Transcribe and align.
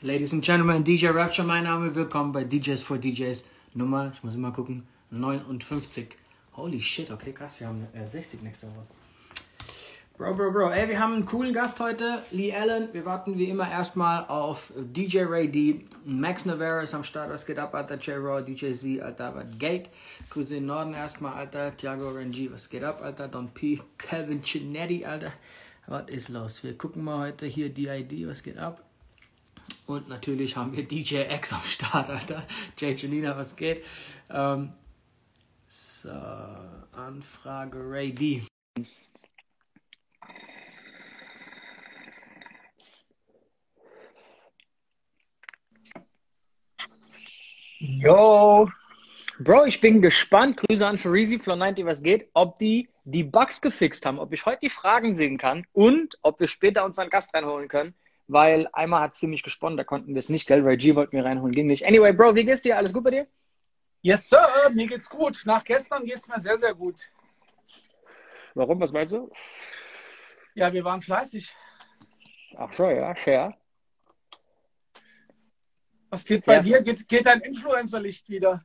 Ladies 0.00 0.32
and 0.32 0.44
Gentlemen, 0.44 0.84
DJ 0.84 1.08
Rapture, 1.08 1.44
mein 1.44 1.64
Name, 1.64 1.92
willkommen 1.92 2.30
bei 2.30 2.44
DJs 2.44 2.80
for 2.82 2.98
DJs 2.98 3.42
Nummer, 3.74 4.12
ich 4.14 4.22
muss 4.22 4.36
immer 4.36 4.52
gucken, 4.52 4.86
59. 5.10 6.16
Holy 6.56 6.80
shit, 6.80 7.10
okay, 7.10 7.32
krass, 7.32 7.58
wir 7.58 7.66
haben 7.66 7.84
äh, 7.92 8.06
60 8.06 8.40
nächste 8.42 8.68
Woche. 8.68 8.86
Bro, 10.16 10.34
Bro, 10.34 10.52
Bro, 10.52 10.70
ey, 10.70 10.88
wir 10.88 11.00
haben 11.00 11.14
einen 11.14 11.26
coolen 11.26 11.52
Gast 11.52 11.80
heute, 11.80 12.22
Lee 12.30 12.54
Allen. 12.54 12.90
Wir 12.92 13.04
warten 13.06 13.36
wie 13.38 13.46
immer 13.46 13.68
erstmal 13.68 14.24
auf 14.26 14.72
DJ 14.76 15.24
Ray 15.24 15.50
D. 15.50 15.84
Max 16.04 16.46
Navarro 16.46 16.80
ist 16.80 16.94
am 16.94 17.02
Start, 17.02 17.30
was 17.30 17.44
geht 17.44 17.58
ab, 17.58 17.74
Alter? 17.74 17.96
J-Raw, 17.96 18.40
DJ 18.40 18.70
Z, 18.70 19.02
Alter, 19.02 19.34
was 19.34 19.46
geht? 19.58 19.90
Grüße 20.30 20.58
in 20.58 20.66
Norden 20.66 20.94
erstmal, 20.94 21.34
Alter. 21.34 21.76
Thiago 21.76 22.10
Rengi, 22.10 22.52
was 22.52 22.68
geht 22.68 22.84
ab, 22.84 23.02
Alter? 23.02 23.26
Don 23.26 23.48
P. 23.48 23.80
Calvin 23.98 24.44
Cinetti, 24.44 25.04
Alter. 25.04 25.32
Was 25.88 26.08
ist 26.08 26.28
los? 26.28 26.62
Wir 26.62 26.78
gucken 26.78 27.02
mal 27.02 27.18
heute 27.18 27.46
hier 27.46 27.68
DID, 27.70 28.28
was 28.28 28.44
geht 28.44 28.58
ab? 28.58 28.87
Und 29.86 30.08
natürlich 30.08 30.56
haben 30.56 30.76
wir 30.76 30.86
DJ 30.86 31.22
X 31.34 31.52
am 31.52 31.62
Start, 31.62 32.10
Alter. 32.10 32.46
Jay 32.76 32.94
Janina, 32.94 33.36
was 33.36 33.56
geht? 33.56 33.84
Ähm, 34.30 34.72
so, 35.66 36.10
Anfrage 36.92 37.78
Ray 37.78 38.12
D. 38.12 38.42
Yo! 47.80 48.70
Bro, 49.40 49.66
ich 49.66 49.80
bin 49.80 50.02
gespannt. 50.02 50.56
Grüße 50.56 50.86
an 50.86 50.98
Farisi, 50.98 51.36
Flow90, 51.36 51.84
was 51.84 52.02
geht, 52.02 52.28
ob 52.34 52.58
die 52.58 52.88
die 53.04 53.24
Bugs 53.24 53.60
gefixt 53.60 54.04
haben, 54.04 54.18
ob 54.18 54.32
ich 54.32 54.44
heute 54.44 54.60
die 54.62 54.68
Fragen 54.68 55.14
sehen 55.14 55.38
kann 55.38 55.64
und 55.72 56.18
ob 56.22 56.40
wir 56.40 56.48
später 56.48 56.84
unseren 56.84 57.08
Gast 57.08 57.32
reinholen 57.34 57.68
können, 57.68 57.94
weil 58.28 58.68
einmal 58.72 59.00
hat 59.00 59.14
ziemlich 59.14 59.42
gesponnen, 59.42 59.76
da 59.76 59.84
konnten 59.84 60.14
wir 60.14 60.20
es 60.20 60.28
nicht, 60.28 60.46
gell? 60.46 60.62
Ray 60.62 60.76
G 60.76 60.94
wollten 60.94 61.16
wir 61.16 61.24
reinholen, 61.24 61.54
ging 61.54 61.66
nicht. 61.66 61.84
Anyway, 61.84 62.12
Bro, 62.12 62.34
wie 62.34 62.44
geht's 62.44 62.62
dir? 62.62 62.76
Alles 62.76 62.92
gut 62.92 63.04
bei 63.04 63.10
dir? 63.10 63.26
Yes, 64.02 64.28
Sir, 64.28 64.46
mir 64.74 64.86
geht's 64.86 65.08
gut. 65.08 65.42
Nach 65.44 65.64
gestern 65.64 66.04
geht's 66.04 66.28
mir 66.28 66.38
sehr, 66.38 66.58
sehr 66.58 66.74
gut. 66.74 67.10
Warum? 68.54 68.80
Was 68.80 68.92
meinst 68.92 69.12
du? 69.12 69.30
Ja, 70.54 70.72
wir 70.72 70.84
waren 70.84 71.00
fleißig. 71.00 71.54
Ach 72.56 72.72
so, 72.72 72.88
ja, 72.88 73.14
fair. 73.14 73.56
Was 76.10 76.24
geht 76.24 76.44
bei 76.44 76.60
dir? 76.60 76.82
Geht, 76.82 77.08
geht 77.08 77.26
dein 77.26 77.40
Influencer-Licht 77.40 78.28
wieder? 78.28 78.64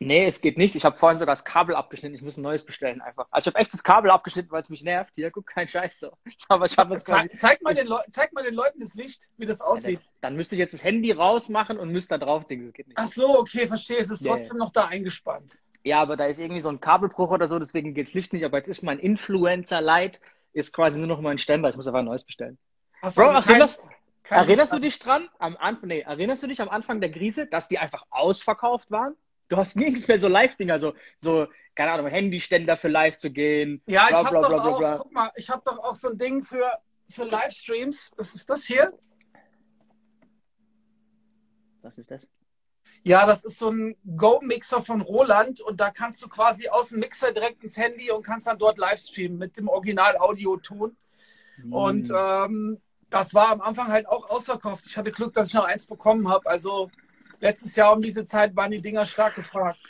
Nee, 0.00 0.26
es 0.26 0.40
geht 0.40 0.58
nicht. 0.58 0.74
Ich 0.74 0.84
habe 0.84 0.96
vorhin 0.96 1.18
sogar 1.18 1.34
das 1.34 1.44
Kabel 1.44 1.74
abgeschnitten. 1.74 2.14
Ich 2.14 2.22
muss 2.22 2.36
ein 2.36 2.42
neues 2.42 2.64
bestellen 2.64 3.00
einfach. 3.00 3.26
Also 3.30 3.48
ich 3.48 3.54
habe 3.54 3.62
echt 3.62 3.72
das 3.72 3.82
Kabel 3.82 4.10
abgeschnitten, 4.10 4.50
weil 4.50 4.60
es 4.60 4.70
mich 4.70 4.82
nervt. 4.82 5.14
Hier, 5.14 5.30
guck, 5.30 5.46
kein 5.46 5.68
Scheiß 5.68 6.00
so. 6.00 6.12
Aber 6.48 6.66
ich 6.66 6.76
habe 6.76 6.94
jetzt 6.94 7.06
quasi... 7.06 7.28
zeig, 7.30 7.38
zeig, 7.38 7.62
mal 7.62 7.74
den 7.74 7.88
zeig 8.10 8.32
mal 8.32 8.44
den 8.44 8.54
Leuten 8.54 8.80
das 8.80 8.94
Licht, 8.94 9.28
wie 9.36 9.46
das 9.46 9.60
aussieht. 9.60 10.00
Ja, 10.00 10.08
dann, 10.20 10.36
müsste 10.36 10.54
ich 10.54 10.58
jetzt 10.58 10.72
das 10.74 10.84
Handy 10.84 11.12
rausmachen 11.12 11.78
und 11.78 11.90
müsste 11.90 12.18
da 12.18 12.24
drauf 12.24 12.46
denken. 12.46 12.66
Das 12.66 12.72
geht 12.72 12.88
nicht. 12.88 12.98
Ach 12.98 13.08
so, 13.08 13.38
okay, 13.38 13.66
verstehe. 13.66 13.98
Es 13.98 14.10
ist 14.10 14.22
yeah. 14.22 14.36
trotzdem 14.36 14.58
noch 14.58 14.70
da 14.70 14.86
eingespannt. 14.86 15.56
Ja, 15.84 16.00
aber 16.00 16.16
da 16.16 16.26
ist 16.26 16.38
irgendwie 16.38 16.60
so 16.60 16.68
ein 16.68 16.80
Kabelbruch 16.80 17.30
oder 17.30 17.48
so, 17.48 17.58
deswegen 17.58 17.94
geht 17.94 18.06
das 18.06 18.14
Licht 18.14 18.32
nicht. 18.32 18.44
Aber 18.44 18.58
jetzt 18.58 18.68
ist 18.68 18.82
mein 18.82 18.98
Influencer-Light 18.98 20.20
ist 20.52 20.72
quasi 20.72 20.98
nur 20.98 21.08
noch 21.08 21.20
mein 21.20 21.38
Ständer. 21.38 21.70
Ich 21.70 21.76
muss 21.76 21.86
einfach 21.86 22.00
ein 22.00 22.04
neues 22.04 22.24
bestellen. 22.24 22.58
So, 23.02 23.20
Bro, 23.20 23.30
ach, 23.30 23.46
das, 23.46 23.82
kein 24.22 24.38
erinnerst 24.38 24.72
du 24.72 24.78
dich 24.78 24.98
dran? 24.98 25.28
Am 25.38 25.56
Anfang, 25.56 25.88
nee, 25.88 26.00
erinnerst 26.00 26.42
du 26.42 26.46
dich 26.46 26.60
am 26.62 26.68
Anfang 26.68 27.00
der 27.00 27.10
Krise, 27.10 27.46
dass 27.46 27.68
die 27.68 27.78
einfach 27.78 28.04
ausverkauft 28.10 28.90
waren? 28.90 29.16
Du 29.52 29.58
hast 29.58 29.76
nirgends 29.76 30.08
mehr 30.08 30.18
so 30.18 30.28
Live-Dinger, 30.28 30.78
so, 30.78 30.94
so, 31.18 31.46
keine 31.74 31.92
Ahnung, 31.92 32.06
Handyständer 32.06 32.78
für 32.78 32.88
live 32.88 33.18
zu 33.18 33.30
gehen. 33.30 33.82
Ja, 33.84 34.06
bla, 34.06 34.20
ich 34.20 34.26
habe 34.26 34.40
doch 34.40 34.48
bla, 34.48 34.64
auch, 34.64 34.78
bla, 34.78 34.96
guck 34.96 35.12
mal, 35.12 35.30
ich 35.36 35.50
habe 35.50 35.60
doch 35.62 35.78
auch 35.78 35.94
so 35.94 36.08
ein 36.08 36.16
Ding 36.16 36.42
für, 36.42 36.78
für 37.10 37.24
Livestreams. 37.24 38.12
Das 38.16 38.34
ist 38.34 38.48
das 38.48 38.64
hier. 38.64 38.94
Was 41.82 41.98
ist 41.98 42.10
das? 42.10 42.30
Ja, 43.02 43.26
das 43.26 43.44
ist 43.44 43.58
so 43.58 43.68
ein 43.68 43.94
Go-Mixer 44.16 44.82
von 44.82 45.02
Roland 45.02 45.60
und 45.60 45.78
da 45.80 45.90
kannst 45.90 46.22
du 46.22 46.28
quasi 46.28 46.68
aus 46.68 46.88
dem 46.88 47.00
Mixer 47.00 47.32
direkt 47.32 47.62
ins 47.62 47.76
Handy 47.76 48.10
und 48.10 48.24
kannst 48.24 48.46
dann 48.46 48.58
dort 48.58 48.78
Livestreamen 48.78 49.36
mit 49.36 49.58
dem 49.58 49.68
Original-Audio-Ton. 49.68 50.96
Mm. 51.58 51.72
Und 51.74 52.10
ähm, 52.16 52.80
das 53.10 53.34
war 53.34 53.48
am 53.48 53.60
Anfang 53.60 53.88
halt 53.88 54.06
auch 54.06 54.30
ausverkauft. 54.30 54.86
Ich 54.86 54.96
hatte 54.96 55.10
Glück, 55.10 55.34
dass 55.34 55.48
ich 55.48 55.54
noch 55.54 55.66
eins 55.66 55.86
bekommen 55.86 56.28
habe. 56.28 56.48
Also 56.48 56.90
letztes 57.42 57.76
Jahr 57.76 57.92
um 57.92 58.00
diese 58.00 58.24
Zeit 58.24 58.56
waren 58.56 58.70
die 58.70 58.80
Dinger 58.80 59.04
stark 59.04 59.34
gefragt. 59.34 59.80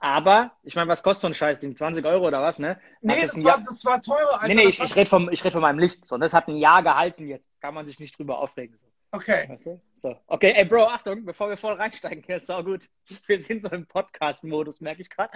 Aber, 0.00 0.52
ich 0.62 0.76
meine, 0.76 0.88
was 0.88 1.02
kostet 1.02 1.22
so 1.22 1.26
ein 1.28 1.34
Scheißding? 1.34 1.74
20 1.74 2.04
Euro 2.04 2.28
oder 2.28 2.40
was, 2.40 2.58
ne? 2.58 2.78
Nee, 3.00 3.22
das, 3.22 3.34
das 3.34 3.44
war, 3.44 3.64
das 3.64 3.84
war 3.84 4.00
teurer. 4.00 4.34
Alter. 4.34 4.48
Nee, 4.48 4.62
nee, 4.62 4.68
ich, 4.68 4.80
ich 4.80 4.94
rede 4.94 5.10
vom, 5.10 5.28
red 5.28 5.52
von 5.52 5.62
meinem 5.62 5.78
Licht. 5.78 6.04
So, 6.04 6.18
das 6.18 6.34
hat 6.34 6.46
ein 6.48 6.56
Jahr 6.56 6.82
gehalten 6.82 7.26
jetzt. 7.26 7.50
Kann 7.60 7.74
man 7.74 7.86
sich 7.86 7.98
nicht 7.98 8.16
drüber 8.16 8.38
aufregen. 8.38 8.76
So. 8.76 8.86
Okay. 9.10 9.48
Weißt 9.48 9.66
du? 9.66 9.80
So. 9.94 10.16
Okay, 10.28 10.52
ey, 10.54 10.64
Bro, 10.64 10.86
Achtung, 10.86 11.24
bevor 11.24 11.48
wir 11.48 11.56
voll 11.56 11.74
reinsteigen, 11.74 12.22
hier 12.24 12.36
ist 12.36 12.50
auch 12.50 12.64
gut. 12.64 12.84
Wir 13.26 13.40
sind 13.40 13.62
so 13.62 13.70
im 13.70 13.86
Podcast-Modus, 13.86 14.80
merke 14.80 15.02
ich 15.02 15.10
gerade. 15.10 15.32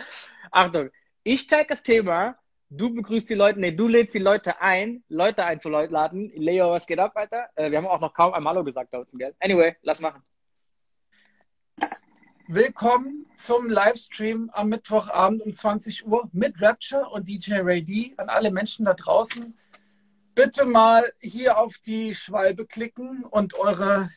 Achtung, 0.51 0.91
ich 1.25 1.49
zeige 1.49 1.69
das 1.69 1.83
Thema, 1.83 2.37
du 2.71 2.95
begrüßt 2.95 3.31
die 3.31 3.35
Leute, 3.35 3.59
nee, 3.59 3.73
du 3.73 3.89
lädst 3.89 4.15
die 4.15 4.21
Leute 4.21 4.61
ein, 4.61 5.03
Leute 5.09 5.45
einzuladen. 5.45 6.31
Leo, 6.37 6.71
was 6.71 6.87
geht 6.87 7.01
ab, 7.01 7.13
Alter? 7.17 7.49
Äh, 7.57 7.71
wir 7.71 7.79
haben 7.79 7.87
auch 7.87 8.01
noch 8.01 8.13
kaum 8.15 8.33
einmal 8.33 8.55
Hallo 8.55 8.65
gesagt 8.65 8.95
da 8.95 8.99
unten, 8.99 9.19
gell? 9.19 9.35
Anyway, 9.41 9.75
lass 9.83 10.01
machen. 10.01 10.23
Willkommen 12.55 13.25
zum 13.35 13.71
Livestream 13.71 14.51
am 14.53 14.69
Mittwochabend 14.69 15.41
um 15.41 15.55
20 15.55 16.07
Uhr 16.07 16.29
mit 16.35 16.61
Rapture 16.61 17.09
und 17.09 17.27
DJ 17.27 17.61
Ray 17.61 17.83
D. 17.83 18.13
An 18.19 18.29
alle 18.29 18.51
Menschen 18.51 18.85
da 18.85 18.93
draußen. 18.93 19.57
Bitte 20.35 20.67
mal 20.67 21.15
hier 21.21 21.57
auf 21.57 21.79
die 21.79 22.15
Schwalbe 22.15 22.67
klicken 22.67 23.25
und 23.25 23.55
eure 23.55 24.11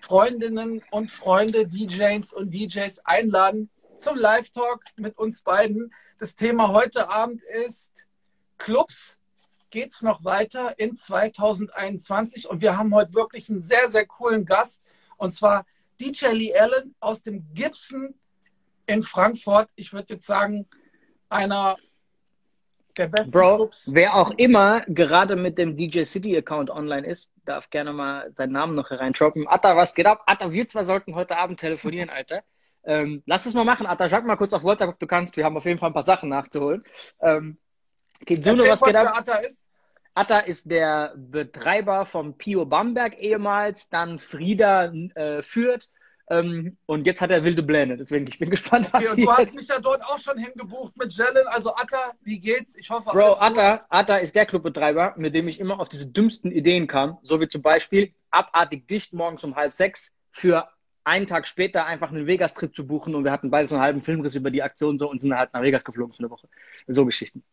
Freundinnen 0.00 0.82
und 0.90 1.08
Freunde, 1.08 1.68
DJs 1.68 2.32
und 2.32 2.52
DJs 2.52 3.06
einladen 3.06 3.70
zum 3.94 4.16
Live-Talk 4.16 4.82
mit 4.96 5.16
uns 5.16 5.42
beiden. 5.42 5.94
Das 6.18 6.34
Thema 6.34 6.72
heute 6.72 7.10
Abend 7.10 7.44
ist 7.64 8.08
Clubs. 8.58 9.18
Geht 9.70 9.92
es 9.92 10.02
noch 10.02 10.24
weiter 10.24 10.80
in 10.80 10.96
2021? 10.96 12.48
Und 12.48 12.60
wir 12.60 12.76
haben 12.76 12.92
heute 12.92 13.14
wirklich 13.14 13.48
einen 13.48 13.60
sehr, 13.60 13.88
sehr 13.88 14.04
coolen 14.04 14.46
Gast. 14.46 14.82
Und 15.16 15.32
zwar 15.32 15.64
DJ 16.00 16.26
Lee 16.32 16.54
Allen 16.54 16.94
aus 17.00 17.22
dem 17.22 17.46
Gibson 17.54 18.14
in 18.86 19.02
Frankfurt. 19.02 19.70
Ich 19.76 19.92
würde 19.92 20.14
jetzt 20.14 20.26
sagen, 20.26 20.66
einer 21.28 21.76
der 22.96 23.08
besten 23.08 23.32
Bro, 23.32 23.56
Clubs. 23.56 23.90
wer 23.92 24.14
auch 24.14 24.30
immer 24.38 24.80
gerade 24.82 25.36
mit 25.36 25.58
dem 25.58 25.76
DJ 25.76 26.02
City 26.02 26.36
Account 26.36 26.70
online 26.70 27.06
ist, 27.06 27.30
darf 27.44 27.68
gerne 27.70 27.92
mal 27.92 28.32
seinen 28.34 28.52
Namen 28.52 28.74
noch 28.74 28.90
hereindroppen. 28.90 29.46
Atta, 29.46 29.76
was 29.76 29.94
geht 29.94 30.06
ab? 30.06 30.22
Atta, 30.26 30.50
wir 30.50 30.66
zwei 30.66 30.82
sollten 30.82 31.14
heute 31.14 31.36
Abend 31.36 31.60
telefonieren, 31.60 32.08
Alter. 32.10 32.42
Ähm, 32.84 33.22
lass 33.26 33.46
es 33.46 33.54
mal 33.54 33.64
machen, 33.64 33.86
Atta. 33.86 34.08
Schlag 34.08 34.24
mal 34.24 34.36
kurz 34.36 34.52
auf 34.52 34.62
WhatsApp, 34.62 34.90
ob 34.90 34.98
du 34.98 35.06
kannst. 35.06 35.36
Wir 35.36 35.44
haben 35.44 35.56
auf 35.56 35.64
jeden 35.64 35.78
Fall 35.78 35.90
ein 35.90 35.94
paar 35.94 36.04
Sachen 36.04 36.28
nachzuholen. 36.28 36.84
Ähm, 37.20 37.58
Kitsuno, 38.24 38.64
was 38.66 38.80
geht 38.80 38.96
ab? 38.96 39.14
Atta 39.14 39.38
ist? 39.38 39.66
Atta 40.16 40.38
ist 40.38 40.70
der 40.70 41.14
Betreiber 41.16 42.06
vom 42.06 42.38
Pio 42.38 42.64
Bamberg 42.64 43.18
ehemals, 43.18 43.90
dann 43.90 44.18
Frieda 44.18 44.92
äh, 45.14 45.42
führt 45.42 45.90
ähm, 46.28 46.76
und 46.86 47.06
jetzt 47.06 47.20
hat 47.20 47.30
er 47.30 47.44
wilde 47.44 47.62
Pläne. 47.62 47.96
Deswegen, 47.96 48.26
ich 48.26 48.38
bin 48.38 48.50
gespannt, 48.56 48.88
was 48.92 49.12
okay, 49.12 49.22
Du 49.22 49.30
hast 49.30 49.54
mich 49.54 49.68
ja 49.68 49.78
dort 49.78 50.02
auch 50.02 50.18
schon 50.18 50.38
hingebucht 50.38 50.96
mit 50.96 51.12
Jellen. 51.12 51.46
Also 51.48 51.74
Atta, 51.74 52.14
wie 52.22 52.38
geht's? 52.38 52.76
Ich 52.76 52.90
hoffe, 52.90 53.10
Bro, 53.10 53.34
Atta, 53.34 53.84
Atta 53.90 54.16
ist 54.16 54.34
der 54.34 54.46
Clubbetreiber, 54.46 55.14
mit 55.16 55.34
dem 55.34 55.48
ich 55.48 55.60
immer 55.60 55.78
auf 55.78 55.88
diese 55.88 56.06
dümmsten 56.06 56.50
Ideen 56.50 56.86
kam. 56.86 57.18
So 57.22 57.40
wie 57.40 57.48
zum 57.48 57.62
Beispiel 57.62 58.14
abartig 58.30 58.88
dicht 58.88 59.12
morgens 59.12 59.44
um 59.44 59.54
halb 59.54 59.76
sechs 59.76 60.16
für 60.32 60.68
einen 61.04 61.26
Tag 61.26 61.46
später 61.46 61.86
einfach 61.86 62.10
einen 62.10 62.26
Vegas-Trip 62.26 62.74
zu 62.74 62.86
buchen 62.86 63.14
und 63.14 63.22
wir 63.22 63.30
hatten 63.30 63.50
beide 63.50 63.68
so 63.68 63.76
einen 63.76 63.84
halben 63.84 64.02
Filmriss 64.02 64.34
über 64.34 64.50
die 64.50 64.62
Aktion 64.62 64.98
so 64.98 65.08
und 65.08 65.20
sind 65.20 65.36
halt 65.36 65.52
nach 65.52 65.62
Vegas 65.62 65.84
geflogen 65.84 66.12
für 66.12 66.20
eine 66.20 66.30
Woche. 66.30 66.48
So 66.88 67.04
Geschichten. 67.04 67.44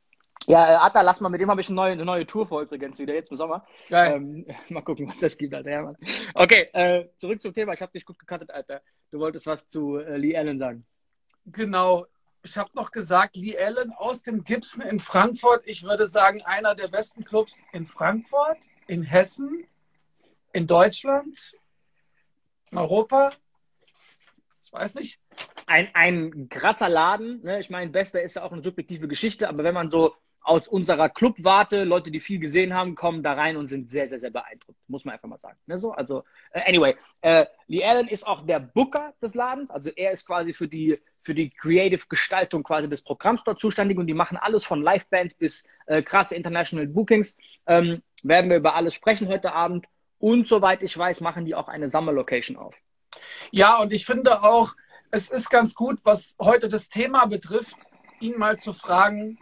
Ja, 0.47 0.73
äh, 0.73 0.75
Atta, 0.75 1.01
lass 1.01 1.21
mal, 1.21 1.29
mit 1.29 1.39
dem 1.39 1.49
habe 1.49 1.61
ich 1.61 1.67
eine 1.67 1.75
neue, 1.75 1.91
eine 1.93 2.05
neue 2.05 2.25
Tour 2.25 2.47
vor 2.47 2.61
übrigens 2.61 2.99
wieder, 2.99 3.13
jetzt 3.13 3.31
im 3.31 3.37
Sommer. 3.37 3.65
Geil. 3.89 4.13
Ähm, 4.13 4.45
mal 4.69 4.81
gucken, 4.81 5.07
was 5.07 5.19
das 5.19 5.37
gibt, 5.37 5.53
Alter. 5.53 5.71
Ja, 5.71 5.81
Mann. 5.81 5.97
Okay, 6.33 6.69
äh, 6.73 7.07
zurück 7.17 7.41
zum 7.41 7.53
Thema. 7.53 7.73
Ich 7.73 7.81
habe 7.81 7.91
dich 7.91 8.05
gut 8.05 8.19
gekattet, 8.19 8.51
Alter. 8.51 8.81
Du 9.11 9.19
wolltest 9.19 9.47
was 9.47 9.67
zu 9.67 9.97
äh, 9.97 10.17
Lee 10.17 10.35
Allen 10.35 10.57
sagen. 10.57 10.85
Genau. 11.45 12.05
Ich 12.45 12.57
habe 12.57 12.71
noch 12.73 12.91
gesagt, 12.91 13.37
Lee 13.37 13.57
Allen 13.57 13.93
aus 13.93 14.23
dem 14.23 14.43
Gibson 14.43 14.81
in 14.81 14.99
Frankfurt. 14.99 15.63
Ich 15.65 15.83
würde 15.83 16.07
sagen, 16.07 16.41
einer 16.41 16.75
der 16.75 16.89
besten 16.89 17.23
Clubs 17.23 17.61
in 17.71 17.85
Frankfurt, 17.85 18.57
in 18.87 19.03
Hessen, 19.03 19.65
in 20.51 20.67
Deutschland, 20.67 21.55
in 22.69 22.77
Europa. 22.77 23.31
Ich 24.65 24.73
weiß 24.73 24.95
nicht. 24.95 25.19
Ein, 25.67 25.89
ein 25.93 26.49
krasser 26.49 26.89
Laden. 26.89 27.41
Ne? 27.43 27.59
Ich 27.59 27.69
meine, 27.69 27.91
Bester 27.91 28.21
ist 28.21 28.35
ja 28.35 28.43
auch 28.43 28.51
eine 28.51 28.63
subjektive 28.63 29.07
Geschichte, 29.07 29.47
aber 29.47 29.63
wenn 29.63 29.73
man 29.73 29.89
so 29.89 30.13
aus 30.43 30.67
unserer 30.67 31.09
Clubwarte, 31.09 31.85
Leute, 31.85 32.11
die 32.11 32.19
viel 32.19 32.39
gesehen 32.39 32.73
haben, 32.73 32.95
kommen 32.95 33.23
da 33.23 33.33
rein 33.33 33.55
und 33.55 33.67
sind 33.67 33.89
sehr, 33.89 34.07
sehr, 34.07 34.19
sehr 34.19 34.29
beeindruckt. 34.29 34.77
Muss 34.87 35.05
man 35.05 35.13
einfach 35.13 35.29
mal 35.29 35.37
sagen. 35.37 35.57
Ne, 35.65 35.79
so, 35.79 35.91
also, 35.93 36.23
äh, 36.51 36.61
anyway, 36.67 36.95
äh, 37.21 37.45
Lee 37.67 37.83
Allen 37.83 38.07
ist 38.09 38.27
auch 38.27 38.45
der 38.45 38.59
Booker 38.59 39.13
des 39.21 39.35
Ladens. 39.35 39.71
Also 39.71 39.89
er 39.89 40.11
ist 40.11 40.27
quasi 40.27 40.53
für 40.53 40.67
die, 40.67 40.99
für 41.21 41.33
die 41.33 41.49
Creative 41.49 42.05
Gestaltung 42.09 42.63
quasi 42.63 42.89
des 42.89 43.01
Programms 43.01 43.43
dort 43.45 43.59
zuständig 43.59 43.97
und 43.97 44.07
die 44.07 44.13
machen 44.13 44.37
alles 44.37 44.65
von 44.65 44.83
Livebands 44.83 45.35
bis 45.35 45.67
äh, 45.85 46.01
krasse 46.01 46.35
International 46.35 46.87
Bookings. 46.87 47.37
Ähm, 47.65 48.01
werden 48.23 48.49
wir 48.49 48.57
über 48.57 48.75
alles 48.75 48.93
sprechen 48.93 49.29
heute 49.29 49.53
Abend. 49.53 49.87
Und 50.19 50.47
soweit 50.47 50.83
ich 50.83 50.97
weiß, 50.97 51.21
machen 51.21 51.45
die 51.45 51.55
auch 51.55 51.67
eine 51.67 51.87
Summer-Location 51.87 52.57
auf. 52.57 52.75
Ja, 53.51 53.77
und 53.79 53.93
ich 53.93 54.05
finde 54.05 54.43
auch, 54.43 54.73
es 55.11 55.29
ist 55.29 55.49
ganz 55.49 55.75
gut, 55.75 55.99
was 56.03 56.35
heute 56.39 56.67
das 56.67 56.89
Thema 56.89 57.25
betrifft, 57.27 57.75
ihn 58.19 58.37
mal 58.37 58.57
zu 58.57 58.73
fragen, 58.73 59.37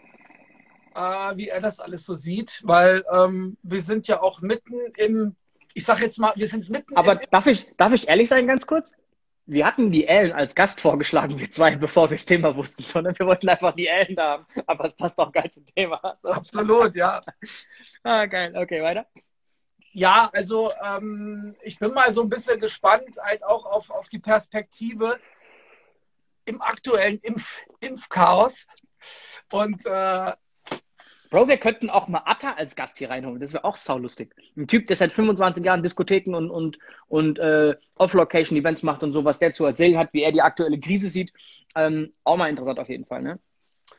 äh, 0.95 1.37
wie 1.37 1.49
er 1.49 1.61
das 1.61 1.79
alles 1.79 2.05
so 2.05 2.15
sieht, 2.15 2.61
weil 2.63 3.03
ähm, 3.11 3.57
wir 3.63 3.81
sind 3.81 4.07
ja 4.07 4.21
auch 4.21 4.41
mitten 4.41 4.75
im, 4.97 5.35
ich 5.73 5.85
sag 5.85 6.01
jetzt 6.01 6.19
mal, 6.19 6.33
wir 6.35 6.47
sind 6.47 6.69
mitten 6.69 6.95
Aber 6.95 7.15
darf 7.15 7.47
ich, 7.47 7.71
darf 7.77 7.93
ich 7.93 8.07
ehrlich 8.07 8.29
sein, 8.29 8.47
ganz 8.47 8.65
kurz? 8.67 8.93
Wir 9.45 9.65
hatten 9.65 9.91
die 9.91 10.07
Ellen 10.07 10.31
als 10.31 10.55
Gast 10.55 10.79
vorgeschlagen, 10.79 11.39
wir 11.39 11.49
zwei, 11.49 11.75
bevor 11.75 12.09
wir 12.09 12.17
das 12.17 12.25
Thema 12.25 12.55
wussten, 12.55 12.83
sondern 12.83 13.17
wir 13.17 13.25
wollten 13.25 13.49
einfach 13.49 13.73
die 13.73 13.87
Ellen 13.87 14.15
da 14.15 14.31
haben. 14.31 14.45
Aber 14.67 14.85
es 14.85 14.95
passt 14.95 15.19
auch 15.19 15.31
geil 15.31 15.49
zum 15.49 15.65
Thema. 15.65 15.99
So. 16.21 16.29
Absolut, 16.29 16.95
ja. 16.95 17.21
ah, 18.03 18.25
geil. 18.25 18.53
Okay, 18.55 18.81
weiter. 18.81 19.07
Ja, 19.93 20.29
also 20.31 20.71
ähm, 20.81 21.55
ich 21.63 21.79
bin 21.79 21.91
mal 21.93 22.13
so 22.13 22.21
ein 22.21 22.29
bisschen 22.29 22.59
gespannt, 22.61 23.17
halt 23.21 23.43
auch 23.43 23.65
auf, 23.65 23.89
auf 23.89 24.07
die 24.07 24.19
Perspektive 24.19 25.19
im 26.45 26.61
aktuellen 26.61 27.19
Impf 27.19 27.61
Impfchaos. 27.81 28.67
Und 29.51 29.85
äh, 29.85 30.31
Bro, 31.31 31.47
wir 31.47 31.57
könnten 31.57 31.89
auch 31.89 32.09
mal 32.09 32.23
Atta 32.25 32.55
als 32.55 32.75
Gast 32.75 32.97
hier 32.97 33.09
reinholen. 33.09 33.39
Das 33.39 33.53
wäre 33.53 33.63
auch 33.63 33.77
saulustig. 33.77 34.35
Ein 34.57 34.67
Typ, 34.67 34.87
der 34.87 34.97
seit 34.97 35.13
25 35.13 35.63
Jahren 35.63 35.81
Diskotheken 35.81 36.35
und, 36.35 36.51
und, 36.51 36.77
und 37.07 37.39
äh, 37.39 37.73
Off-Location-Events 37.95 38.83
macht 38.83 39.01
und 39.01 39.13
so, 39.13 39.23
was 39.23 39.39
der 39.39 39.53
zu 39.53 39.65
erzählen 39.65 39.97
hat, 39.97 40.09
wie 40.11 40.23
er 40.23 40.33
die 40.33 40.41
aktuelle 40.41 40.77
Krise 40.77 41.07
sieht. 41.07 41.31
Ähm, 41.73 42.11
auch 42.25 42.35
mal 42.35 42.49
interessant 42.49 42.79
auf 42.79 42.89
jeden 42.89 43.05
Fall, 43.05 43.21
ne? 43.21 43.39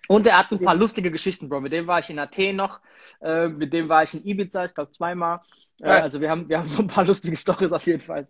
Und 0.08 0.26
er 0.26 0.38
hat 0.38 0.52
ein 0.52 0.60
paar 0.60 0.74
lustige 0.74 1.10
Geschichten, 1.10 1.48
Bro. 1.48 1.62
Mit 1.62 1.72
dem 1.72 1.86
war 1.86 2.00
ich 2.00 2.10
in 2.10 2.18
Athen 2.18 2.56
noch, 2.56 2.80
äh, 3.22 3.48
mit 3.48 3.72
dem 3.72 3.88
war 3.88 4.02
ich 4.02 4.12
in 4.12 4.26
Ibiza, 4.26 4.66
ich 4.66 4.74
glaube 4.74 4.90
zweimal. 4.90 5.40
Äh, 5.80 5.88
also 5.88 6.20
wir 6.20 6.28
haben, 6.28 6.50
wir 6.50 6.58
haben 6.58 6.66
so 6.66 6.82
ein 6.82 6.86
paar 6.86 7.04
lustige 7.06 7.36
Stories 7.36 7.72
auf 7.72 7.86
jeden 7.86 8.00
Fall. 8.00 8.26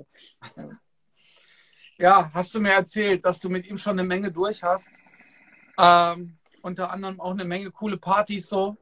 Ja. 0.57 0.69
ja, 1.99 2.31
hast 2.33 2.55
du 2.55 2.61
mir 2.61 2.71
erzählt, 2.71 3.25
dass 3.25 3.41
du 3.41 3.51
mit 3.51 3.67
ihm 3.67 3.79
schon 3.79 3.99
eine 3.99 4.07
Menge 4.07 4.31
durch 4.31 4.63
hast. 4.63 4.91
Ähm, 5.77 6.37
unter 6.61 6.93
anderem 6.93 7.21
auch 7.21 7.33
eine 7.33 7.45
Menge 7.45 7.73
coole 7.73 7.97
Partys 7.97 8.49
so. 8.49 8.77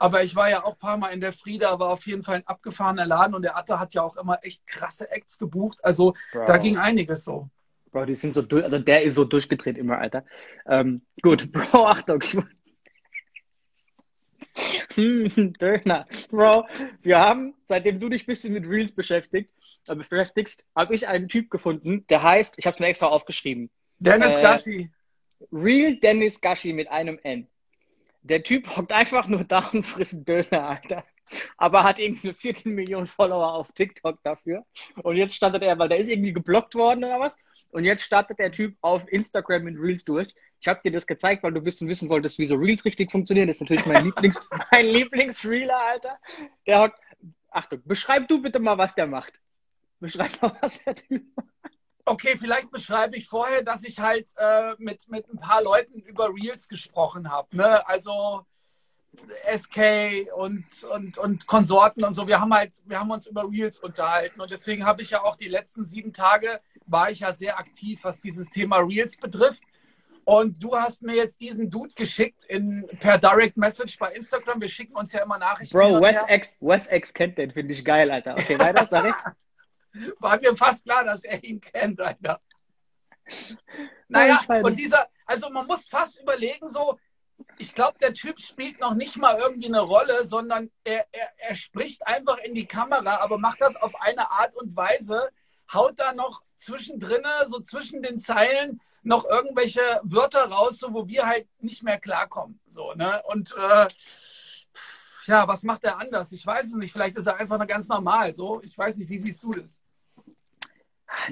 Aber 0.00 0.24
ich 0.24 0.34
war 0.34 0.48
ja 0.48 0.64
auch 0.64 0.72
ein 0.72 0.78
paar 0.78 0.96
Mal 0.96 1.10
in 1.10 1.20
der 1.20 1.34
Frieda, 1.34 1.78
war 1.78 1.90
auf 1.90 2.06
jeden 2.06 2.22
Fall 2.22 2.36
ein 2.36 2.46
abgefahrener 2.46 3.04
Laden 3.04 3.34
und 3.34 3.42
der 3.42 3.58
Atta 3.58 3.78
hat 3.78 3.92
ja 3.92 4.02
auch 4.02 4.16
immer 4.16 4.38
echt 4.42 4.66
krasse 4.66 5.10
Acts 5.10 5.38
gebucht. 5.38 5.84
Also 5.84 6.14
Bro. 6.32 6.46
da 6.46 6.56
ging 6.56 6.78
einiges 6.78 7.22
so. 7.22 7.50
Bro, 7.92 8.06
die 8.06 8.14
sind 8.14 8.32
so 8.32 8.40
durch, 8.40 8.64
also 8.64 8.78
der 8.78 9.02
ist 9.02 9.14
so 9.14 9.24
durchgedreht 9.24 9.76
immer, 9.76 9.98
Alter. 9.98 10.24
Ähm, 10.66 11.02
gut, 11.20 11.52
Bro, 11.52 11.86
Achtung. 11.86 12.22
hm, 14.94 15.52
Döner. 15.60 16.06
Bro, 16.30 16.66
wir 17.02 17.18
haben, 17.20 17.54
seitdem 17.66 18.00
du 18.00 18.08
dich 18.08 18.22
ein 18.22 18.26
bisschen 18.26 18.54
mit 18.54 18.66
Reels 18.66 18.92
beschäftigt, 18.92 19.52
äh, 19.86 19.94
beschäftigst, 19.94 20.66
habe 20.74 20.94
ich 20.94 21.08
einen 21.08 21.28
Typ 21.28 21.50
gefunden, 21.50 22.06
der 22.08 22.22
heißt, 22.22 22.54
ich 22.56 22.64
habe 22.64 22.74
es 22.74 22.80
mir 22.80 22.86
extra 22.86 23.08
aufgeschrieben. 23.08 23.68
Dennis 23.98 24.34
äh, 24.34 24.42
Gashi. 24.42 24.90
Real 25.52 25.96
Dennis 25.96 26.40
Gashi 26.40 26.72
mit 26.72 26.90
einem 26.90 27.18
N. 27.22 27.48
Der 28.22 28.42
Typ 28.42 28.76
hockt 28.76 28.92
einfach 28.92 29.26
nur 29.28 29.44
da 29.44 29.70
und 29.72 29.84
frisst 29.84 30.28
Döner, 30.28 30.68
Alter. 30.68 31.04
Aber 31.56 31.84
hat 31.84 31.98
irgendwie 31.98 32.28
eine 32.28 32.34
Viertelmillion 32.34 33.06
Follower 33.06 33.54
auf 33.54 33.72
TikTok 33.72 34.22
dafür. 34.22 34.64
Und 35.02 35.16
jetzt 35.16 35.34
startet 35.34 35.62
er, 35.62 35.78
weil 35.78 35.88
der 35.88 35.98
ist 35.98 36.08
irgendwie 36.08 36.32
geblockt 36.32 36.74
worden 36.74 37.04
oder 37.04 37.20
was. 37.20 37.36
Und 37.70 37.84
jetzt 37.84 38.02
startet 38.02 38.38
der 38.38 38.50
Typ 38.50 38.76
auf 38.80 39.06
Instagram 39.10 39.68
in 39.68 39.78
Reels 39.78 40.04
durch. 40.04 40.34
Ich 40.60 40.68
habe 40.68 40.80
dir 40.82 40.90
das 40.90 41.06
gezeigt, 41.06 41.42
weil 41.42 41.52
du 41.52 41.60
ein 41.60 41.64
bisschen 41.64 41.88
wissen 41.88 42.08
wolltest, 42.08 42.38
wie 42.38 42.46
so 42.46 42.56
Reels 42.56 42.84
richtig 42.84 43.10
funktionieren. 43.10 43.46
Das 43.46 43.56
ist 43.56 43.60
natürlich 43.60 43.86
mein 43.86 44.04
Lieblings, 44.04 44.46
mein 44.72 44.86
Lieblingsreeler, 44.86 45.78
Alter. 45.78 46.18
Der 46.66 46.82
hockt, 46.82 46.98
Achtung, 47.50 47.80
beschreib 47.84 48.28
du 48.28 48.42
bitte 48.42 48.58
mal, 48.58 48.76
was 48.76 48.94
der 48.94 49.06
macht. 49.06 49.40
Beschreib 50.00 50.42
mal, 50.42 50.56
was 50.60 50.82
der 50.84 50.96
Typ 50.96 51.24
macht. 51.36 51.48
Okay, 52.04 52.36
vielleicht 52.38 52.70
beschreibe 52.70 53.16
ich 53.16 53.28
vorher, 53.28 53.62
dass 53.62 53.84
ich 53.84 54.00
halt 54.00 54.28
äh, 54.36 54.74
mit, 54.78 55.08
mit 55.08 55.28
ein 55.28 55.38
paar 55.38 55.62
Leuten 55.62 56.00
über 56.00 56.28
Reels 56.34 56.68
gesprochen 56.68 57.30
habe. 57.30 57.56
Ne? 57.56 57.86
Also 57.86 58.44
SK 59.54 60.32
und, 60.36 60.64
und, 60.84 61.18
und 61.18 61.46
Konsorten 61.46 62.04
und 62.04 62.12
so. 62.12 62.26
Wir 62.26 62.40
haben 62.40 62.54
halt, 62.54 62.82
wir 62.86 63.00
haben 63.00 63.10
uns 63.10 63.26
über 63.26 63.48
Reels 63.50 63.80
unterhalten. 63.80 64.40
Und 64.40 64.50
deswegen 64.50 64.86
habe 64.86 65.02
ich 65.02 65.10
ja 65.10 65.22
auch 65.22 65.36
die 65.36 65.48
letzten 65.48 65.84
sieben 65.84 66.12
Tage 66.12 66.60
war 66.86 67.10
ich 67.10 67.20
ja 67.20 67.32
sehr 67.32 67.58
aktiv, 67.58 68.00
was 68.02 68.20
dieses 68.20 68.48
Thema 68.48 68.78
Reels 68.78 69.16
betrifft. 69.16 69.62
Und 70.24 70.62
du 70.62 70.76
hast 70.76 71.02
mir 71.02 71.16
jetzt 71.16 71.40
diesen 71.40 71.70
Dude 71.70 71.94
geschickt 71.94 72.44
in, 72.44 72.88
per 73.00 73.18
Direct 73.18 73.56
Message 73.56 73.98
bei 73.98 74.12
Instagram. 74.12 74.60
Wir 74.60 74.68
schicken 74.68 74.94
uns 74.94 75.12
ja 75.12 75.22
immer 75.22 75.38
Nachrichten. 75.38 75.76
Bro, 75.76 76.00
Wes 76.00 76.16
X, 76.28 76.56
Wes 76.60 76.90
X 76.90 77.12
kennt 77.12 77.38
den, 77.38 77.50
finde 77.50 77.72
ich 77.72 77.84
geil, 77.84 78.10
Alter. 78.10 78.34
Okay, 78.34 78.58
weiter, 78.58 78.86
sorry. 78.86 79.12
War 80.18 80.40
mir 80.40 80.56
fast 80.56 80.84
klar, 80.84 81.04
dass 81.04 81.24
er 81.24 81.42
ihn 81.42 81.60
kennt, 81.60 82.00
Alter. 82.00 82.40
Naja, 84.08 84.40
und 84.62 84.76
dieser, 84.76 85.08
also 85.26 85.50
man 85.50 85.66
muss 85.66 85.88
fast 85.88 86.20
überlegen, 86.20 86.66
so, 86.66 86.98
ich 87.58 87.74
glaube, 87.74 87.98
der 87.98 88.12
Typ 88.12 88.40
spielt 88.40 88.80
noch 88.80 88.94
nicht 88.94 89.16
mal 89.16 89.38
irgendwie 89.38 89.68
eine 89.68 89.80
Rolle, 89.80 90.24
sondern 90.24 90.70
er, 90.84 91.06
er, 91.12 91.30
er 91.38 91.54
spricht 91.54 92.06
einfach 92.06 92.38
in 92.38 92.54
die 92.54 92.66
Kamera, 92.66 93.18
aber 93.18 93.38
macht 93.38 93.60
das 93.60 93.76
auf 93.76 94.00
eine 94.00 94.30
Art 94.30 94.54
und 94.56 94.76
Weise, 94.76 95.30
haut 95.72 95.98
da 95.98 96.12
noch 96.12 96.42
zwischendrin, 96.56 97.22
so 97.46 97.60
zwischen 97.60 98.02
den 98.02 98.18
Zeilen, 98.18 98.80
noch 99.02 99.24
irgendwelche 99.24 100.00
Wörter 100.02 100.44
raus, 100.50 100.78
so, 100.78 100.92
wo 100.92 101.08
wir 101.08 101.26
halt 101.26 101.48
nicht 101.60 101.82
mehr 101.82 101.98
klarkommen. 101.98 102.60
So, 102.66 102.92
ne? 102.94 103.22
Und 103.28 103.54
äh, 103.56 103.86
ja, 105.26 105.48
was 105.48 105.62
macht 105.62 105.84
er 105.84 105.98
anders? 105.98 106.32
Ich 106.32 106.46
weiß 106.46 106.66
es 106.66 106.74
nicht. 106.74 106.92
Vielleicht 106.92 107.16
ist 107.16 107.26
er 107.26 107.36
einfach 107.36 107.64
ganz 107.66 107.88
normal. 107.88 108.34
So, 108.34 108.60
ich 108.62 108.76
weiß 108.76 108.98
nicht, 108.98 109.08
wie 109.08 109.18
siehst 109.18 109.42
du 109.42 109.52
das? 109.52 109.79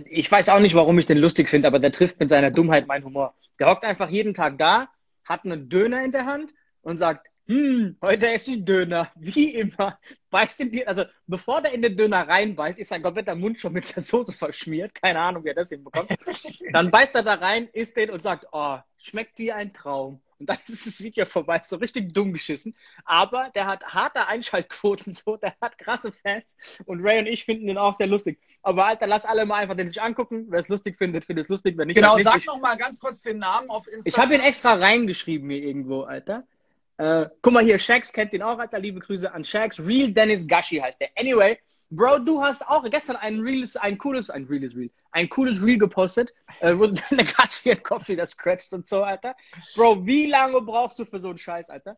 Ich 0.06 0.30
weiß 0.30 0.48
auch 0.48 0.60
nicht, 0.60 0.74
warum 0.74 0.98
ich 0.98 1.06
den 1.06 1.18
lustig 1.18 1.48
finde, 1.48 1.68
aber 1.68 1.78
der 1.78 1.92
trifft 1.92 2.20
mit 2.20 2.28
seiner 2.28 2.50
Dummheit 2.50 2.86
meinen 2.86 3.04
Humor. 3.04 3.34
Der 3.58 3.68
hockt 3.68 3.84
einfach 3.84 4.10
jeden 4.10 4.34
Tag 4.34 4.58
da, 4.58 4.88
hat 5.24 5.44
einen 5.44 5.68
Döner 5.68 6.04
in 6.04 6.10
der 6.10 6.26
Hand 6.26 6.52
und 6.82 6.96
sagt, 6.96 7.28
hm, 7.48 7.96
heute 8.02 8.28
esse 8.28 8.52
ich 8.52 8.64
Döner. 8.64 9.10
Wie 9.16 9.54
immer. 9.54 9.98
Beißt 10.30 10.60
in 10.60 10.70
die, 10.70 10.86
also 10.86 11.04
bevor 11.26 11.62
der 11.62 11.72
in 11.72 11.80
den 11.80 11.96
Döner 11.96 12.28
reinbeißt, 12.28 12.78
ist 12.78 12.88
sein 12.88 13.02
kompletter 13.02 13.34
Mund 13.34 13.58
schon 13.58 13.72
mit 13.72 13.96
der 13.96 14.02
Soße 14.02 14.32
verschmiert. 14.32 14.94
Keine 14.94 15.20
Ahnung, 15.20 15.44
wie 15.44 15.48
er 15.48 15.54
das 15.54 15.70
hinbekommt. 15.70 16.10
Dann 16.72 16.90
beißt 16.90 17.14
er 17.14 17.22
da 17.22 17.34
rein, 17.34 17.68
isst 17.72 17.96
den 17.96 18.10
und 18.10 18.22
sagt, 18.22 18.46
oh, 18.52 18.78
schmeckt 18.98 19.38
wie 19.38 19.52
ein 19.52 19.72
Traum. 19.72 20.20
Und 20.38 20.48
dann 20.48 20.58
ist 20.66 20.86
das 20.86 21.00
Video 21.00 21.24
vorbei, 21.24 21.60
so 21.64 21.76
richtig 21.76 22.12
dumm 22.12 22.32
geschissen. 22.32 22.74
Aber 23.04 23.50
der 23.54 23.66
hat 23.66 23.84
harte 23.84 24.26
Einschaltquoten, 24.26 25.12
so, 25.12 25.36
der 25.36 25.54
hat 25.60 25.78
krasse 25.78 26.12
Fans. 26.12 26.56
Und 26.86 27.00
Ray 27.02 27.18
und 27.18 27.26
ich 27.26 27.44
finden 27.44 27.66
den 27.66 27.78
auch 27.78 27.94
sehr 27.94 28.06
lustig. 28.06 28.38
Aber 28.62 28.86
Alter, 28.86 29.06
lass 29.06 29.24
alle 29.24 29.46
mal 29.46 29.56
einfach 29.56 29.76
den 29.76 29.88
sich 29.88 30.00
angucken. 30.00 30.46
Wer 30.48 30.60
es 30.60 30.68
lustig 30.68 30.96
findet, 30.96 31.24
findet 31.24 31.44
es 31.44 31.48
lustig. 31.48 31.76
Wer 31.76 31.86
nicht, 31.86 31.96
genau, 31.96 32.18
sag 32.18 32.44
noch 32.46 32.60
mal 32.60 32.76
ganz 32.76 33.00
kurz 33.00 33.22
den 33.22 33.38
Namen 33.38 33.70
auf 33.70 33.86
Instagram. 33.86 34.06
Ich 34.06 34.18
habe 34.18 34.34
ihn 34.34 34.40
extra 34.40 34.74
reingeschrieben 34.74 35.50
hier 35.50 35.62
irgendwo, 35.62 36.02
Alter. 36.02 36.44
Äh, 36.98 37.26
guck 37.42 37.52
mal 37.52 37.64
hier, 37.64 37.78
Shax 37.78 38.12
kennt 38.12 38.32
den 38.32 38.42
auch, 38.42 38.58
Alter. 38.58 38.78
Liebe 38.78 39.00
Grüße 39.00 39.32
an 39.32 39.44
Shax. 39.44 39.78
Real 39.78 40.12
Dennis 40.12 40.46
Gashi 40.46 40.78
heißt 40.78 41.00
der. 41.00 41.10
Anyway, 41.16 41.58
Bro, 41.90 42.18
du 42.20 42.42
hast 42.42 42.66
auch 42.68 42.84
gestern 42.90 43.16
ein 43.16 43.40
reales, 43.40 43.76
ein 43.76 43.96
cooles, 43.96 44.28
ein 44.28 44.44
reales 44.44 44.74
Reel, 44.74 44.90
ein 45.10 45.28
cooles 45.28 45.62
Reel 45.62 45.78
gepostet, 45.78 46.34
äh, 46.60 46.76
wo 46.76 46.86
deine 47.10 47.24
Katze 47.24 47.70
ihren 47.70 47.82
Kopf 47.82 48.08
wieder 48.08 48.26
scratcht 48.26 48.72
und 48.72 48.86
so, 48.86 49.02
Alter. 49.02 49.34
Bro, 49.74 50.04
wie 50.04 50.26
lange 50.26 50.60
brauchst 50.60 50.98
du 50.98 51.06
für 51.06 51.18
so 51.18 51.28
einen 51.28 51.38
Scheiß, 51.38 51.70
Alter? 51.70 51.96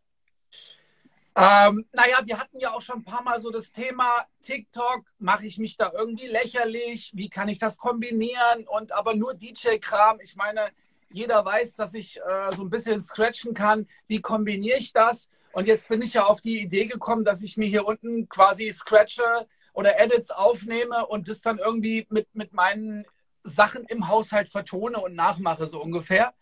Ähm, 1.36 1.86
naja, 1.92 2.20
wir 2.24 2.38
hatten 2.38 2.60
ja 2.60 2.72
auch 2.72 2.80
schon 2.80 2.98
ein 2.98 3.04
paar 3.04 3.22
Mal 3.22 3.40
so 3.40 3.50
das 3.50 3.72
Thema 3.72 4.26
TikTok, 4.42 5.06
mache 5.18 5.46
ich 5.46 5.58
mich 5.58 5.76
da 5.76 5.92
irgendwie 5.92 6.26
lächerlich, 6.26 7.12
wie 7.14 7.28
kann 7.28 7.48
ich 7.48 7.58
das 7.58 7.78
kombinieren 7.78 8.66
und 8.68 8.92
aber 8.92 9.14
nur 9.14 9.34
DJ-Kram. 9.34 10.20
Ich 10.20 10.36
meine, 10.36 10.70
jeder 11.10 11.44
weiß, 11.44 11.76
dass 11.76 11.94
ich 11.94 12.20
äh, 12.20 12.54
so 12.54 12.62
ein 12.62 12.70
bisschen 12.70 13.00
scratchen 13.00 13.54
kann. 13.54 13.88
Wie 14.06 14.20
kombiniere 14.20 14.78
ich 14.78 14.92
das? 14.92 15.28
Und 15.52 15.66
jetzt 15.66 15.88
bin 15.88 16.02
ich 16.02 16.14
ja 16.14 16.26
auf 16.26 16.40
die 16.40 16.60
Idee 16.60 16.86
gekommen, 16.86 17.24
dass 17.24 17.42
ich 17.42 17.56
mir 17.56 17.66
hier 17.68 17.86
unten 17.86 18.28
quasi 18.28 18.70
scratche, 18.70 19.48
oder 19.72 19.98
Edits 19.98 20.30
aufnehme 20.30 21.06
und 21.06 21.28
das 21.28 21.40
dann 21.40 21.58
irgendwie 21.58 22.06
mit, 22.10 22.28
mit 22.34 22.52
meinen 22.52 23.06
Sachen 23.44 23.84
im 23.86 24.08
Haushalt 24.08 24.48
vertone 24.48 24.98
und 25.00 25.14
nachmache, 25.14 25.66
so 25.66 25.80
ungefähr. 25.80 26.34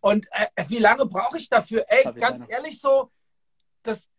Und 0.00 0.26
äh, 0.32 0.64
wie 0.68 0.78
lange 0.78 1.06
brauche 1.06 1.38
ich 1.38 1.48
dafür? 1.48 1.84
Ey, 1.88 2.12
ganz 2.14 2.44
ehrlich, 2.48 2.80
so, 2.80 3.10
das, 3.82 4.10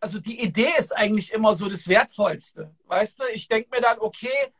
also 0.00 0.18
die 0.18 0.40
Idee 0.40 0.72
ist 0.76 0.94
eigentlich 0.94 1.32
immer 1.32 1.54
so 1.54 1.68
das 1.68 1.88
Wertvollste. 1.88 2.74
Weißt 2.86 3.20
du, 3.20 3.24
ich 3.32 3.48
denke 3.48 3.70
mir 3.70 3.80
dann, 3.80 3.98
okay, 4.00 4.52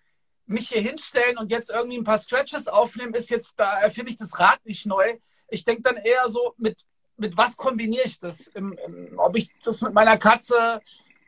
mich 0.46 0.68
hier 0.68 0.80
hinstellen 0.80 1.38
und 1.38 1.50
jetzt 1.50 1.70
irgendwie 1.70 1.98
ein 1.98 2.04
paar 2.04 2.18
Scratches 2.18 2.68
aufnehmen, 2.68 3.14
ist 3.14 3.30
jetzt, 3.30 3.54
da 3.58 3.80
erfinde 3.80 4.10
ich 4.12 4.16
das 4.16 4.38
Rad 4.38 4.64
nicht 4.64 4.86
neu. 4.86 5.18
Ich 5.48 5.64
denke 5.64 5.82
dann 5.82 5.96
eher 5.96 6.28
so, 6.28 6.54
mit, 6.56 6.84
mit 7.16 7.36
was 7.36 7.56
kombiniere 7.56 8.04
ich 8.04 8.20
das? 8.20 8.46
Im, 8.48 8.78
im, 8.86 9.18
ob 9.18 9.36
ich 9.36 9.50
das 9.64 9.80
mit 9.80 9.92
meiner 9.92 10.18
Katze 10.18 10.80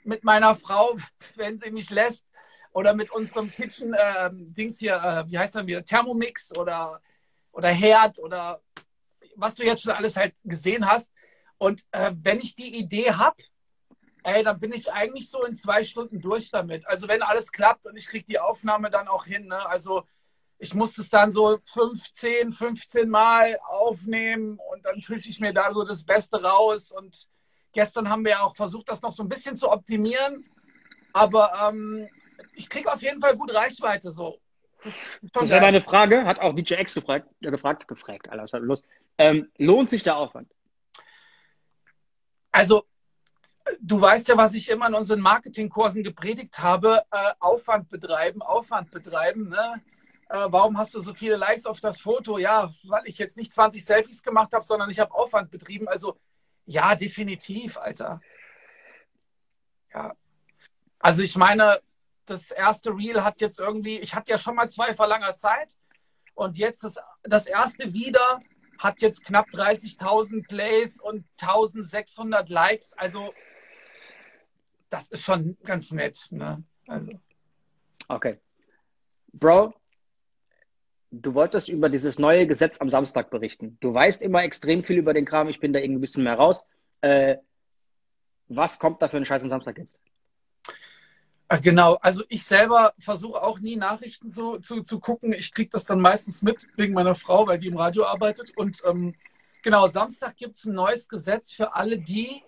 mit 0.06 0.24
meiner 0.24 0.54
Frau, 0.54 0.96
wenn 1.36 1.58
sie 1.58 1.70
mich 1.70 1.90
lässt, 1.90 2.26
oder 2.72 2.94
mit 2.94 3.10
unserem 3.10 3.50
Kitchen-Dings 3.50 4.76
äh, 4.76 4.78
hier, 4.78 4.96
äh, 4.96 5.30
wie 5.30 5.38
heißt 5.38 5.54
das 5.54 5.66
wieder, 5.66 5.84
Thermomix 5.84 6.54
oder, 6.56 7.00
oder 7.52 7.70
Herd 7.70 8.18
oder 8.18 8.60
was 9.34 9.54
du 9.54 9.64
jetzt 9.64 9.82
schon 9.82 9.92
alles 9.92 10.16
halt 10.16 10.34
gesehen 10.44 10.86
hast. 10.86 11.10
Und 11.58 11.86
äh, 11.92 12.12
wenn 12.22 12.38
ich 12.38 12.54
die 12.54 12.76
Idee 12.76 13.12
habe, 13.12 13.36
ey, 14.24 14.42
dann 14.42 14.60
bin 14.60 14.72
ich 14.72 14.92
eigentlich 14.92 15.30
so 15.30 15.44
in 15.44 15.54
zwei 15.54 15.84
Stunden 15.84 16.20
durch 16.20 16.50
damit. 16.50 16.86
Also 16.86 17.08
wenn 17.08 17.22
alles 17.22 17.52
klappt 17.52 17.86
und 17.86 17.96
ich 17.96 18.06
kriege 18.06 18.26
die 18.26 18.38
Aufnahme 18.38 18.90
dann 18.90 19.08
auch 19.08 19.24
hin, 19.24 19.46
ne? 19.46 19.66
Also 19.66 20.06
ich 20.58 20.74
muss 20.74 20.96
es 20.98 21.10
dann 21.10 21.30
so 21.30 21.58
15, 21.64 22.52
15 22.52 23.08
Mal 23.08 23.58
aufnehmen 23.66 24.58
und 24.70 24.84
dann 24.84 25.00
fische 25.00 25.28
ich 25.28 25.38
mir 25.38 25.52
da 25.52 25.72
so 25.72 25.84
das 25.84 26.04
Beste 26.04 26.42
raus. 26.42 26.92
Und 26.92 27.28
gestern 27.76 28.08
haben 28.08 28.24
wir 28.24 28.32
ja 28.32 28.40
auch 28.40 28.56
versucht, 28.56 28.88
das 28.88 29.02
noch 29.02 29.12
so 29.12 29.22
ein 29.22 29.28
bisschen 29.28 29.54
zu 29.54 29.70
optimieren. 29.70 30.48
Aber 31.12 31.52
ähm, 31.68 32.08
ich 32.54 32.68
kriege 32.68 32.92
auf 32.92 33.02
jeden 33.02 33.20
Fall 33.20 33.36
gut 33.36 33.54
Reichweite 33.54 34.10
so. 34.10 34.40
Das, 34.82 35.18
das 35.32 35.50
wäre 35.50 35.60
meine 35.60 35.80
Frage, 35.80 36.24
hat 36.24 36.40
auch 36.40 36.54
DJ 36.54 36.74
X 36.74 36.94
gefragt, 36.94 37.28
äh, 37.42 37.50
gefragt, 37.50 37.86
gefragt, 37.86 38.28
alles 38.30 38.52
hat 38.52 38.62
Lust. 38.62 38.86
Ähm, 39.18 39.50
lohnt 39.58 39.90
sich 39.90 40.02
der 40.02 40.16
Aufwand? 40.16 40.50
Also, 42.50 42.84
du 43.80 44.00
weißt 44.00 44.28
ja, 44.28 44.36
was 44.36 44.54
ich 44.54 44.70
immer 44.70 44.86
in 44.88 44.94
unseren 44.94 45.20
Marketingkursen 45.20 46.02
gepredigt 46.02 46.58
habe: 46.58 47.02
äh, 47.10 47.32
Aufwand 47.40 47.90
betreiben, 47.90 48.40
Aufwand 48.40 48.90
betreiben. 48.90 49.50
Ne? 49.50 49.82
Äh, 50.30 50.46
warum 50.48 50.78
hast 50.78 50.94
du 50.94 51.02
so 51.02 51.12
viele 51.12 51.36
Likes 51.36 51.66
auf 51.66 51.80
das 51.80 52.00
Foto? 52.00 52.38
Ja, 52.38 52.72
weil 52.84 53.02
ich 53.04 53.18
jetzt 53.18 53.36
nicht 53.36 53.52
20 53.52 53.84
Selfies 53.84 54.22
gemacht 54.22 54.52
habe, 54.52 54.64
sondern 54.64 54.88
ich 54.88 54.98
habe 54.98 55.12
Aufwand 55.12 55.50
betrieben. 55.50 55.88
Also, 55.88 56.16
ja, 56.66 56.94
definitiv, 56.94 57.78
Alter. 57.78 58.20
Ja. 59.94 60.14
Also, 60.98 61.22
ich 61.22 61.36
meine, 61.36 61.80
das 62.26 62.50
erste 62.50 62.90
Reel 62.90 63.22
hat 63.22 63.40
jetzt 63.40 63.58
irgendwie, 63.58 63.98
ich 63.98 64.14
hatte 64.14 64.32
ja 64.32 64.38
schon 64.38 64.56
mal 64.56 64.68
zwei 64.68 64.94
vor 64.94 65.06
langer 65.06 65.34
Zeit 65.34 65.76
und 66.34 66.58
jetzt 66.58 66.84
das, 66.84 66.96
das 67.22 67.46
erste 67.46 67.92
wieder 67.92 68.40
hat 68.78 69.00
jetzt 69.00 69.24
knapp 69.24 69.46
30.000 69.48 70.46
Plays 70.46 71.00
und 71.00 71.24
1.600 71.40 72.52
Likes. 72.52 72.92
Also 72.94 73.32
das 74.90 75.08
ist 75.08 75.24
schon 75.24 75.56
ganz 75.64 75.92
nett. 75.92 76.26
Ne? 76.30 76.62
Also. 76.86 77.12
Okay. 78.08 78.38
Bro, 79.32 79.74
du 81.10 81.34
wolltest 81.34 81.68
über 81.68 81.88
dieses 81.88 82.18
neue 82.18 82.46
Gesetz 82.46 82.80
am 82.80 82.90
Samstag 82.90 83.30
berichten. 83.30 83.76
Du 83.80 83.92
weißt 83.92 84.22
immer 84.22 84.42
extrem 84.42 84.84
viel 84.84 84.98
über 84.98 85.14
den 85.14 85.24
Kram. 85.24 85.48
Ich 85.48 85.60
bin 85.60 85.72
da 85.72 85.78
irgendwie 85.78 85.98
ein 85.98 86.00
bisschen 86.00 86.24
mehr 86.24 86.34
raus. 86.34 86.66
Äh, 87.00 87.36
was 88.48 88.78
kommt 88.78 89.02
da 89.02 89.08
für 89.08 89.16
einen 89.16 89.26
Scheiß 89.26 89.42
am 89.42 89.48
Samstag 89.48 89.78
jetzt? 89.78 89.98
Äh, 91.48 91.60
genau, 91.60 91.94
also 91.94 92.24
ich 92.28 92.44
selber 92.44 92.92
versuche 92.98 93.42
auch 93.42 93.60
nie 93.60 93.76
Nachrichten 93.76 94.28
so, 94.28 94.58
zu, 94.58 94.82
zu 94.82 94.98
gucken. 94.98 95.32
Ich 95.32 95.52
kriege 95.52 95.70
das 95.70 95.84
dann 95.84 96.00
meistens 96.00 96.42
mit 96.42 96.66
wegen 96.76 96.94
meiner 96.94 97.14
Frau, 97.14 97.46
weil 97.46 97.58
die 97.58 97.68
im 97.68 97.76
Radio 97.76 98.04
arbeitet. 98.04 98.56
Und 98.56 98.82
ähm, 98.84 99.14
genau, 99.62 99.86
Samstag 99.86 100.36
gibt 100.36 100.56
es 100.56 100.64
ein 100.64 100.74
neues 100.74 101.08
Gesetz 101.08 101.52
für 101.52 101.74
alle 101.74 101.98
die, 101.98 102.42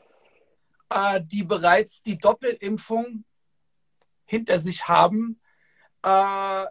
äh, 0.91 1.21
die 1.23 1.45
bereits 1.45 2.03
die 2.03 2.19
Doppelimpfung 2.19 3.25
hinter 4.25 4.59
sich 4.59 4.89
haben. 4.89 5.41
Äh, 6.03 6.67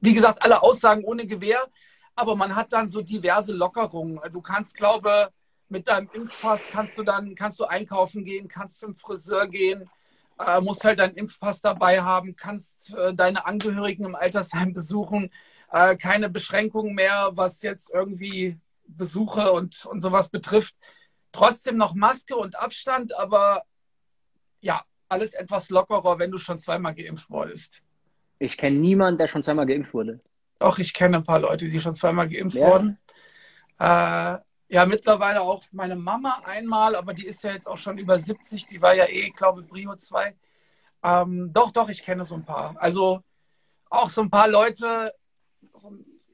wie 0.00 0.14
gesagt, 0.14 0.42
alle 0.42 0.62
Aussagen 0.62 1.04
ohne 1.04 1.26
Gewehr, 1.26 1.66
aber 2.14 2.36
man 2.36 2.54
hat 2.56 2.72
dann 2.72 2.88
so 2.88 3.02
diverse 3.02 3.52
Lockerungen. 3.52 4.20
Du 4.32 4.40
kannst, 4.40 4.76
glaube 4.76 5.30
mit 5.70 5.86
deinem 5.86 6.08
Impfpass 6.12 6.62
kannst 6.70 6.96
du 6.96 7.02
dann 7.02 7.34
kannst 7.34 7.60
du 7.60 7.64
einkaufen 7.64 8.24
gehen, 8.24 8.48
kannst 8.48 8.80
zum 8.80 8.96
Friseur 8.96 9.48
gehen 9.48 9.90
äh, 10.38 10.60
musst 10.60 10.84
halt 10.84 10.98
deinen 10.98 11.16
Impfpass 11.16 11.60
dabei 11.60 12.00
haben, 12.00 12.36
kannst 12.36 12.94
äh, 12.94 13.14
deine 13.14 13.46
Angehörigen 13.46 14.04
im 14.04 14.14
Altersheim 14.14 14.72
besuchen, 14.72 15.30
äh, 15.70 15.96
keine 15.96 16.28
Beschränkungen 16.28 16.94
mehr, 16.94 17.30
was 17.34 17.62
jetzt 17.62 17.92
irgendwie 17.92 18.58
Besuche 18.86 19.52
und, 19.52 19.84
und 19.84 20.00
sowas 20.00 20.30
betrifft. 20.30 20.76
Trotzdem 21.32 21.76
noch 21.76 21.94
Maske 21.94 22.36
und 22.36 22.56
Abstand, 22.56 23.14
aber 23.14 23.64
ja, 24.60 24.84
alles 25.08 25.34
etwas 25.34 25.70
lockerer, 25.70 26.18
wenn 26.18 26.30
du 26.30 26.38
schon 26.38 26.58
zweimal 26.58 26.94
geimpft 26.94 27.30
wurdest. 27.30 27.82
Ich 28.38 28.56
kenne 28.56 28.78
niemanden, 28.78 29.18
der 29.18 29.26
schon 29.26 29.42
zweimal 29.42 29.66
geimpft 29.66 29.92
wurde. 29.94 30.20
Doch, 30.58 30.78
ich 30.78 30.92
kenne 30.92 31.18
ein 31.18 31.24
paar 31.24 31.40
Leute, 31.40 31.68
die 31.68 31.80
schon 31.80 31.94
zweimal 31.94 32.28
geimpft 32.28 32.56
ja. 32.56 32.66
wurden. 32.66 32.98
Äh, 33.78 34.38
ja, 34.70 34.84
mittlerweile 34.86 35.40
auch 35.40 35.64
meine 35.72 35.96
Mama 35.96 36.42
einmal, 36.44 36.94
aber 36.94 37.14
die 37.14 37.26
ist 37.26 37.42
ja 37.42 37.52
jetzt 37.52 37.66
auch 37.66 37.78
schon 37.78 37.98
über 37.98 38.18
70. 38.18 38.66
Die 38.66 38.82
war 38.82 38.94
ja 38.94 39.06
eh, 39.08 39.30
glaube 39.30 39.62
ich, 39.62 39.68
Brio 39.68 39.96
2. 39.96 40.34
Ähm, 41.04 41.50
doch, 41.52 41.72
doch, 41.72 41.88
ich 41.88 42.02
kenne 42.02 42.24
so 42.24 42.34
ein 42.34 42.44
paar. 42.44 42.76
Also 42.78 43.22
auch 43.88 44.10
so 44.10 44.20
ein 44.20 44.30
paar 44.30 44.48
Leute, 44.48 45.14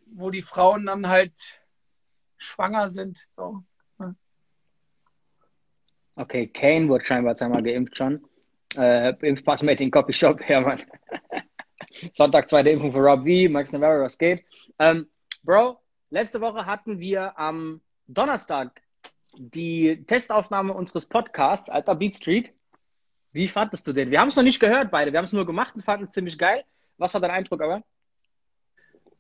wo 0.06 0.30
die 0.30 0.42
Frauen 0.42 0.86
dann 0.86 1.08
halt 1.08 1.32
schwanger 2.36 2.90
sind. 2.90 3.26
So. 3.36 3.62
Ne? 3.98 4.16
Okay, 6.16 6.48
Kane 6.48 6.88
wurde 6.88 7.04
scheinbar 7.04 7.36
zweimal 7.36 7.62
geimpft 7.62 7.96
schon. 7.96 8.26
Äh, 8.76 9.14
Impfpass 9.26 9.62
mit 9.62 9.80
in 9.80 9.90
Copy 9.90 10.12
Shop, 10.12 10.40
ja, 10.48 10.60
Mann. 10.60 10.82
Sonntag 12.12 12.48
zweite 12.48 12.70
Impfung 12.70 12.92
für 12.92 12.98
Rob 12.98 13.22
V, 13.22 13.50
Max 13.50 13.72
Navarro, 13.72 14.04
was 14.04 14.18
geht. 14.18 14.44
Ähm, 14.78 15.08
Bro, 15.42 15.80
letzte 16.10 16.40
Woche 16.40 16.66
hatten 16.66 16.98
wir 16.98 17.38
am 17.38 17.80
Donnerstag 18.06 18.82
die 19.36 20.04
Testaufnahme 20.06 20.72
unseres 20.72 21.06
Podcasts, 21.06 21.68
Alter 21.68 21.94
Beat 21.94 22.14
Street. 22.14 22.54
Wie 23.32 23.48
fandest 23.48 23.86
du 23.86 23.92
den? 23.92 24.10
Wir 24.10 24.20
haben 24.20 24.28
es 24.28 24.36
noch 24.36 24.42
nicht 24.42 24.60
gehört, 24.60 24.90
beide. 24.90 25.12
Wir 25.12 25.18
haben 25.18 25.24
es 25.24 25.32
nur 25.32 25.46
gemacht 25.46 25.74
und 25.74 25.82
fanden 25.82 26.06
es 26.06 26.12
ziemlich 26.12 26.38
geil. 26.38 26.64
Was 26.98 27.14
war 27.14 27.20
dein 27.20 27.32
Eindruck 27.32 27.62
aber? 27.62 27.82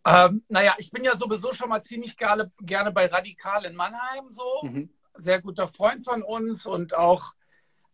Ähm, 0.06 0.44
naja, 0.48 0.74
ich 0.78 0.90
bin 0.90 1.02
ja 1.02 1.16
sowieso 1.16 1.52
schon 1.52 1.68
mal 1.68 1.82
ziemlich 1.82 2.16
gerne, 2.16 2.52
gerne 2.60 2.92
bei 2.92 3.06
Radikal 3.06 3.64
in 3.64 3.74
Mannheim 3.74 4.30
so. 4.30 4.60
Mhm. 4.62 4.90
Sehr 5.14 5.40
guter 5.40 5.66
Freund 5.66 6.04
von 6.04 6.22
uns 6.22 6.66
und 6.66 6.94
auch 6.94 7.32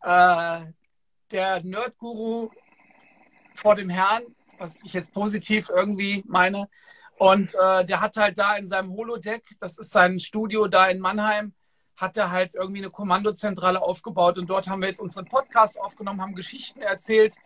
äh, 0.03 0.67
der 1.31 1.63
Nerdguru 1.63 2.51
vor 3.55 3.75
dem 3.77 3.91
Herrn, 3.91 4.25
was 4.61 4.77
ich 4.85 4.93
jetzt 4.93 5.13
positiv 5.13 5.69
irgendwie 5.69 6.23
meine, 6.27 6.69
und 7.21 7.55
äh, 7.55 7.85
der 7.85 8.01
hat 8.01 8.17
halt 8.17 8.39
da 8.39 8.57
in 8.57 8.67
seinem 8.67 8.93
Holodeck, 8.93 9.45
das 9.61 9.77
ist 9.77 9.91
sein 9.91 10.21
Studio 10.21 10.69
da 10.69 10.87
in 10.87 11.01
Mannheim, 11.01 11.53
hat 11.95 12.17
er 12.17 12.31
halt 12.31 12.55
irgendwie 12.55 12.81
eine 12.81 12.89
Kommandozentrale 12.89 13.83
aufgebaut. 13.83 14.39
Und 14.39 14.49
dort 14.49 14.69
haben 14.69 14.81
wir 14.81 14.89
jetzt 14.89 15.03
unseren 15.03 15.27
Podcast 15.27 15.79
aufgenommen, 15.79 16.23
haben 16.23 16.35
Geschichten 16.35 16.81
erzählt 16.81 17.37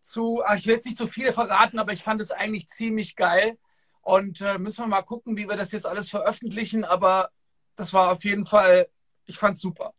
zu, 0.00 0.42
ach, 0.46 0.56
ich 0.56 0.66
will 0.66 0.76
jetzt 0.76 0.86
nicht 0.86 0.96
so 0.96 1.06
viele 1.06 1.34
verraten, 1.34 1.78
aber 1.78 1.92
ich 1.92 2.02
fand 2.02 2.22
es 2.22 2.30
eigentlich 2.30 2.68
ziemlich 2.68 3.16
geil. 3.16 3.58
Und 4.00 4.40
äh, 4.40 4.56
müssen 4.56 4.84
wir 4.84 4.86
mal 4.86 5.02
gucken, 5.02 5.36
wie 5.36 5.46
wir 5.46 5.56
das 5.56 5.72
jetzt 5.72 5.84
alles 5.84 6.08
veröffentlichen. 6.08 6.86
Aber 6.86 7.28
das 7.76 7.92
war 7.92 8.12
auf 8.12 8.24
jeden 8.24 8.46
Fall, 8.46 8.88
ich 9.26 9.36
fand 9.36 9.56
es 9.56 9.60
super. 9.60 9.92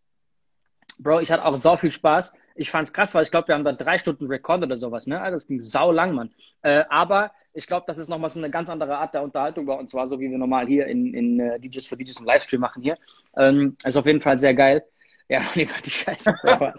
Bro, 0.97 1.19
ich 1.19 1.31
hatte 1.31 1.45
auch 1.45 1.55
so 1.55 1.77
viel 1.77 1.91
Spaß 1.91 2.33
ich 2.59 2.69
fand 2.69 2.89
es 2.89 2.93
krass, 2.93 3.15
weil 3.15 3.23
ich 3.23 3.31
glaube, 3.31 3.47
wir 3.47 3.55
haben 3.55 3.63
da 3.63 3.71
drei 3.71 3.97
Stunden 3.97 4.27
Rekord 4.27 4.61
oder 4.63 4.75
sowas, 4.75 5.07
ne? 5.07 5.17
Das 5.31 5.47
ging 5.47 5.61
sau 5.61 5.93
lang, 5.93 6.13
Mann. 6.13 6.33
Äh, 6.61 6.83
aber 6.89 7.31
ich 7.53 7.67
glaube, 7.67 7.85
das 7.87 7.97
ist 7.97 8.09
nochmal 8.09 8.29
so 8.29 8.37
eine 8.37 8.49
ganz 8.49 8.69
andere 8.69 8.97
Art 8.97 9.13
der 9.13 9.23
Unterhaltung 9.23 9.65
bei 9.65 9.75
uns 9.75 9.93
war, 9.93 10.07
so 10.07 10.19
wie 10.19 10.29
wir 10.29 10.37
normal 10.37 10.67
hier 10.67 10.85
in, 10.87 11.13
in 11.13 11.39
uh, 11.39 11.57
DJs 11.57 11.87
für 11.87 11.95
DJs 11.95 12.19
im 12.19 12.25
Livestream 12.25 12.59
machen 12.59 12.83
hier. 12.83 12.97
Ähm, 13.37 13.77
ist 13.85 13.95
auf 13.95 14.05
jeden 14.05 14.19
Fall 14.19 14.37
sehr 14.37 14.53
geil. 14.53 14.83
Ja, 15.29 15.39
lieber 15.55 15.71
die 15.85 15.89
Scheiße. 15.89 16.35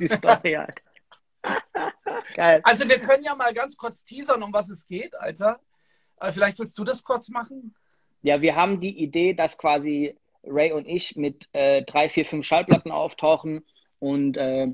die 0.00 0.08
Story 0.08 0.54
halt. 0.54 0.82
geil. 2.34 2.60
Also 2.64 2.88
wir 2.88 2.98
können 2.98 3.22
ja 3.22 3.36
mal 3.36 3.54
ganz 3.54 3.76
kurz 3.76 4.04
teasern, 4.04 4.42
um 4.42 4.52
was 4.52 4.68
es 4.68 4.84
geht, 4.84 5.14
Alter. 5.14 5.60
Äh, 6.18 6.32
vielleicht 6.32 6.58
willst 6.58 6.76
du 6.76 6.82
das 6.82 7.04
kurz 7.04 7.28
machen? 7.28 7.72
Ja, 8.22 8.40
wir 8.42 8.56
haben 8.56 8.80
die 8.80 8.98
Idee, 9.00 9.32
dass 9.32 9.58
quasi 9.58 10.16
Ray 10.42 10.72
und 10.72 10.88
ich 10.88 11.14
mit 11.14 11.48
äh, 11.52 11.84
drei, 11.84 12.08
vier, 12.08 12.24
fünf 12.24 12.44
Schallplatten 12.46 12.90
auftauchen 12.90 13.64
und 13.98 14.36
äh, 14.36 14.68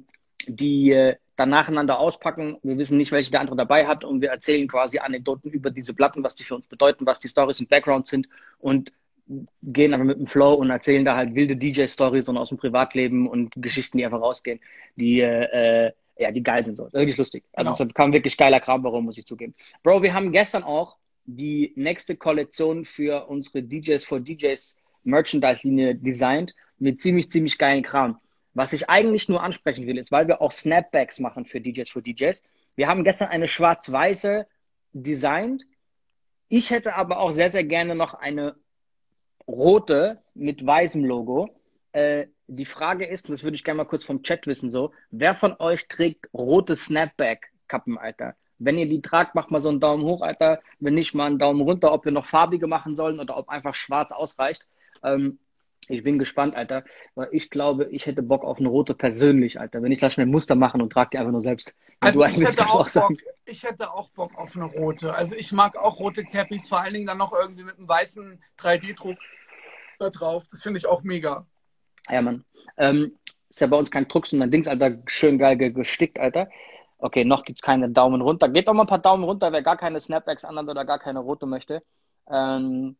die 0.46 0.92
äh, 0.92 1.16
dann 1.36 1.50
nacheinander 1.50 1.98
auspacken. 1.98 2.58
Wir 2.62 2.78
wissen 2.78 2.96
nicht, 2.96 3.12
welche 3.12 3.30
der 3.30 3.40
andere 3.40 3.56
dabei 3.56 3.86
hat 3.86 4.04
und 4.04 4.20
wir 4.20 4.30
erzählen 4.30 4.68
quasi 4.68 4.98
Anekdoten 4.98 5.50
über 5.50 5.70
diese 5.70 5.94
Platten, 5.94 6.22
was 6.22 6.34
die 6.34 6.44
für 6.44 6.54
uns 6.54 6.68
bedeuten, 6.68 7.06
was 7.06 7.20
die 7.20 7.28
Stories 7.28 7.60
und 7.60 7.68
Backgrounds 7.68 8.10
sind 8.10 8.28
und 8.58 8.92
gehen 9.62 9.94
aber 9.94 10.04
mit 10.04 10.18
dem 10.18 10.26
Flow 10.26 10.54
und 10.54 10.70
erzählen 10.70 11.04
da 11.04 11.16
halt 11.16 11.34
wilde 11.34 11.56
DJ-Stories 11.56 12.28
und 12.28 12.36
aus 12.36 12.50
dem 12.50 12.58
Privatleben 12.58 13.26
und 13.26 13.54
Geschichten, 13.56 13.98
die 13.98 14.04
einfach 14.04 14.20
rausgehen, 14.20 14.60
die 14.96 15.20
äh, 15.20 15.92
ja, 16.16 16.30
die 16.30 16.42
geil 16.42 16.64
sind 16.64 16.76
so. 16.76 16.84
Das 16.84 16.94
ist 16.94 17.00
wirklich 17.00 17.16
lustig. 17.16 17.44
Also 17.54 17.74
genau. 17.74 17.88
es 17.88 17.94
kam 17.94 18.12
wirklich 18.12 18.36
geiler 18.36 18.60
Kram 18.60 18.84
warum 18.84 19.06
muss 19.06 19.18
ich 19.18 19.26
zugeben. 19.26 19.54
Bro, 19.82 20.02
wir 20.02 20.14
haben 20.14 20.30
gestern 20.30 20.62
auch 20.62 20.96
die 21.24 21.72
nächste 21.74 22.16
Kollektion 22.16 22.84
für 22.84 23.26
unsere 23.26 23.62
DJs 23.62 24.04
for 24.04 24.20
DJs 24.20 24.76
Merchandise-Linie 25.04 25.96
designt 25.96 26.54
mit 26.78 27.00
ziemlich, 27.00 27.30
ziemlich 27.30 27.58
geilen 27.58 27.82
Kram. 27.82 28.18
Was 28.54 28.72
ich 28.72 28.88
eigentlich 28.88 29.28
nur 29.28 29.42
ansprechen 29.42 29.86
will, 29.86 29.98
ist, 29.98 30.12
weil 30.12 30.28
wir 30.28 30.40
auch 30.40 30.52
Snapbacks 30.52 31.18
machen 31.18 31.44
für 31.44 31.60
DJs 31.60 31.90
für 31.90 32.02
DJs. 32.02 32.42
Wir 32.76 32.86
haben 32.86 33.04
gestern 33.04 33.28
eine 33.28 33.48
schwarz-weiße 33.48 34.46
designt. 34.92 35.66
Ich 36.48 36.70
hätte 36.70 36.94
aber 36.94 37.18
auch 37.18 37.30
sehr, 37.30 37.50
sehr 37.50 37.64
gerne 37.64 37.94
noch 37.96 38.14
eine 38.14 38.54
rote 39.46 40.22
mit 40.34 40.64
weißem 40.64 41.04
Logo. 41.04 41.50
Äh, 41.92 42.26
die 42.46 42.64
Frage 42.64 43.06
ist, 43.06 43.28
und 43.28 43.32
das 43.32 43.42
würde 43.42 43.56
ich 43.56 43.64
gerne 43.64 43.78
mal 43.78 43.84
kurz 43.84 44.04
vom 44.04 44.22
Chat 44.22 44.46
wissen, 44.46 44.70
so, 44.70 44.92
wer 45.10 45.34
von 45.34 45.56
euch 45.58 45.88
trägt 45.88 46.28
rote 46.32 46.76
Snapback-Kappen, 46.76 47.98
Alter? 47.98 48.36
Wenn 48.58 48.78
ihr 48.78 48.88
die 48.88 49.02
tragt, 49.02 49.34
macht 49.34 49.50
mal 49.50 49.60
so 49.60 49.68
einen 49.68 49.80
Daumen 49.80 50.04
hoch, 50.04 50.22
Alter. 50.22 50.60
Wenn 50.78 50.94
nicht, 50.94 51.14
mal 51.14 51.26
einen 51.26 51.38
Daumen 51.38 51.60
runter, 51.60 51.92
ob 51.92 52.04
wir 52.04 52.12
noch 52.12 52.26
farbige 52.26 52.66
machen 52.66 52.94
sollen 52.94 53.18
oder 53.18 53.36
ob 53.36 53.48
einfach 53.48 53.74
schwarz 53.74 54.12
ausreicht. 54.12 54.66
Ähm, 55.02 55.38
Ich 55.88 56.02
bin 56.02 56.18
gespannt, 56.18 56.56
Alter, 56.56 56.84
weil 57.14 57.28
ich 57.32 57.50
glaube, 57.50 57.86
ich 57.90 58.06
hätte 58.06 58.22
Bock 58.22 58.44
auf 58.44 58.58
eine 58.58 58.68
rote 58.68 58.94
persönlich, 58.94 59.60
Alter. 59.60 59.82
Wenn 59.82 59.92
ich 59.92 60.00
lass 60.00 60.16
mir 60.16 60.24
ein 60.24 60.30
Muster 60.30 60.54
machen 60.54 60.80
und 60.80 60.92
trage 60.92 61.10
die 61.12 61.18
einfach 61.18 61.32
nur 61.32 61.40
selbst. 61.40 61.76
Also 62.00 62.24
ich 62.24 62.38
hätte, 62.38 62.66
auch 62.66 62.90
Bock, 62.90 63.12
ich 63.44 63.62
hätte 63.62 63.92
auch 63.92 64.10
Bock 64.10 64.36
auf 64.36 64.56
eine 64.56 64.64
rote. 64.64 65.14
Also 65.14 65.34
ich 65.34 65.52
mag 65.52 65.76
auch 65.76 66.00
rote 66.00 66.24
Cappies, 66.24 66.68
vor 66.68 66.80
allen 66.80 66.94
Dingen 66.94 67.06
dann 67.06 67.18
noch 67.18 67.32
irgendwie 67.32 67.64
mit 67.64 67.78
einem 67.78 67.88
weißen 67.88 68.42
3D-Druck 68.58 69.16
da 69.98 70.10
drauf. 70.10 70.44
Das 70.50 70.62
finde 70.62 70.78
ich 70.78 70.86
auch 70.86 71.02
mega. 71.02 71.46
Ja, 72.08 72.22
Mann. 72.22 72.44
Ähm, 72.76 73.16
ist 73.48 73.60
ja 73.60 73.66
bei 73.66 73.76
uns 73.76 73.90
kein 73.90 74.08
Druck, 74.08 74.26
sondern 74.26 74.50
Dings, 74.50 74.66
Alter, 74.66 74.98
schön 75.06 75.38
geil 75.38 75.56
gestickt, 75.56 76.18
Alter. 76.18 76.48
Okay, 76.98 77.24
noch 77.24 77.44
gibt 77.44 77.58
es 77.58 77.62
keine 77.62 77.90
Daumen 77.90 78.20
runter. 78.20 78.48
Geht 78.48 78.68
doch 78.68 78.72
mal 78.72 78.84
ein 78.84 78.88
paar 78.88 78.98
Daumen 78.98 79.24
runter, 79.24 79.52
wer 79.52 79.62
gar 79.62 79.76
keine 79.76 80.00
Snapbacks 80.00 80.44
anhat 80.44 80.68
oder 80.68 80.84
gar 80.84 80.98
keine 80.98 81.20
rote 81.20 81.46
möchte. 81.46 81.82
Ähm, 82.30 82.96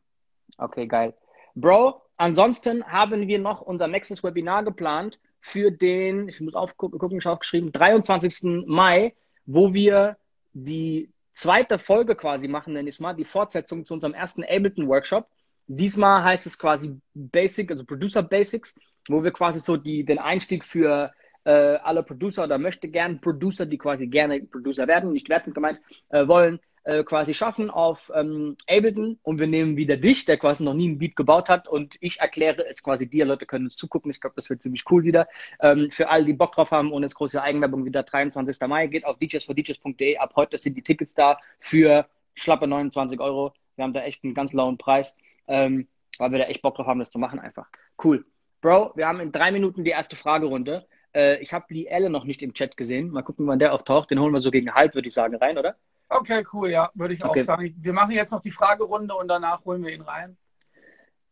okay, 0.58 0.86
geil. 0.86 1.14
Bro, 1.54 2.02
ansonsten 2.16 2.84
haben 2.84 3.28
wir 3.28 3.38
noch 3.38 3.60
unser 3.60 3.86
nächstes 3.86 4.24
Webinar 4.24 4.64
geplant 4.64 5.20
für 5.40 5.70
den, 5.70 6.28
ich 6.28 6.40
muss 6.40 6.54
aufgucken, 6.54 6.98
ich 7.18 7.24
habe 7.24 7.34
aufgeschrieben, 7.34 7.70
23. 7.70 8.64
Mai, 8.66 9.14
wo 9.46 9.72
wir 9.74 10.16
die 10.52 11.10
zweite 11.32 11.78
Folge 11.78 12.16
quasi 12.16 12.48
machen, 12.48 12.72
nenne 12.72 12.88
ich 12.88 12.96
es 12.96 13.00
mal, 13.00 13.14
die 13.14 13.24
Fortsetzung 13.24 13.84
zu 13.84 13.94
unserem 13.94 14.14
ersten 14.14 14.42
Ableton-Workshop. 14.42 15.28
Diesmal 15.66 16.24
heißt 16.24 16.46
es 16.46 16.58
quasi 16.58 16.98
Basic, 17.14 17.70
also 17.70 17.84
Producer 17.84 18.22
Basics, 18.22 18.74
wo 19.08 19.22
wir 19.22 19.32
quasi 19.32 19.60
so 19.60 19.76
die, 19.76 20.04
den 20.04 20.18
Einstieg 20.18 20.64
für 20.64 21.12
äh, 21.44 21.50
alle 21.50 22.02
Producer 22.02 22.44
oder 22.44 22.58
möchte 22.58 22.88
gern 22.88 23.20
Producer, 23.20 23.66
die 23.66 23.78
quasi 23.78 24.06
gerne 24.06 24.40
Producer 24.40 24.86
werden, 24.86 25.12
nicht 25.12 25.28
wertend 25.28 25.54
gemeint, 25.54 25.80
äh, 26.08 26.26
wollen, 26.26 26.58
äh, 26.84 27.02
quasi 27.02 27.34
schaffen 27.34 27.70
auf 27.70 28.12
ähm, 28.14 28.56
Ableton 28.68 29.18
und 29.22 29.40
wir 29.40 29.46
nehmen 29.46 29.76
wieder 29.76 29.96
dich, 29.96 30.24
der 30.24 30.36
quasi 30.36 30.62
noch 30.62 30.74
nie 30.74 30.88
ein 30.88 30.98
Beat 30.98 31.16
gebaut 31.16 31.48
hat 31.48 31.66
und 31.66 31.96
ich 32.00 32.20
erkläre 32.20 32.66
es 32.66 32.82
quasi 32.82 33.08
dir. 33.08 33.24
Leute 33.24 33.46
können 33.46 33.66
uns 33.66 33.76
zugucken. 33.76 34.10
Ich 34.10 34.20
glaube, 34.20 34.36
das 34.36 34.50
wird 34.50 34.62
ziemlich 34.62 34.84
cool 34.90 35.02
wieder. 35.02 35.26
Ähm, 35.60 35.90
für 35.90 36.08
alle, 36.08 36.24
die 36.24 36.32
Bock 36.32 36.52
drauf 36.52 36.70
haben 36.70 36.92
und 36.92 37.02
jetzt 37.02 37.14
große 37.14 37.40
Eigenwerbung 37.42 37.84
wieder 37.84 38.02
23. 38.02 38.68
Mai 38.68 38.86
geht 38.86 39.04
auf 39.04 39.18
djs4djs.de. 39.18 40.18
Ab 40.18 40.34
heute 40.36 40.58
sind 40.58 40.76
die 40.76 40.82
Tickets 40.82 41.14
da 41.14 41.38
für 41.58 42.06
schlappe 42.34 42.66
29 42.66 43.18
Euro. 43.20 43.52
Wir 43.76 43.84
haben 43.84 43.92
da 43.92 44.02
echt 44.02 44.24
einen 44.24 44.34
ganz 44.34 44.52
lauen 44.52 44.78
Preis, 44.78 45.16
ähm, 45.46 45.88
weil 46.18 46.32
wir 46.32 46.38
da 46.38 46.44
echt 46.44 46.62
Bock 46.62 46.76
drauf 46.76 46.86
haben, 46.86 46.98
das 46.98 47.10
zu 47.10 47.18
machen 47.18 47.38
einfach. 47.38 47.66
Cool. 48.02 48.24
Bro, 48.60 48.92
wir 48.94 49.06
haben 49.06 49.20
in 49.20 49.32
drei 49.32 49.52
Minuten 49.52 49.84
die 49.84 49.90
erste 49.90 50.16
Fragerunde. 50.16 50.86
Äh, 51.14 51.40
ich 51.40 51.52
habe 51.52 51.66
Lee 51.68 51.86
Elle 51.86 52.10
noch 52.10 52.24
nicht 52.24 52.42
im 52.42 52.54
Chat 52.54 52.76
gesehen. 52.76 53.10
Mal 53.10 53.22
gucken, 53.22 53.46
wann 53.46 53.58
der 53.58 53.72
auftaucht. 53.72 54.10
Den 54.10 54.20
holen 54.20 54.32
wir 54.32 54.40
so 54.40 54.50
gegen 54.50 54.74
halb, 54.74 54.94
würde 54.94 55.08
ich 55.08 55.14
sagen, 55.14 55.36
rein, 55.36 55.58
oder? 55.58 55.76
Okay, 56.14 56.44
cool, 56.52 56.70
ja, 56.70 56.90
würde 56.94 57.14
ich 57.14 57.24
okay. 57.24 57.40
auch 57.40 57.44
sagen. 57.44 57.74
Wir 57.76 57.92
machen 57.92 58.12
jetzt 58.12 58.30
noch 58.30 58.40
die 58.40 58.52
Fragerunde 58.52 59.16
und 59.16 59.26
danach 59.26 59.64
holen 59.64 59.84
wir 59.84 59.92
ihn 59.92 60.02
rein. 60.02 60.36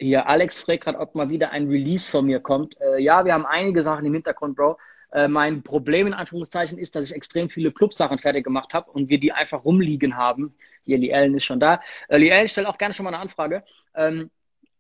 Hier, 0.01 0.27
Alex 0.27 0.59
fragt 0.59 0.83
gerade, 0.83 0.99
ob 0.99 1.15
mal 1.15 1.31
wieder 1.31 1.53
ein 1.53 1.69
Release 1.69 2.11
von 2.11 2.27
mir 2.27 2.41
kommt. 2.41 2.81
Äh, 2.81 2.99
ja, 2.99 3.25
wir 3.25 3.33
haben 3.33 3.47
einige 3.47 3.83
Sachen 3.83 4.05
im 4.05 4.12
Hintergrund, 4.12 4.57
Bro. 4.57 4.79
Äh, 5.12 5.29
mein 5.29 5.62
Problem 5.62 6.09
in 6.09 6.15
Anführungszeichen 6.15 6.79
ist, 6.79 6.97
dass 6.97 7.05
ich 7.05 7.15
extrem 7.15 7.49
viele 7.49 7.71
Clubsachen 7.71 8.19
fertig 8.19 8.43
gemacht 8.43 8.75
habe 8.75 8.91
und 8.91 9.09
wir 9.09 9.21
die 9.21 9.31
einfach 9.31 9.65
rumliegen 9.65 10.17
haben. 10.17 10.53
Hier, 10.85 10.99
Liellen 10.99 11.37
ist 11.37 11.45
schon 11.45 11.61
da. 11.61 11.81
Äh, 12.09 12.19
Liellen 12.19 12.49
stellt 12.49 12.67
auch 12.67 12.77
gerne 12.79 12.93
schon 12.93 13.05
mal 13.05 13.11
eine 13.11 13.21
Anfrage. 13.21 13.62
Ähm, 13.95 14.33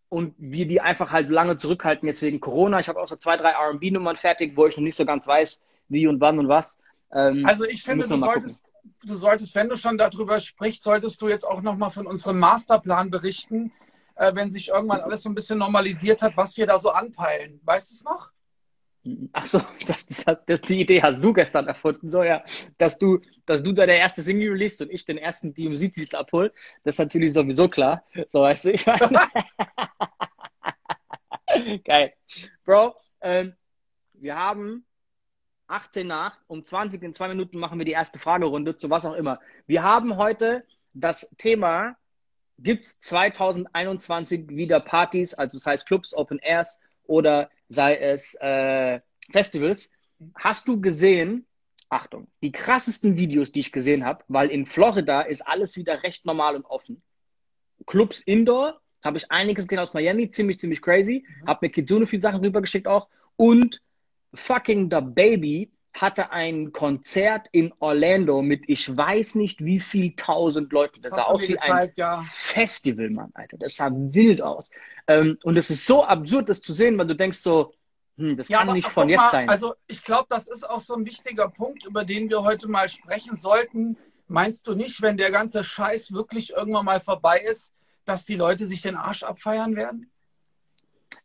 und 0.08 0.34
wir 0.36 0.66
die 0.66 0.80
einfach 0.80 1.12
halt 1.12 1.30
lange 1.30 1.58
zurückhalten 1.58 2.08
jetzt 2.08 2.22
wegen 2.22 2.40
Corona. 2.40 2.80
Ich 2.80 2.88
habe 2.88 3.00
auch 3.00 3.06
so 3.06 3.14
zwei, 3.14 3.36
drei 3.36 3.50
R&B-Nummern 3.50 4.16
fertig, 4.16 4.56
wo 4.56 4.66
ich 4.66 4.76
noch 4.76 4.82
nicht 4.82 4.96
so 4.96 5.06
ganz 5.06 5.28
weiß, 5.28 5.64
wie 5.88 6.08
und 6.08 6.20
wann 6.20 6.40
und 6.40 6.48
was. 6.48 6.78
Ähm, 7.12 7.46
also 7.46 7.64
ich 7.64 7.84
finde, 7.84 8.08
du 8.08 8.16
solltest, 8.18 8.71
du 9.04 9.16
solltest, 9.16 9.54
wenn 9.54 9.68
du 9.68 9.76
schon 9.76 9.98
darüber 9.98 10.40
sprichst, 10.40 10.82
solltest 10.82 11.20
du 11.20 11.28
jetzt 11.28 11.44
auch 11.44 11.62
nochmal 11.62 11.90
von 11.90 12.06
unserem 12.06 12.38
Masterplan 12.38 13.10
berichten, 13.10 13.72
äh, 14.16 14.34
wenn 14.34 14.50
sich 14.50 14.68
irgendwann 14.68 15.00
alles 15.00 15.22
so 15.22 15.30
ein 15.30 15.34
bisschen 15.34 15.58
normalisiert 15.58 16.22
hat, 16.22 16.36
was 16.36 16.56
wir 16.56 16.66
da 16.66 16.78
so 16.78 16.90
anpeilen. 16.90 17.60
Weißt 17.64 17.90
du 17.90 17.94
es 17.94 18.04
noch? 18.04 18.30
Ach 19.32 19.46
so, 19.46 19.60
das, 19.86 20.06
das, 20.06 20.38
das, 20.46 20.60
die 20.60 20.80
Idee 20.80 21.02
hast 21.02 21.22
du 21.22 21.32
gestern 21.32 21.66
erfunden, 21.66 22.10
so 22.10 22.22
ja, 22.22 22.44
dass 22.78 22.98
du, 22.98 23.20
dass 23.46 23.62
du 23.62 23.72
deine 23.72 23.96
erste 23.96 24.22
Single 24.22 24.50
release 24.50 24.82
und 24.82 24.90
ich 24.90 25.04
den 25.04 25.18
ersten 25.18 25.54
DMZ-Titel 25.54 26.16
abhol, 26.16 26.52
das 26.84 26.94
ist 26.94 26.98
natürlich 27.00 27.32
sowieso 27.32 27.68
klar. 27.68 28.04
So 28.28 28.42
weißt 28.42 28.66
du, 28.66 28.72
ich 28.72 28.86
meine. 28.86 29.20
Geil. 31.84 32.12
Bro, 32.64 32.94
ähm, 33.20 33.54
wir 34.14 34.36
haben 34.36 34.86
18 35.66 36.06
nach, 36.06 36.38
um 36.46 36.64
20 36.64 37.02
in 37.02 37.14
zwei 37.14 37.28
Minuten 37.28 37.58
machen 37.58 37.78
wir 37.78 37.84
die 37.84 37.92
erste 37.92 38.18
Fragerunde 38.18 38.76
zu 38.76 38.90
was 38.90 39.04
auch 39.04 39.14
immer. 39.14 39.40
Wir 39.66 39.82
haben 39.82 40.16
heute 40.16 40.64
das 40.92 41.34
Thema, 41.38 41.96
gibt 42.58 42.84
es 42.84 43.00
2021 43.00 44.48
wieder 44.48 44.80
Partys, 44.80 45.34
also 45.34 45.58
das 45.58 45.66
heißt 45.66 45.86
Clubs, 45.86 46.14
Open 46.14 46.38
Airs 46.42 46.80
oder 47.04 47.50
sei 47.68 47.96
es 47.96 48.34
äh, 48.40 49.00
Festivals. 49.30 49.92
Hast 50.34 50.68
du 50.68 50.80
gesehen, 50.80 51.46
Achtung, 51.88 52.28
die 52.42 52.52
krassesten 52.52 53.16
Videos, 53.16 53.52
die 53.52 53.60
ich 53.60 53.72
gesehen 53.72 54.04
habe, 54.04 54.24
weil 54.28 54.50
in 54.50 54.66
Florida 54.66 55.22
ist 55.22 55.42
alles 55.42 55.76
wieder 55.76 56.02
recht 56.02 56.24
normal 56.24 56.56
und 56.56 56.64
offen. 56.64 57.02
Clubs 57.86 58.20
Indoor, 58.20 58.80
habe 59.04 59.18
ich 59.18 59.30
einiges 59.30 59.66
gesehen 59.66 59.82
aus 59.82 59.94
Miami, 59.94 60.30
ziemlich, 60.30 60.58
ziemlich 60.58 60.80
crazy. 60.80 61.24
Mhm. 61.26 61.48
Habe 61.48 61.66
mir 61.66 61.70
Kitsune 61.70 62.06
viele 62.06 62.22
Sachen 62.22 62.40
rübergeschickt 62.40 62.86
auch. 62.86 63.08
Und 63.36 63.82
fucking 64.34 64.90
The 64.90 65.00
Baby 65.00 65.70
hatte 65.94 66.30
ein 66.30 66.72
Konzert 66.72 67.48
in 67.52 67.72
Orlando 67.78 68.40
mit 68.40 68.68
ich 68.68 68.96
weiß 68.96 69.34
nicht 69.34 69.62
wie 69.64 69.78
viel 69.78 70.14
tausend 70.16 70.72
Leuten. 70.72 71.02
Das 71.02 71.14
sah 71.14 71.24
aus 71.24 71.46
wie 71.48 71.58
ein 71.58 71.92
ja. 71.96 72.16
Festival, 72.16 73.10
Mann, 73.10 73.30
Alter. 73.34 73.58
Das 73.58 73.76
sah 73.76 73.90
wild 73.92 74.40
aus. 74.40 74.70
Ähm, 75.06 75.38
und 75.42 75.56
es 75.56 75.70
ist 75.70 75.86
so 75.86 76.04
absurd, 76.04 76.48
das 76.48 76.62
zu 76.62 76.72
sehen, 76.72 76.96
weil 76.96 77.06
du 77.06 77.14
denkst 77.14 77.38
so, 77.38 77.74
hm, 78.16 78.36
das 78.36 78.48
ja, 78.48 78.64
kann 78.64 78.72
nicht 78.72 78.88
von 78.88 79.08
jetzt 79.08 79.20
mal, 79.20 79.30
sein. 79.30 79.48
Also 79.50 79.74
ich 79.86 80.02
glaube, 80.02 80.26
das 80.30 80.48
ist 80.48 80.68
auch 80.68 80.80
so 80.80 80.94
ein 80.94 81.04
wichtiger 81.04 81.48
Punkt, 81.48 81.84
über 81.84 82.04
den 82.04 82.30
wir 82.30 82.42
heute 82.42 82.68
mal 82.68 82.88
sprechen 82.88 83.36
sollten. 83.36 83.98
Meinst 84.28 84.66
du 84.66 84.74
nicht, 84.74 85.02
wenn 85.02 85.18
der 85.18 85.30
ganze 85.30 85.62
Scheiß 85.62 86.12
wirklich 86.12 86.52
irgendwann 86.52 86.86
mal 86.86 87.00
vorbei 87.00 87.40
ist, 87.40 87.74
dass 88.06 88.24
die 88.24 88.36
Leute 88.36 88.66
sich 88.66 88.80
den 88.80 88.96
Arsch 88.96 89.24
abfeiern 89.24 89.76
werden? 89.76 90.10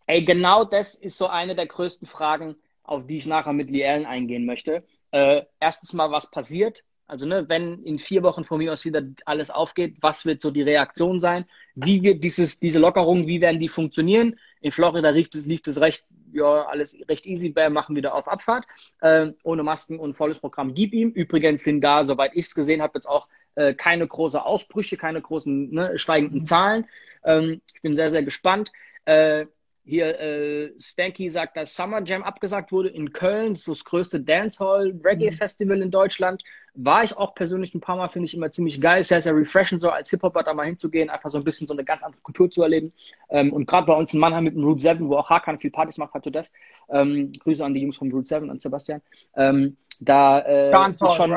Ey, 0.08 0.26
genau 0.26 0.65
das 0.65 0.96
ist 0.96 1.17
so 1.17 1.28
eine 1.28 1.56
der 1.56 1.67
größten 1.67 2.08
Fragen 2.08 2.58
auf 2.88 3.06
die 3.06 3.17
ich 3.17 3.26
nachher 3.26 3.54
mit 3.54 3.69
Lee 3.69 3.86
Allen 3.86 4.06
eingehen 4.06 4.45
möchte. 4.45 4.84
Äh, 5.12 5.43
erstens 5.60 5.93
mal, 5.93 6.12
was 6.12 6.30
passiert? 6.32 6.84
Also, 7.10 7.26
ne, 7.26 7.47
wenn 7.47 7.84
in 7.84 8.00
vier 8.00 8.21
Wochen 8.23 8.43
von 8.43 8.58
mir 8.58 8.73
aus 8.73 8.84
wieder 8.84 9.02
alles 9.26 9.50
aufgeht, 9.50 9.95
was 10.02 10.26
wird 10.26 10.41
so 10.41 10.52
die 10.52 10.63
Reaktion 10.63 11.19
sein? 11.19 11.45
Wie 11.76 12.04
wird 12.04 12.23
dieses, 12.23 12.60
diese 12.60 12.80
Lockerungen, 12.80 13.28
wie 13.28 13.39
werden 13.39 13.62
die 13.62 13.69
funktionieren? 13.69 14.38
In 14.60 14.71
Florida 14.71 15.10
lief 15.10 15.30
es, 15.34 15.45
lief 15.45 15.62
es 15.67 15.80
recht, 15.80 16.06
ja, 16.34 16.65
alles 16.65 16.97
recht 17.08 17.26
easy, 17.26 17.50
Bam, 17.50 17.71
machen 17.71 17.95
wieder 17.95 18.13
auf 18.13 18.28
Abfahrt, 18.28 18.65
äh, 19.00 19.32
ohne 19.43 19.63
Masken 19.63 20.00
und 20.00 20.15
volles 20.15 20.39
Programm, 20.39 20.73
gib 20.73 20.93
ihm. 20.93 21.12
Übrigens 21.12 21.63
sind 21.63 21.80
da, 21.82 22.04
soweit 22.04 22.32
ich 22.34 22.47
es 22.47 22.56
gesehen 22.56 22.82
habe, 22.82 22.93
jetzt 22.95 23.08
auch 23.08 23.28
äh, 23.56 23.73
keine 23.73 24.06
großen 24.06 24.41
Ausbrüche, 24.41 24.97
keine 24.97 25.21
großen 25.21 25.71
ne, 25.71 25.97
steigenden 25.97 26.43
Zahlen. 26.43 26.88
Ähm, 27.23 27.62
ich 27.73 27.82
bin 27.82 27.95
sehr, 27.95 28.10
sehr 28.10 28.23
gespannt. 28.23 28.73
Äh, 29.06 29.45
hier, 29.88 30.19
äh, 30.19 30.73
Stanky 30.78 31.30
sagt, 31.30 31.56
dass 31.56 31.73
Summer 31.73 32.04
Jam 32.04 32.21
abgesagt 32.21 32.73
wurde 32.73 32.89
in 32.89 33.13
Köln, 33.13 33.56
so 33.56 33.71
das 33.71 33.86
größte 33.86 34.19
Dancehall-Reggae-Festival 34.19 35.82
in 35.82 35.91
Deutschland. 35.91 36.43
War 36.73 37.06
ich 37.06 37.15
auch 37.15 37.34
persönlich 37.36 37.73
ein 37.73 37.80
paar 37.80 37.95
Mal, 37.95 38.10
finde 38.10 38.26
ich 38.26 38.36
immer 38.36 38.52
ziemlich 38.52 38.82
geil, 38.82 39.06
sehr, 39.06 39.21
sehr 39.21 39.34
refreshing, 39.34 39.80
so 39.80 39.89
als 39.89 40.10
Hip-Hopper 40.10 40.43
da 40.43 40.54
mal 40.54 40.65
hinzugehen, 40.65 41.10
einfach 41.10 41.30
so 41.30 41.38
ein 41.38 41.45
bisschen 41.45 41.67
so 41.67 41.73
eine 41.73 41.86
ganz 41.86 42.04
andere 42.04 42.21
Kultur 42.21 42.52
zu 42.52 42.63
erleben. 42.63 42.91
Ähm, 43.30 43.54
und 43.54 43.65
gerade 43.65 43.88
bei 43.88 43.93
uns 43.93 44.13
in 44.13 44.19
Mannheim 44.19 44.43
mit 44.43 44.56
dem 44.56 44.63
Route 44.65 44.82
7, 44.82 45.08
wo 45.08 45.15
auch 45.15 45.30
Hakan 45.30 45.58
viel 45.58 45.71
Partys 45.71 45.97
macht, 45.97 46.13
hat 46.13 46.23
to 46.23 46.32
Death. 46.32 46.52
Ähm, 46.89 47.32
Grüße 47.32 47.63
an 47.63 47.73
die 47.73 47.82
Jungs 47.82 47.95
vom 47.95 48.12
Route 48.12 48.28
7 48.28 48.50
und 48.50 48.62
Sebastian. 48.62 49.02
Ähm, 49.38 49.78
da 50.02 50.39
äh, 50.39 50.89
ist, 50.89 51.00
schon, 51.15 51.36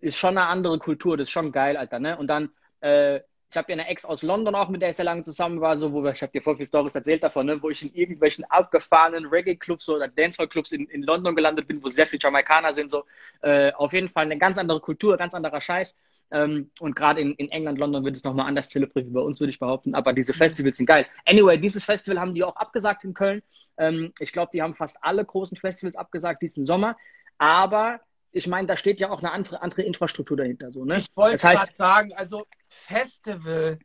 ist, 0.00 0.16
schon 0.16 0.38
eine 0.38 0.46
andere 0.46 0.78
Kultur, 0.78 1.16
das 1.16 1.26
ist 1.26 1.32
schon 1.32 1.50
geil, 1.50 1.76
Alter, 1.76 1.98
ne? 1.98 2.16
Und 2.16 2.28
dann 2.28 2.50
äh, 2.80 3.20
ich 3.50 3.56
habe 3.56 3.72
ja 3.72 3.78
eine 3.78 3.88
Ex 3.88 4.04
aus 4.04 4.22
London 4.22 4.54
auch, 4.54 4.68
mit 4.68 4.80
der 4.80 4.90
ich 4.90 4.96
sehr 4.96 5.04
lange 5.04 5.24
zusammen 5.24 5.60
war, 5.60 5.76
so, 5.76 5.92
wo 5.92 6.04
wir, 6.04 6.12
ich 6.12 6.22
habe 6.22 6.30
dir 6.30 6.40
voll 6.40 6.54
viele 6.54 6.68
Stories 6.68 6.94
erzählt 6.94 7.24
davon, 7.24 7.46
ne, 7.46 7.60
wo 7.60 7.68
ich 7.68 7.82
in 7.82 7.92
irgendwelchen 7.92 8.44
abgefahrenen 8.44 9.26
Reggae-Clubs 9.26 9.88
oder 9.88 10.06
Dancehall-Clubs 10.06 10.70
in, 10.70 10.86
in 10.86 11.02
London 11.02 11.34
gelandet 11.34 11.66
bin, 11.66 11.82
wo 11.82 11.88
sehr 11.88 12.06
viele 12.06 12.20
Jamaikaner 12.22 12.72
sind, 12.72 12.92
so. 12.92 13.04
Äh, 13.42 13.72
auf 13.72 13.92
jeden 13.92 14.06
Fall 14.06 14.26
eine 14.26 14.38
ganz 14.38 14.56
andere 14.56 14.80
Kultur, 14.80 15.16
ganz 15.16 15.34
anderer 15.34 15.60
Scheiß. 15.60 15.98
Ähm, 16.30 16.70
und 16.78 16.94
gerade 16.94 17.20
in, 17.20 17.32
in 17.34 17.50
England, 17.50 17.78
London 17.78 18.04
wird 18.04 18.14
es 18.14 18.22
nochmal 18.22 18.46
anders 18.46 18.68
zelebriert 18.68 19.06
wie 19.06 19.10
bei 19.10 19.20
uns, 19.20 19.40
würde 19.40 19.50
ich 19.50 19.58
behaupten. 19.58 19.96
Aber 19.96 20.12
diese 20.12 20.32
Festivals 20.32 20.76
sind 20.76 20.86
geil. 20.86 21.06
Anyway, 21.26 21.58
dieses 21.58 21.82
Festival 21.82 22.20
haben 22.20 22.34
die 22.34 22.44
auch 22.44 22.54
abgesagt 22.54 23.02
in 23.02 23.14
Köln. 23.14 23.42
Ähm, 23.78 24.12
ich 24.20 24.30
glaube, 24.30 24.50
die 24.52 24.62
haben 24.62 24.76
fast 24.76 24.98
alle 25.02 25.24
großen 25.24 25.56
Festivals 25.56 25.96
abgesagt 25.96 26.40
diesen 26.42 26.64
Sommer. 26.64 26.96
Aber 27.38 28.00
ich 28.30 28.46
meine, 28.46 28.68
da 28.68 28.76
steht 28.76 29.00
ja 29.00 29.10
auch 29.10 29.24
eine 29.24 29.32
andere, 29.32 29.60
andere 29.60 29.82
Infrastruktur 29.82 30.36
dahinter. 30.36 30.70
So, 30.70 30.84
ne? 30.84 30.98
Ich 30.98 31.06
wollte 31.16 31.32
das 31.32 31.44
heißt, 31.44 31.62
gerade 31.64 31.74
sagen, 31.74 32.12
also 32.14 32.46
Festival, 32.70 33.78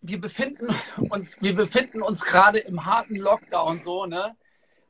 wir 0.00 0.20
befinden 0.20 0.68
uns, 1.10 1.40
wir 1.40 1.54
befinden 1.54 2.02
uns 2.02 2.24
gerade 2.24 2.58
im 2.58 2.84
harten 2.84 3.16
Lockdown 3.16 3.80
so, 3.80 4.06
ne? 4.06 4.36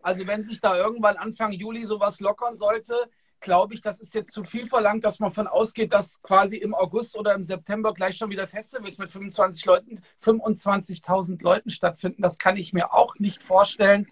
Also 0.02 0.26
wenn 0.26 0.42
sich 0.42 0.60
da 0.60 0.76
irgendwann 0.76 1.16
Anfang 1.16 1.52
Juli 1.52 1.86
sowas 1.86 2.20
lockern 2.20 2.56
sollte, 2.56 2.94
glaube 3.40 3.74
ich, 3.74 3.80
das 3.80 4.00
ist 4.00 4.14
jetzt 4.14 4.32
zu 4.32 4.44
viel 4.44 4.66
verlangt, 4.66 5.04
dass 5.04 5.20
man 5.20 5.30
von 5.30 5.46
ausgeht, 5.46 5.92
dass 5.92 6.20
quasi 6.22 6.56
im 6.56 6.74
August 6.74 7.16
oder 7.16 7.34
im 7.34 7.42
September 7.42 7.94
gleich 7.94 8.16
schon 8.16 8.30
wieder 8.30 8.46
Festivals 8.46 8.98
mit 8.98 9.10
25 9.10 9.64
Leuten, 9.66 10.00
25.000 10.22 11.42
Leuten 11.42 11.70
stattfinden. 11.70 12.22
Das 12.22 12.38
kann 12.38 12.56
ich 12.56 12.72
mir 12.72 12.92
auch 12.92 13.14
nicht 13.18 13.42
vorstellen. 13.42 14.06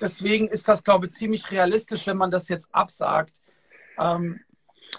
Deswegen 0.00 0.48
ist 0.48 0.68
das, 0.68 0.84
glaube 0.84 1.06
ich, 1.06 1.12
ziemlich 1.12 1.50
realistisch, 1.50 2.06
wenn 2.06 2.16
man 2.16 2.30
das 2.30 2.48
jetzt 2.48 2.72
absagt. 2.74 3.40
Ähm, 3.98 4.40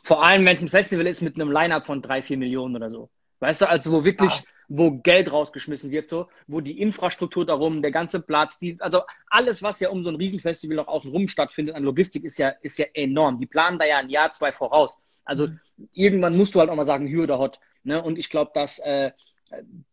Vor 0.04 0.24
allem, 0.24 0.46
wenn 0.46 0.56
es 0.56 0.62
ein 0.62 0.70
Festival 0.70 1.08
ist 1.08 1.22
mit 1.22 1.36
einem 1.36 1.52
Line-Up 1.52 1.86
von 1.86 2.02
drei, 2.02 2.22
vier 2.22 2.38
Millionen 2.38 2.76
oder 2.76 2.90
so. 2.90 3.10
Weißt 3.40 3.62
du, 3.62 3.70
also 3.70 3.92
wo 3.92 4.04
wirklich, 4.04 4.32
ja. 4.32 4.44
wo 4.68 4.92
Geld 4.92 5.32
rausgeschmissen 5.32 5.92
wird, 5.92 6.10
so, 6.10 6.28
wo 6.48 6.62
die 6.62 6.82
Infrastruktur 6.82 7.46
darum, 7.46 7.82
der 7.82 7.92
ganze 7.92 8.20
Platz, 8.22 8.58
die, 8.60 8.78
also 8.80 9.02
alles, 9.28 9.62
was 9.62 9.80
ja 9.80 9.90
um 9.90 10.04
so 10.04 10.10
ein 10.10 10.16
Riesenfestival 10.16 10.76
noch 10.76 10.88
außenrum 10.88 11.28
stattfindet 11.28 11.76
an 11.76 11.84
Logistik, 11.84 12.24
ist 12.24 12.38
ja, 12.38 12.50
ist 12.62 12.80
ja 12.80 12.86
enorm. 12.94 13.38
Die 13.38 13.46
planen 13.46 13.78
da 13.78 13.86
ja 13.86 13.98
ein 13.98 14.10
Jahr, 14.10 14.32
zwei 14.32 14.52
voraus. 14.52 15.00
Also 15.24 15.48
mhm. 15.48 15.60
irgendwann 15.94 16.36
musst 16.36 16.56
du 16.56 16.60
halt 16.60 16.70
auch 16.70 16.76
mal 16.76 16.86
sagen, 16.86 17.08
hier 17.08 17.24
oder 17.24 17.38
hot. 17.38 17.60
Ne? 17.84 18.02
Und 18.02 18.18
ich 18.18 18.30
glaube, 18.30 18.52
dass, 18.54 18.80
äh, 18.80 19.12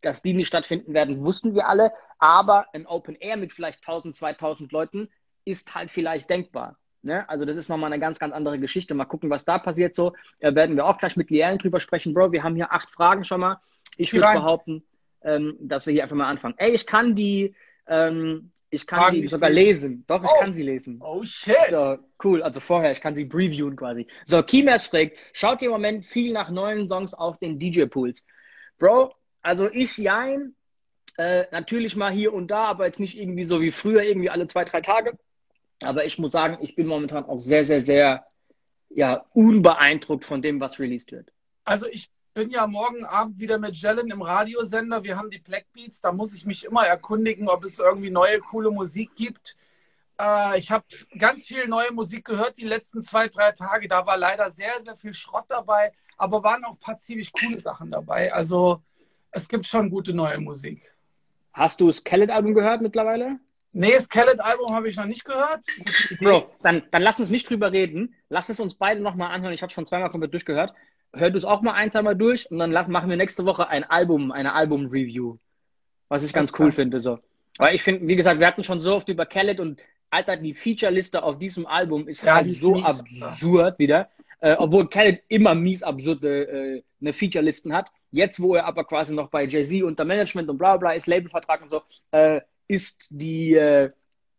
dass 0.01 0.23
die 0.23 0.33
nicht 0.33 0.49
stattfinden 0.49 0.95
werden, 0.95 1.25
wussten 1.25 1.55
wir 1.55 1.69
alle. 1.69 1.93
Aber 2.19 2.67
ein 2.73 2.87
Open 2.87 3.17
Air 3.17 3.37
mit 3.37 3.53
vielleicht 3.53 3.81
1000, 3.87 4.17
2000 4.17 4.73
Leuten 4.73 5.11
ist 5.45 5.75
halt 5.75 5.91
vielleicht 5.91 6.31
denkbar. 6.31 6.79
Ne? 7.05 7.29
Also 7.29 7.45
das 7.45 7.57
ist 7.57 7.69
nochmal 7.69 7.93
eine 7.93 8.01
ganz, 8.01 8.19
ganz 8.19 8.33
andere 8.33 8.59
Geschichte. 8.59 8.95
Mal 8.95 9.05
gucken, 9.05 9.29
was 9.29 9.45
da 9.45 9.59
passiert 9.59 9.95
so. 9.95 10.15
Da 10.41 10.55
werden 10.55 10.75
wir 10.75 10.87
auch 10.87 10.97
gleich 10.97 11.17
mit 11.17 11.31
Lielen 11.31 11.59
drüber 11.59 11.79
sprechen. 11.79 12.15
Bro, 12.15 12.33
wir 12.33 12.43
haben 12.43 12.57
hier 12.57 12.73
acht 12.73 12.91
Fragen 12.91 13.25
schon 13.25 13.41
mal. 13.41 13.61
Ich 13.99 14.13
würde 14.13 14.33
behaupten, 14.33 14.83
ähm, 15.23 15.57
dass 15.61 15.87
wir 15.87 15.93
hier 15.93 16.03
einfach 16.03 16.17
mal 16.17 16.29
anfangen. 16.29 16.55
Ey, 16.57 16.73
ich 16.73 16.87
kann 16.87 17.15
die, 17.15 17.55
ähm, 17.87 18.51
ich 18.71 18.87
kann 18.87 19.01
Fragen 19.01 19.21
die 19.21 19.29
sogar 19.29 19.51
lesen. 19.51 19.91
lesen. 19.91 20.05
Doch, 20.07 20.25
ich 20.25 20.31
oh. 20.31 20.41
kann 20.41 20.53
sie 20.55 20.63
lesen. 20.63 21.01
Oh 21.05 21.23
shit. 21.25 21.57
So, 21.71 21.99
cool. 22.25 22.43
Also 22.43 22.61
vorher, 22.61 22.91
ich 22.93 23.03
kann 23.03 23.15
sie 23.15 23.27
previewen 23.27 23.77
quasi. 23.77 24.07
So, 24.25 24.43
Kimers 24.43 24.87
fragt, 24.87 25.19
schaut 25.35 25.61
ihr 25.61 25.67
im 25.67 25.73
Moment 25.73 26.07
viel 26.07 26.33
nach 26.33 26.51
neuen 26.51 26.89
Songs 26.89 27.13
auf 27.13 27.39
den 27.39 27.59
DJ-Pools? 27.59 28.27
Bro, 28.79 29.15
also 29.43 29.71
ich, 29.71 29.99
jein, 29.99 30.55
äh, 31.19 31.45
natürlich 31.53 31.97
mal 31.97 32.11
hier 32.11 32.33
und 32.33 32.51
da, 32.51 32.65
aber 32.65 32.87
jetzt 32.87 32.99
nicht 32.99 33.19
irgendwie 33.19 33.45
so 33.45 33.61
wie 33.61 33.71
früher, 33.71 34.03
irgendwie 34.03 34.31
alle 34.31 34.47
zwei, 34.47 34.65
drei 34.65 34.81
Tage. 34.81 35.19
Aber 35.83 36.05
ich 36.05 36.19
muss 36.19 36.33
sagen, 36.33 36.59
ich 36.61 36.77
bin 36.77 36.87
momentan 36.87 37.25
auch 37.25 37.41
sehr, 37.41 37.65
sehr, 37.65 37.81
sehr 37.81 38.27
ja, 38.89 39.25
unbeeindruckt 39.33 40.25
von 40.25 40.41
dem, 40.41 40.61
was 40.61 40.79
released 40.79 41.13
wird. 41.13 41.33
Also 41.65 41.87
ich 41.87 42.11
bin 42.35 42.51
ja 42.51 42.67
morgen 42.67 43.05
Abend 43.05 43.39
wieder 43.39 43.59
mit 43.59 43.77
Jellen 43.77 44.11
im 44.11 44.23
Radiosender. 44.23 45.03
Wir 45.03 45.17
haben 45.17 45.31
die 45.31 45.39
Black 45.39 45.67
Beats. 45.73 46.01
Da 46.01 46.13
muss 46.13 46.35
ich 46.35 46.47
mich 46.47 46.65
immer 46.65 46.85
erkundigen, 46.87 47.49
ob 47.49 47.65
es 47.65 47.79
irgendwie 47.79 48.11
neue, 48.11 48.41
coole 48.41 48.71
Musik 48.71 49.15
gibt. 49.15 49.57
Äh, 50.21 50.59
ich 50.59 50.71
habe 50.71 50.85
ganz 51.19 51.47
viel 51.47 51.67
neue 51.69 51.93
Musik 51.93 52.25
gehört 52.25 52.59
die 52.59 52.65
letzten 52.65 53.03
zwei, 53.03 53.29
drei 53.29 53.53
Tage. 53.53 53.89
Da 53.89 54.07
war 54.07 54.17
leider 54.17 54.51
sehr, 54.51 54.83
sehr 54.83 54.97
viel 54.97 55.15
Schrott 55.15 55.45
dabei, 55.49 55.93
aber 56.17 56.43
waren 56.43 56.65
auch 56.65 56.73
ein 56.73 56.81
paar 56.81 56.99
ziemlich 56.99 57.33
coole 57.33 57.61
Sachen 57.61 57.91
dabei. 57.91 58.33
Also 58.33 58.83
es 59.31 59.49
gibt 59.49 59.67
schon 59.67 59.91
gute 59.91 60.13
neue 60.13 60.39
Musik. 60.39 60.95
Hast 61.53 61.81
du 61.81 61.87
das 61.87 62.03
Khaled-Album 62.03 62.55
gehört 62.55 62.83
mittlerweile? 62.83 63.39
Nee, 63.77 63.93
das 63.93 64.09
Khaled-Album 64.09 64.73
habe 64.73 64.89
ich 64.89 64.97
noch 64.97 65.05
nicht 65.05 65.25
gehört. 65.25 65.67
Bro, 66.21 66.49
dann, 66.63 66.85
dann 66.93 67.03
lass 67.03 67.19
uns 67.19 67.29
nicht 67.29 67.51
drüber 67.51 67.73
reden. 67.73 68.15
Lass 68.29 68.49
es 68.49 68.61
uns 68.61 68.77
beide 68.77 69.03
nochmal 69.03 69.33
anhören. 69.33 69.53
Ich 69.53 69.63
habe 69.63 69.73
schon 69.73 69.85
zweimal 69.85 70.11
komplett 70.11 70.33
durchgehört. 70.33 70.73
Hör 71.13 71.31
du 71.31 71.39
es 71.39 71.45
auch 71.45 71.61
mal 71.61 71.73
ein, 71.73 71.91
zweimal 71.91 72.15
durch 72.15 72.49
und 72.51 72.59
dann 72.61 72.71
machen 72.71 73.11
wir 73.11 73.17
nächste 73.17 73.45
Woche 73.45 73.69
ein 73.69 73.83
Album, 73.83 74.31
eine 74.31 74.53
Album-Review. 74.53 75.39
Was 76.09 76.25
ich 76.25 76.33
ganz 76.33 76.53
cool 76.59 76.71
finde. 76.71 77.01
So. 77.01 77.19
Weil 77.59 77.75
ich 77.75 77.83
finde, 77.83 78.07
wie 78.07 78.15
gesagt, 78.15 78.39
wir 78.39 78.47
hatten 78.47 78.63
schon 78.63 78.81
so 78.81 78.95
oft 78.95 79.09
über 79.09 79.27
Khaled 79.27 79.59
und 79.59 79.81
Alter, 80.11 80.37
die 80.37 80.55
Feature-Liste 80.55 81.25
auf 81.25 81.39
diesem 81.39 81.67
Album 81.67 82.07
ist 82.07 82.23
ja, 82.23 82.35
halt 82.35 82.57
so 82.57 82.75
mies, 82.75 82.85
absurd 82.85 83.79
wieder. 83.81 84.09
Äh, 84.39 84.55
obwohl 84.57 84.89
Khaled 84.89 85.23
immer 85.27 85.57
mies 85.57 85.83
absurde 85.83 86.77
äh, 86.77 86.83
eine 87.01 87.13
Feature-Listen 87.13 87.73
hat. 87.73 87.91
Jetzt, 88.13 88.41
wo 88.41 88.55
er 88.55 88.67
aber 88.67 88.85
quasi 88.85 89.13
noch 89.13 89.31
bei 89.31 89.47
Jay-Z 89.47 89.83
unter 89.83 90.05
Management 90.05 90.49
und 90.49 90.59
bla 90.59 90.77
bla 90.77 90.93
ist, 90.93 91.09
Labelvertrag 91.09 91.63
und 91.63 91.71
so, 91.71 91.83
äh, 92.13 92.41
ist 92.69 93.09
die, 93.11 93.55
äh, 93.55 93.91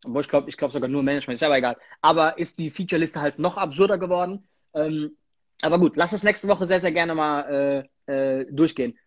obwohl 0.04 0.20
ich 0.20 0.28
glaube, 0.28 0.48
ich 0.48 0.56
glaube 0.56 0.72
sogar 0.72 0.88
nur 0.88 1.02
Management, 1.02 1.36
ist 1.36 1.42
aber 1.42 1.58
egal, 1.58 1.76
aber 2.00 2.38
ist 2.38 2.58
die 2.58 2.70
Feature-Liste 2.70 3.20
halt 3.20 3.38
noch 3.38 3.56
absurder 3.56 3.98
geworden. 3.98 4.46
Ähm, 4.74 5.16
aber 5.62 5.78
gut, 5.78 5.96
lass 5.96 6.12
es 6.12 6.22
nächste 6.22 6.48
Woche 6.48 6.66
sehr, 6.66 6.80
sehr 6.80 6.92
gerne 6.92 7.14
mal 7.14 7.88
äh, 8.06 8.40
äh, 8.40 8.46
durchgehen. 8.52 8.98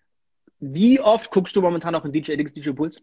Wie 0.59 0.99
oft 0.99 1.31
guckst 1.31 1.55
du 1.55 1.61
momentan 1.61 1.93
noch 1.93 2.05
in 2.05 2.11
DJ 2.11 2.35
Dix, 2.35 2.53
DJ 2.53 2.71
Puls? 2.71 3.01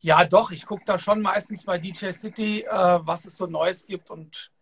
Ja, 0.00 0.24
doch, 0.24 0.50
ich 0.50 0.66
gucke 0.66 0.84
da 0.84 0.98
schon 0.98 1.22
meistens 1.22 1.64
bei 1.64 1.78
DJ 1.78 2.10
City, 2.10 2.62
äh, 2.62 2.70
was 2.70 3.24
es 3.24 3.36
so 3.36 3.46
Neues 3.46 3.86
gibt 3.86 4.10
und 4.10 4.52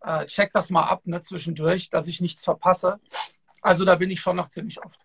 äh, 0.00 0.26
check 0.26 0.52
das 0.52 0.70
mal 0.70 0.84
ab 0.84 1.06
ne, 1.06 1.20
zwischendurch, 1.20 1.90
dass 1.90 2.06
ich 2.06 2.20
nichts 2.20 2.44
verpasse. 2.44 3.00
Also 3.60 3.84
da 3.84 3.96
bin 3.96 4.10
ich 4.10 4.20
schon 4.20 4.36
noch 4.36 4.48
ziemlich 4.48 4.82
oft. 4.82 4.98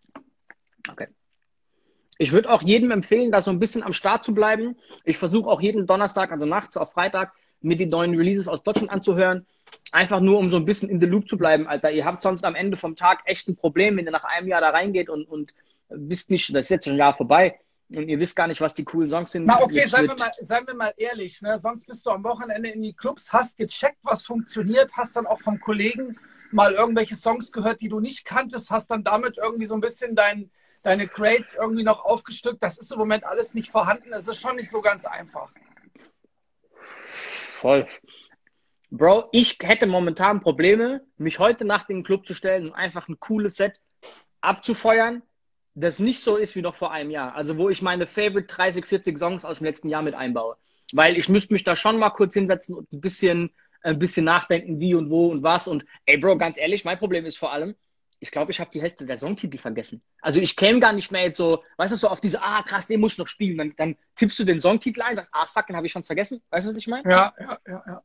Ich 2.17 2.31
würde 2.31 2.51
auch 2.51 2.61
jedem 2.61 2.91
empfehlen, 2.91 3.31
da 3.31 3.41
so 3.41 3.51
ein 3.51 3.59
bisschen 3.59 3.83
am 3.83 3.93
Start 3.93 4.23
zu 4.23 4.33
bleiben. 4.33 4.77
Ich 5.03 5.17
versuche 5.17 5.49
auch 5.49 5.61
jeden 5.61 5.87
Donnerstag, 5.87 6.31
also 6.31 6.45
nachts 6.45 6.77
auf 6.77 6.91
Freitag, 6.91 7.33
mir 7.61 7.75
die 7.75 7.85
neuen 7.85 8.15
Releases 8.15 8.47
aus 8.47 8.63
Deutschland 8.63 8.91
anzuhören. 8.91 9.45
Einfach 9.91 10.19
nur, 10.19 10.37
um 10.37 10.51
so 10.51 10.57
ein 10.57 10.65
bisschen 10.65 10.89
in 10.89 10.99
the 10.99 11.07
loop 11.07 11.27
zu 11.27 11.37
bleiben, 11.37 11.67
Alter. 11.67 11.91
Ihr 11.91 12.05
habt 12.05 12.21
sonst 12.21 12.45
am 12.45 12.55
Ende 12.55 12.77
vom 12.77 12.95
Tag 12.95 13.21
echt 13.25 13.47
ein 13.47 13.55
Problem, 13.55 13.97
wenn 13.97 14.05
ihr 14.05 14.11
nach 14.11 14.23
einem 14.23 14.47
Jahr 14.47 14.61
da 14.61 14.69
reingeht 14.69 15.09
und, 15.09 15.27
und 15.27 15.53
wisst 15.89 16.29
nicht, 16.29 16.53
das 16.53 16.65
ist 16.65 16.69
jetzt 16.69 16.85
schon 16.85 16.93
ein 16.93 16.99
Jahr 16.99 17.15
vorbei 17.15 17.59
und 17.95 18.07
ihr 18.07 18.19
wisst 18.19 18.35
gar 18.35 18.47
nicht, 18.47 18.61
was 18.61 18.73
die 18.73 18.83
coolen 18.83 19.09
Songs 19.09 19.31
sind. 19.31 19.45
Na, 19.45 19.61
okay, 19.61 19.85
seien 19.85 20.07
wir, 20.07 20.15
mal, 20.15 20.31
seien 20.39 20.67
wir 20.67 20.73
mal 20.73 20.93
ehrlich. 20.97 21.41
Ne? 21.41 21.59
Sonst 21.59 21.85
bist 21.85 22.05
du 22.05 22.11
am 22.11 22.23
Wochenende 22.23 22.69
in 22.69 22.81
die 22.81 22.93
Clubs, 22.93 23.31
hast 23.31 23.57
gecheckt, 23.57 23.99
was 24.03 24.23
funktioniert, 24.23 24.91
hast 24.93 25.15
dann 25.15 25.27
auch 25.27 25.39
vom 25.39 25.59
Kollegen 25.59 26.17
mal 26.51 26.73
irgendwelche 26.73 27.15
Songs 27.15 27.51
gehört, 27.51 27.81
die 27.81 27.89
du 27.89 27.99
nicht 27.99 28.25
kanntest, 28.25 28.69
hast 28.69 28.91
dann 28.91 29.03
damit 29.03 29.37
irgendwie 29.37 29.65
so 29.65 29.73
ein 29.73 29.81
bisschen 29.81 30.15
dein, 30.15 30.51
deine 30.83 31.07
Crates 31.07 31.55
irgendwie 31.55 31.83
noch 31.83 32.05
aufgestückt. 32.05 32.61
Das 32.61 32.77
ist 32.77 32.91
im 32.91 32.99
Moment 32.99 33.23
alles 33.23 33.53
nicht 33.53 33.71
vorhanden. 33.71 34.13
Es 34.13 34.27
ist 34.27 34.39
schon 34.39 34.57
nicht 34.57 34.69
so 34.69 34.81
ganz 34.81 35.05
einfach. 35.05 35.51
Voll. 37.53 37.87
Bro, 38.91 39.29
ich 39.31 39.57
hätte 39.63 39.87
momentan 39.87 40.41
Probleme, 40.41 41.01
mich 41.17 41.39
heute 41.39 41.65
Nacht 41.65 41.89
in 41.89 41.97
den 41.97 42.03
Club 42.03 42.27
zu 42.27 42.35
stellen 42.35 42.67
und 42.67 42.73
einfach 42.73 43.07
ein 43.07 43.19
cooles 43.19 43.55
Set 43.55 43.79
abzufeuern, 44.41 45.23
das 45.73 45.97
nicht 45.97 46.19
so 46.19 46.35
ist 46.37 46.55
wie 46.55 46.61
noch 46.61 46.75
vor 46.75 46.91
einem 46.91 47.09
Jahr. 47.09 47.33
Also 47.33 47.57
wo 47.57 47.69
ich 47.69 47.81
meine 47.81 48.05
Favorite 48.05 48.45
30, 48.47 48.85
40 48.85 49.17
Songs 49.17 49.45
aus 49.45 49.57
dem 49.57 49.65
letzten 49.65 49.89
Jahr 49.89 50.03
mit 50.03 50.13
einbaue. 50.13 50.57
Weil 50.91 51.17
ich 51.17 51.29
müsste 51.29 51.53
mich 51.53 51.63
da 51.63 51.75
schon 51.75 51.97
mal 51.97 52.11
kurz 52.11 52.35
hinsetzen 52.35 52.75
und 52.75 52.91
ein 52.93 53.01
bisschen, 53.01 53.51
ein 53.81 53.97
bisschen 53.97 54.25
nachdenken, 54.25 54.79
wie 54.79 54.93
und 54.93 55.09
wo 55.09 55.29
und 55.31 55.41
was. 55.41 55.67
Und 55.67 55.85
ey 56.05 56.17
Bro, 56.17 56.37
ganz 56.37 56.59
ehrlich, 56.59 56.85
mein 56.85 56.99
Problem 56.99 57.25
ist 57.25 57.39
vor 57.39 57.51
allem, 57.51 57.75
ich 58.23 58.31
glaube, 58.31 58.51
ich 58.51 58.61
habe 58.61 58.71
die 58.73 58.81
Hälfte 58.81 59.05
der 59.05 59.17
Songtitel 59.17 59.57
vergessen. 59.57 60.01
Also 60.21 60.39
ich 60.39 60.55
käme 60.55 60.79
gar 60.79 60.93
nicht 60.93 61.11
mehr 61.11 61.23
jetzt 61.23 61.35
so, 61.35 61.61
weißt 61.75 61.91
du, 61.91 61.97
so 61.97 62.07
auf 62.07 62.21
diese, 62.21 62.41
ah 62.41 62.63
krass, 62.63 62.87
den 62.87 63.01
muss 63.01 63.11
ich 63.11 63.17
noch 63.17 63.27
spielen. 63.27 63.57
Dann, 63.57 63.73
dann 63.75 63.97
tippst 64.15 64.39
du 64.39 64.45
den 64.45 64.61
Songtitel 64.61 65.01
ein, 65.01 65.17
sagst, 65.17 65.31
ah 65.33 65.45
fuck, 65.45 65.67
den 65.67 65.75
habe 65.75 65.85
ich 65.85 65.91
schon 65.91 66.03
vergessen. 66.03 66.41
Weißt 66.49 66.65
du, 66.65 66.69
was 66.69 66.77
ich 66.77 66.87
meine? 66.87 67.03
Ja, 67.09 67.33
ja, 67.37 67.59
ja, 67.67 67.83
ja. 67.85 68.03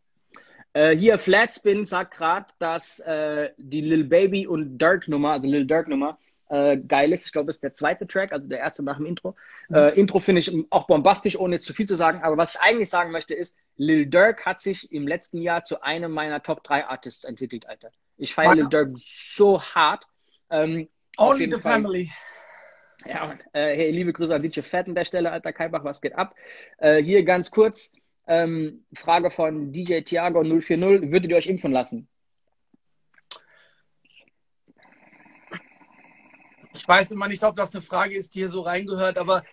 Äh, 0.73 0.97
hier, 0.97 1.19
Flatspin 1.19 1.85
sagt 1.85 2.15
gerade, 2.15 2.47
dass 2.59 2.99
äh, 2.99 3.51
die 3.59 3.81
Lil 3.81 4.05
Baby 4.05 4.49
und 4.49 4.79
Dirk 4.79 5.07
Nummer, 5.07 5.31
also 5.31 5.47
Lil 5.47 5.67
Dirk 5.67 5.87
Nummer, 5.87 6.19
äh, 6.49 6.79
geil 6.79 7.13
ist. 7.13 7.27
Ich 7.27 7.33
glaube, 7.33 7.47
das 7.47 7.59
ist 7.59 7.63
der 7.63 7.73
zweite 7.73 8.09
Track, 8.09 8.33
also 8.33 8.49
der 8.49 8.59
erste 8.59 8.83
nach 8.83 8.97
dem 8.97 9.07
Intro. 9.07 9.37
Mhm. 9.69 9.77
Äh, 9.77 9.91
Intro 9.91 10.19
finde 10.19 10.41
ich 10.41 10.53
auch 10.71 10.89
bombastisch, 10.89 11.39
ohne 11.39 11.55
jetzt 11.55 11.65
zu 11.65 11.73
viel 11.73 11.87
zu 11.87 11.95
sagen. 11.95 12.23
Aber 12.25 12.37
was 12.37 12.57
ich 12.57 12.61
eigentlich 12.61 12.91
sagen 12.91 13.13
möchte, 13.13 13.35
ist, 13.35 13.57
Lil 13.77 14.07
Durk 14.07 14.45
hat 14.45 14.61
sich 14.61 14.91
im 14.91 15.07
letzten 15.07 15.41
Jahr 15.41 15.63
zu 15.63 15.81
einem 15.81 16.11
meiner 16.11 16.43
Top 16.43 16.65
3 16.65 16.87
Artists 16.87 17.23
entwickelt, 17.23 17.69
Alter. 17.69 17.93
Ich 18.19 18.35
feiere 18.35 18.69
Durk 18.69 18.91
so 18.97 19.63
hart. 19.63 20.05
Ähm, 20.51 20.89
Only 21.17 21.45
the 21.45 21.53
Fall. 21.53 21.61
family. 21.61 22.11
Ja, 23.07 23.37
äh, 23.53 23.77
hey, 23.77 23.91
liebe 23.93 24.13
Grüße 24.13 24.35
an 24.35 24.43
DJ 24.43 24.61
Fett 24.61 24.89
an 24.89 24.95
der 24.97 25.05
Stelle, 25.05 25.31
Alter 25.31 25.53
Kaibach, 25.53 25.85
was 25.85 26.01
geht 26.01 26.17
ab? 26.17 26.35
Äh, 26.79 27.03
hier 27.03 27.23
ganz 27.23 27.51
kurz, 27.51 27.93
ähm, 28.27 28.85
Frage 28.93 29.31
von 29.31 29.73
DJ 29.73 30.01
Thiago 30.01 30.43
040, 30.43 31.13
würdet 31.13 31.31
ihr 31.31 31.37
euch 31.37 31.47
impfen 31.47 31.71
lassen? 31.71 32.09
Ich 36.75 36.87
weiß 36.87 37.13
immer 37.13 37.29
nicht, 37.29 37.45
ob 37.45 37.55
das 37.55 37.75
eine 37.75 37.83
Frage 37.83 38.17
ist, 38.17 38.35
die 38.35 38.41
hier 38.41 38.49
so 38.49 38.63
reingehört, 38.63 39.17
aber 39.17 39.45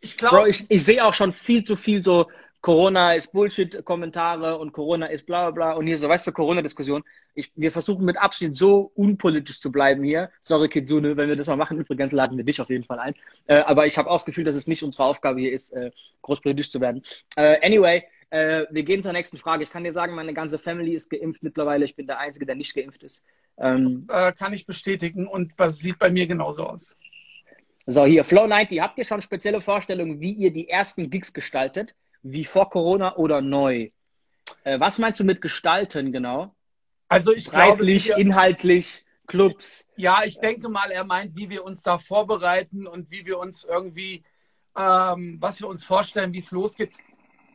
ich 0.00 0.16
glaube. 0.16 0.36
Bro, 0.36 0.46
ich, 0.46 0.70
ich 0.70 0.82
sehe 0.82 1.04
auch 1.04 1.14
schon 1.14 1.32
viel 1.32 1.62
zu 1.62 1.76
viel 1.76 2.02
so 2.02 2.30
Corona 2.60 3.14
ist 3.14 3.32
Bullshit-Kommentare 3.32 4.58
und 4.58 4.72
Corona 4.72 5.06
ist 5.06 5.24
bla 5.24 5.50
bla 5.50 5.50
bla 5.50 5.72
und 5.78 5.86
hier 5.86 5.96
so, 5.96 6.08
weißt 6.08 6.26
du, 6.26 6.32
Corona-Diskussion. 6.32 7.02
Wir 7.54 7.72
versuchen 7.72 8.04
mit 8.04 8.18
Abschied 8.18 8.54
so 8.54 8.92
unpolitisch 8.94 9.60
zu 9.60 9.72
bleiben 9.72 10.02
hier. 10.04 10.30
Sorry, 10.40 10.68
Kitsune, 10.68 11.16
wenn 11.16 11.28
wir 11.28 11.36
das 11.36 11.46
mal 11.46 11.56
machen. 11.56 11.78
Übrigens 11.78 12.12
laden 12.12 12.36
wir 12.36 12.44
dich 12.44 12.60
auf 12.60 12.68
jeden 12.68 12.84
Fall 12.84 12.98
ein. 12.98 13.14
Äh, 13.46 13.60
aber 13.60 13.86
ich 13.86 13.96
habe 13.96 14.10
auch 14.10 14.16
das 14.16 14.26
Gefühl, 14.26 14.44
dass 14.44 14.56
es 14.56 14.66
nicht 14.66 14.82
unsere 14.82 15.04
Aufgabe 15.04 15.40
hier 15.40 15.52
ist, 15.52 15.70
äh, 15.70 15.90
großpolitisch 16.20 16.70
zu 16.70 16.80
werden. 16.82 17.02
Äh, 17.36 17.64
anyway, 17.66 18.02
äh, 18.28 18.66
wir 18.70 18.82
gehen 18.82 19.02
zur 19.02 19.12
nächsten 19.12 19.38
Frage. 19.38 19.62
Ich 19.62 19.70
kann 19.70 19.84
dir 19.84 19.92
sagen, 19.92 20.14
meine 20.14 20.34
ganze 20.34 20.58
Family 20.58 20.94
ist 20.94 21.08
geimpft 21.08 21.42
mittlerweile. 21.42 21.86
Ich 21.86 21.96
bin 21.96 22.06
der 22.06 22.18
Einzige, 22.18 22.44
der 22.44 22.56
nicht 22.56 22.74
geimpft 22.74 23.02
ist. 23.02 23.24
Ähm, 23.56 24.06
äh, 24.10 24.32
kann 24.32 24.52
ich 24.52 24.66
bestätigen 24.66 25.26
und 25.26 25.52
das 25.56 25.78
sieht 25.78 25.98
bei 25.98 26.10
mir 26.10 26.26
genauso 26.26 26.66
aus. 26.66 26.94
So, 27.86 28.04
hier, 28.04 28.24
Flow90, 28.24 28.80
habt 28.80 28.98
ihr 28.98 29.04
schon 29.04 29.22
spezielle 29.22 29.60
Vorstellungen, 29.62 30.20
wie 30.20 30.32
ihr 30.32 30.52
die 30.52 30.68
ersten 30.68 31.08
Gigs 31.08 31.32
gestaltet? 31.32 31.96
Wie 32.22 32.44
vor 32.44 32.70
Corona 32.70 33.16
oder 33.16 33.40
neu? 33.40 33.88
Äh, 34.64 34.80
was 34.80 34.98
meinst 34.98 35.20
du 35.20 35.24
mit 35.24 35.40
gestalten 35.40 36.12
genau? 36.12 36.54
Also 37.08 37.32
ich 37.32 37.46
Preislich, 37.50 38.06
glaube, 38.06 38.18
wir, 38.18 38.26
inhaltlich, 38.26 39.04
Clubs. 39.26 39.88
ja, 39.96 40.22
ich 40.24 40.38
denke 40.38 40.68
mal, 40.68 40.90
er 40.90 41.04
meint, 41.04 41.36
wie 41.36 41.48
wir 41.48 41.64
uns 41.64 41.82
da 41.82 41.98
vorbereiten 41.98 42.86
und 42.86 43.10
wie 43.10 43.26
wir 43.26 43.38
uns 43.38 43.64
irgendwie, 43.64 44.24
ähm, 44.76 45.38
was 45.40 45.60
wir 45.60 45.68
uns 45.68 45.84
vorstellen, 45.84 46.32
wie 46.32 46.38
es 46.38 46.50
losgeht. 46.50 46.92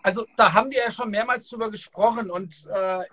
Also 0.04 0.25
da 0.38 0.54
haben 0.54 0.71
wir 0.71 0.80
ja 0.80 0.91
schon 0.91 1.10
mehrmals 1.10 1.47
drüber 1.47 1.71
gesprochen 1.71 2.30
und 2.30 2.65
äh, 2.73 3.04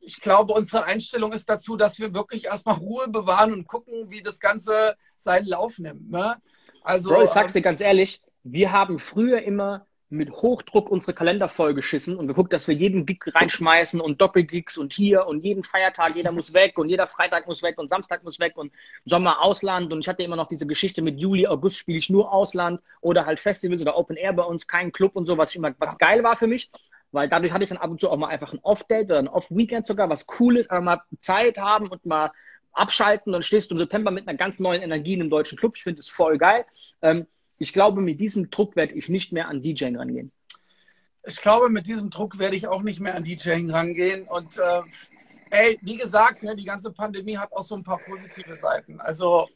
ich 0.00 0.20
glaube, 0.20 0.54
unsere 0.54 0.84
Einstellung 0.84 1.32
ist 1.32 1.48
dazu, 1.48 1.76
dass 1.76 1.98
wir 1.98 2.14
wirklich 2.14 2.46
erstmal 2.46 2.76
Ruhe 2.76 3.08
bewahren 3.08 3.52
und 3.52 3.66
gucken, 3.66 4.10
wie 4.10 4.22
das 4.22 4.40
Ganze 4.40 4.96
seinen 5.16 5.46
Lauf 5.46 5.78
nimmt. 5.78 6.10
Ne? 6.10 6.40
Also, 6.82 7.10
Bro, 7.10 7.24
ich 7.24 7.30
sag's 7.30 7.54
ähm, 7.54 7.60
dir 7.60 7.62
ganz 7.62 7.80
ehrlich, 7.80 8.20
wir 8.42 8.72
haben 8.72 8.98
früher 8.98 9.42
immer 9.42 9.86
mit 10.10 10.32
Hochdruck 10.32 10.90
unsere 10.90 11.14
Kalender 11.14 11.48
vollgeschissen 11.48 12.16
und 12.16 12.26
geguckt, 12.26 12.52
dass 12.52 12.66
wir 12.66 12.74
jeden 12.74 13.06
Gig 13.06 13.22
reinschmeißen 13.26 14.00
und 14.00 14.20
Doppelgigs 14.20 14.76
und 14.76 14.92
hier 14.92 15.26
und 15.26 15.44
jeden 15.44 15.62
Feiertag, 15.62 16.16
jeder 16.16 16.32
muss 16.32 16.52
weg 16.52 16.78
und 16.78 16.88
jeder 16.88 17.06
Freitag 17.06 17.46
muss 17.46 17.62
weg 17.62 17.78
und 17.78 17.88
Samstag 17.88 18.24
muss 18.24 18.40
weg 18.40 18.56
und 18.56 18.72
Sommer 19.04 19.40
Ausland 19.40 19.92
und 19.92 20.00
ich 20.00 20.08
hatte 20.08 20.24
immer 20.24 20.34
noch 20.34 20.48
diese 20.48 20.66
Geschichte 20.66 21.00
mit 21.00 21.20
Juli, 21.20 21.46
August 21.46 21.78
spiele 21.78 21.98
ich 21.98 22.10
nur 22.10 22.32
Ausland 22.32 22.80
oder 23.00 23.24
halt 23.24 23.38
Festivals 23.38 23.82
oder 23.82 23.96
Open 23.96 24.16
Air 24.16 24.32
bei 24.32 24.42
uns, 24.42 24.66
kein 24.66 24.90
Club 24.90 25.14
und 25.14 25.26
so, 25.26 25.38
was 25.38 25.50
ich 25.50 25.56
immer, 25.56 25.72
was 25.78 25.96
geil 25.96 26.24
war 26.24 26.36
für 26.36 26.48
mich, 26.48 26.70
weil 27.12 27.28
dadurch 27.28 27.52
hatte 27.52 27.62
ich 27.62 27.70
dann 27.70 27.78
ab 27.78 27.90
und 27.90 28.00
zu 28.00 28.10
auch 28.10 28.16
mal 28.16 28.28
einfach 28.28 28.52
ein 28.52 28.58
Off-Date 28.62 29.06
oder 29.06 29.20
ein 29.20 29.28
Off-Weekend 29.28 29.86
sogar, 29.86 30.10
was 30.10 30.26
cool 30.40 30.56
ist, 30.56 30.72
aber 30.72 30.80
mal 30.80 31.00
Zeit 31.20 31.58
haben 31.58 31.86
und 31.86 32.04
mal 32.04 32.32
abschalten 32.72 33.32
und 33.32 33.44
stehst 33.44 33.70
du 33.70 33.76
im 33.76 33.78
September 33.78 34.10
mit 34.10 34.26
einer 34.26 34.36
ganz 34.36 34.58
neuen 34.58 34.82
Energie 34.82 35.14
in 35.14 35.20
einem 35.20 35.30
deutschen 35.30 35.56
Club. 35.56 35.76
Ich 35.76 35.84
finde 35.84 36.00
es 36.00 36.08
voll 36.08 36.38
geil. 36.38 36.64
Ähm, 37.02 37.26
ich 37.60 37.72
glaube, 37.72 38.00
mit 38.00 38.20
diesem 38.20 38.50
Druck 38.50 38.74
werde 38.74 38.94
ich 38.94 39.08
nicht 39.08 39.32
mehr 39.32 39.48
an 39.48 39.62
DJing 39.62 39.96
rangehen. 39.96 40.32
ich 41.24 41.40
glaube, 41.40 41.68
mit 41.68 41.86
diesem 41.86 42.10
Druck 42.10 42.38
werde 42.38 42.56
ich 42.56 42.66
auch 42.66 42.82
nicht 42.82 43.00
mehr 43.00 43.14
an 43.14 43.22
DJing 43.22 43.70
rangehen. 43.70 44.26
Und 44.26 44.58
äh, 44.58 44.82
ey, 45.50 45.78
wie 45.82 45.98
gesagt, 45.98 46.42
ne, 46.42 46.56
die 46.56 46.64
ganze 46.64 46.90
Pandemie 46.90 47.36
hat 47.36 47.52
auch 47.52 47.62
so 47.62 47.76
ein 47.76 47.84
paar 47.84 47.98
positive 47.98 48.56
Seiten. 48.56 48.98
Also 49.00 49.46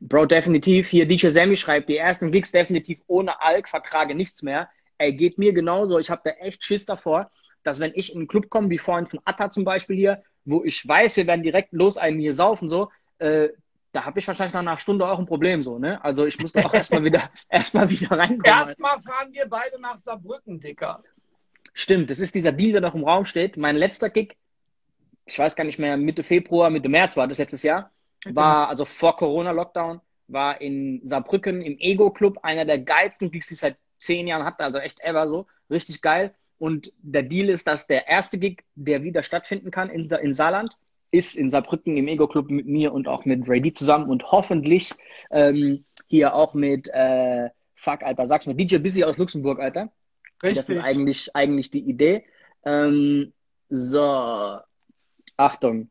Bro, 0.00 0.26
definitiv. 0.26 0.88
Hier 0.88 1.06
DJ 1.06 1.28
Sammy 1.28 1.56
schreibt, 1.56 1.88
die 1.88 1.96
ersten 1.96 2.30
Gigs 2.30 2.52
definitiv 2.52 3.00
ohne 3.06 3.40
Alk, 3.40 3.68
vertrage 3.70 4.14
nichts 4.14 4.42
mehr. 4.42 4.68
Ey, 4.98 5.14
geht 5.14 5.38
mir 5.38 5.54
genauso. 5.54 5.98
Ich 5.98 6.10
habe 6.10 6.20
da 6.24 6.30
echt 6.32 6.62
Schiss 6.62 6.84
davor, 6.84 7.30
dass 7.62 7.80
wenn 7.80 7.92
ich 7.94 8.12
in 8.12 8.18
einen 8.18 8.28
Club 8.28 8.50
komme, 8.50 8.68
wie 8.68 8.76
vorhin 8.76 9.06
von 9.06 9.20
Atta 9.24 9.48
zum 9.48 9.64
Beispiel 9.64 9.96
hier, 9.96 10.22
wo 10.44 10.62
ich 10.62 10.86
weiß, 10.86 11.16
wir 11.16 11.26
werden 11.26 11.42
direkt 11.42 11.72
los 11.72 11.96
einen 11.96 12.20
hier 12.20 12.34
saufen, 12.34 12.68
so, 12.68 12.90
äh, 13.18 13.48
da 13.94 14.04
habe 14.04 14.18
ich 14.18 14.26
wahrscheinlich 14.26 14.52
nach 14.52 14.60
einer 14.60 14.76
Stunde 14.76 15.06
auch 15.06 15.20
ein 15.20 15.26
Problem, 15.26 15.62
so, 15.62 15.78
ne? 15.78 16.04
Also 16.04 16.26
ich 16.26 16.40
muss 16.40 16.52
da 16.52 16.64
auch 16.64 16.74
erstmal 16.74 17.04
wieder, 17.04 17.22
erstmal 17.48 17.88
wieder 17.88 18.10
reinkommen. 18.10 18.44
Erstmal 18.44 18.98
fahren 18.98 19.32
wir 19.32 19.46
beide 19.48 19.80
nach 19.80 19.96
Saarbrücken, 19.98 20.60
Dicker. 20.60 21.02
Stimmt, 21.72 22.10
das 22.10 22.18
ist 22.18 22.34
dieser 22.34 22.50
Deal, 22.50 22.72
der 22.72 22.80
noch 22.80 22.96
im 22.96 23.04
Raum 23.04 23.24
steht. 23.24 23.56
Mein 23.56 23.76
letzter 23.76 24.10
Gig, 24.10 24.36
ich 25.26 25.38
weiß 25.38 25.54
gar 25.54 25.62
nicht 25.62 25.78
mehr, 25.78 25.96
Mitte 25.96 26.24
Februar, 26.24 26.70
Mitte 26.70 26.88
März 26.88 27.16
war 27.16 27.28
das 27.28 27.38
letztes 27.38 27.62
Jahr, 27.62 27.92
war 28.26 28.68
also 28.68 28.84
vor 28.84 29.14
Corona-Lockdown, 29.14 30.00
war 30.26 30.60
in 30.60 31.00
Saarbrücken 31.04 31.62
im 31.62 31.78
Ego-Club, 31.78 32.38
einer 32.42 32.64
der 32.64 32.80
geilsten 32.80 33.30
Gigs, 33.30 33.46
die 33.46 33.54
ich 33.54 33.60
seit 33.60 33.76
zehn 34.00 34.26
Jahren 34.26 34.44
hatte, 34.44 34.64
also 34.64 34.78
echt 34.78 35.00
ever 35.00 35.28
so, 35.28 35.46
richtig 35.70 36.02
geil. 36.02 36.34
Und 36.58 36.92
der 36.98 37.22
Deal 37.22 37.48
ist, 37.48 37.68
dass 37.68 37.86
der 37.86 38.08
erste 38.08 38.38
Gig, 38.38 38.64
der 38.74 39.04
wieder 39.04 39.22
stattfinden 39.22 39.70
kann 39.70 39.88
in, 39.88 40.10
in 40.10 40.32
Saarland, 40.32 40.76
ist 41.14 41.36
in 41.36 41.48
Saarbrücken 41.48 41.96
im 41.96 42.08
Ego-Club 42.08 42.50
mit 42.50 42.66
mir 42.66 42.92
und 42.92 43.06
auch 43.06 43.24
mit 43.24 43.48
Ray 43.48 43.60
D 43.60 43.72
zusammen 43.72 44.10
und 44.10 44.32
hoffentlich 44.32 44.92
ähm, 45.30 45.84
hier 46.08 46.34
auch 46.34 46.54
mit, 46.54 46.88
äh, 46.88 47.50
fuck, 47.76 48.02
Alter, 48.02 48.26
sag's 48.26 48.46
mir, 48.46 48.54
DJ 48.54 48.78
Busy 48.78 49.04
aus 49.04 49.16
Luxemburg, 49.16 49.60
Alter. 49.60 49.92
Das 50.40 50.68
ist 50.68 50.68
Richtig. 50.70 50.84
eigentlich, 50.84 51.36
eigentlich 51.36 51.70
die 51.70 51.88
Idee. 51.88 52.24
Ähm, 52.64 53.32
so, 53.68 54.58
Achtung. 55.36 55.88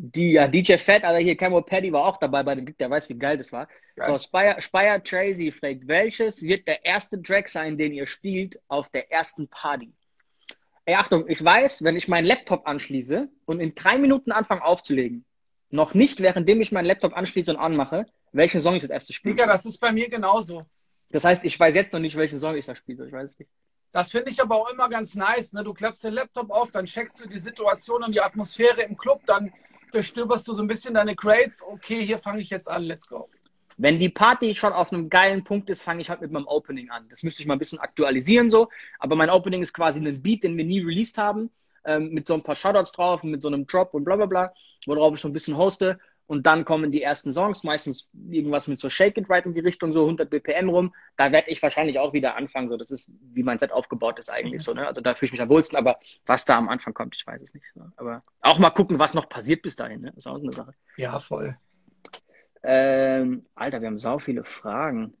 Die, 0.00 0.32
ja, 0.32 0.46
DJ 0.48 0.76
Fett, 0.76 1.04
aber 1.04 1.18
hier 1.18 1.36
Camo 1.36 1.60
Paddy 1.60 1.92
war 1.92 2.06
auch 2.06 2.18
dabei 2.18 2.42
bei 2.44 2.54
dem 2.54 2.64
Gig, 2.64 2.78
der 2.78 2.88
weiß, 2.88 3.08
wie 3.08 3.18
geil 3.18 3.36
das 3.36 3.52
war. 3.52 3.66
Geil. 3.96 4.06
So, 4.06 4.16
Spire, 4.16 4.60
Spire 4.60 5.02
Tracy 5.02 5.50
fragt, 5.50 5.88
welches 5.88 6.40
wird 6.40 6.66
der 6.68 6.84
erste 6.84 7.20
Track 7.20 7.48
sein, 7.48 7.76
den 7.76 7.92
ihr 7.92 8.06
spielt 8.06 8.60
auf 8.68 8.88
der 8.90 9.10
ersten 9.10 9.48
Party? 9.48 9.92
Ey, 10.88 10.94
Achtung, 10.94 11.28
ich 11.28 11.44
weiß, 11.44 11.84
wenn 11.84 11.96
ich 11.96 12.08
meinen 12.08 12.24
Laptop 12.24 12.66
anschließe 12.66 13.28
und 13.44 13.60
in 13.60 13.74
drei 13.74 13.98
Minuten 13.98 14.32
anfange 14.32 14.64
aufzulegen, 14.64 15.26
noch 15.68 15.92
nicht 15.92 16.20
währenddem 16.20 16.62
ich 16.62 16.72
meinen 16.72 16.86
Laptop 16.86 17.14
anschließe 17.14 17.50
und 17.50 17.58
anmache, 17.58 18.06
welchen 18.32 18.62
Song 18.62 18.74
ich 18.74 18.80
das 18.80 18.90
erste 18.90 19.12
spiele. 19.12 19.34
Digga, 19.34 19.46
das 19.46 19.66
ist 19.66 19.76
bei 19.80 19.92
mir 19.92 20.08
genauso. 20.08 20.64
Das 21.10 21.24
heißt, 21.24 21.44
ich 21.44 21.60
weiß 21.60 21.74
jetzt 21.74 21.92
noch 21.92 22.00
nicht, 22.00 22.16
welchen 22.16 22.38
Song 22.38 22.56
ich 22.56 22.64
da 22.64 22.74
spiele. 22.74 23.06
Ich 23.06 23.12
weiß 23.12 23.32
es 23.32 23.38
nicht. 23.38 23.50
Das 23.92 24.10
finde 24.10 24.30
ich 24.30 24.40
aber 24.40 24.56
auch 24.56 24.70
immer 24.70 24.88
ganz 24.88 25.14
nice. 25.14 25.52
Ne? 25.52 25.62
Du 25.62 25.74
klappst 25.74 26.04
den 26.04 26.14
Laptop 26.14 26.50
auf, 26.50 26.72
dann 26.72 26.86
checkst 26.86 27.22
du 27.22 27.28
die 27.28 27.38
Situation 27.38 28.02
und 28.02 28.14
die 28.14 28.22
Atmosphäre 28.22 28.80
im 28.80 28.96
Club, 28.96 29.20
dann 29.26 29.52
durchstöberst 29.92 30.48
du 30.48 30.54
so 30.54 30.62
ein 30.62 30.68
bisschen 30.68 30.94
deine 30.94 31.14
Crates. 31.14 31.62
Okay, 31.62 32.02
hier 32.02 32.18
fange 32.18 32.40
ich 32.40 32.48
jetzt 32.48 32.66
an, 32.66 32.84
let's 32.84 33.06
go. 33.06 33.28
Wenn 33.78 34.00
die 34.00 34.08
Party 34.08 34.54
schon 34.54 34.72
auf 34.72 34.92
einem 34.92 35.08
geilen 35.08 35.44
Punkt 35.44 35.70
ist, 35.70 35.82
fange 35.82 36.00
ich 36.00 36.10
halt 36.10 36.20
mit 36.20 36.32
meinem 36.32 36.48
Opening 36.48 36.90
an. 36.90 37.06
Das 37.08 37.22
müsste 37.22 37.42
ich 37.42 37.46
mal 37.46 37.54
ein 37.54 37.60
bisschen 37.60 37.78
aktualisieren 37.78 38.50
so. 38.50 38.68
Aber 38.98 39.14
mein 39.14 39.30
Opening 39.30 39.62
ist 39.62 39.72
quasi 39.72 40.04
ein 40.04 40.20
Beat, 40.20 40.42
den 40.42 40.56
wir 40.56 40.64
nie 40.64 40.80
released 40.80 41.16
haben, 41.16 41.50
ähm, 41.84 42.10
mit 42.10 42.26
so 42.26 42.34
ein 42.34 42.42
paar 42.42 42.56
Shoutouts 42.56 42.92
drauf 42.92 43.22
mit 43.22 43.40
so 43.40 43.48
einem 43.48 43.66
Drop 43.66 43.94
und 43.94 44.04
bla 44.04 44.16
bla 44.16 44.26
bla, 44.26 44.52
worauf 44.86 45.14
ich 45.14 45.20
schon 45.20 45.30
ein 45.30 45.34
bisschen 45.34 45.56
hoste. 45.56 45.98
Und 46.26 46.46
dann 46.46 46.66
kommen 46.66 46.92
die 46.92 47.00
ersten 47.00 47.32
Songs, 47.32 47.64
meistens 47.64 48.10
irgendwas 48.28 48.68
mit 48.68 48.78
so 48.78 48.90
Shake 48.90 49.16
It 49.16 49.30
Right 49.30 49.46
in 49.46 49.54
die 49.54 49.60
Richtung, 49.60 49.92
so 49.92 50.02
100 50.02 50.28
BPM 50.28 50.68
rum. 50.68 50.94
Da 51.16 51.32
werde 51.32 51.50
ich 51.50 51.62
wahrscheinlich 51.62 51.98
auch 51.98 52.12
wieder 52.12 52.36
anfangen. 52.36 52.68
So, 52.68 52.76
das 52.76 52.90
ist, 52.90 53.10
wie 53.32 53.42
mein 53.42 53.58
Set 53.58 53.72
aufgebaut 53.72 54.18
ist 54.18 54.28
eigentlich 54.28 54.62
so. 54.62 54.74
Ne? 54.74 54.86
Also 54.86 55.00
da 55.00 55.14
fühle 55.14 55.28
ich 55.28 55.32
mich 55.32 55.40
am 55.40 55.48
wohlsten. 55.48 55.78
Aber 55.78 55.98
was 56.26 56.44
da 56.44 56.58
am 56.58 56.68
Anfang 56.68 56.92
kommt, 56.92 57.16
ich 57.16 57.26
weiß 57.26 57.40
es 57.40 57.54
nicht. 57.54 57.64
So. 57.74 57.80
Aber 57.96 58.22
auch 58.42 58.58
mal 58.58 58.68
gucken, 58.70 58.98
was 58.98 59.14
noch 59.14 59.30
passiert 59.30 59.62
bis 59.62 59.76
dahin. 59.76 60.02
Ne? 60.02 60.12
Ist 60.16 60.26
auch 60.26 60.36
so 60.36 60.42
eine 60.42 60.52
Sache. 60.52 60.74
Ja, 60.98 61.18
voll. 61.18 61.56
Ähm, 62.62 63.44
Alter, 63.54 63.80
wir 63.80 63.88
haben 63.88 63.98
sau 63.98 64.18
viele 64.18 64.44
Fragen. 64.44 65.14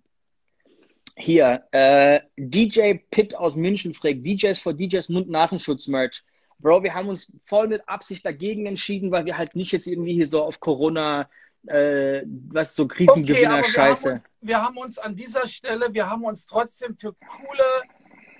Hier, 1.16 1.64
äh, 1.72 2.20
DJ 2.36 2.94
Pitt 3.10 3.34
aus 3.34 3.56
München 3.56 3.92
fragt, 3.92 4.24
DJs 4.24 4.58
for 4.58 4.72
DJs 4.72 5.08
Mund-Nasenschutz-Merch. 5.08 6.22
Bro, 6.60 6.82
wir 6.82 6.94
haben 6.94 7.08
uns 7.08 7.32
voll 7.44 7.68
mit 7.68 7.88
Absicht 7.88 8.24
dagegen 8.24 8.66
entschieden, 8.66 9.10
weil 9.10 9.24
wir 9.24 9.36
halt 9.36 9.56
nicht 9.56 9.72
jetzt 9.72 9.86
irgendwie 9.86 10.14
hier 10.14 10.26
so 10.26 10.42
auf 10.42 10.60
Corona, 10.60 11.28
äh, 11.66 12.22
was 12.50 12.74
so 12.74 12.84
Okay, 12.84 13.06
aber 13.06 13.26
wir 13.26 13.48
haben, 13.50 13.62
Krisengewinner-Scheiße. 13.62 14.12
uns, 14.12 14.34
wir 14.40 14.62
haben 14.62 14.78
uns 14.78 14.98
an 14.98 15.16
dieser 15.16 15.46
Stelle, 15.46 15.92
wir 15.92 16.08
haben 16.08 16.24
uns 16.24 16.46
trotzdem 16.46 16.96
für 16.96 17.14
coole, 17.14 17.82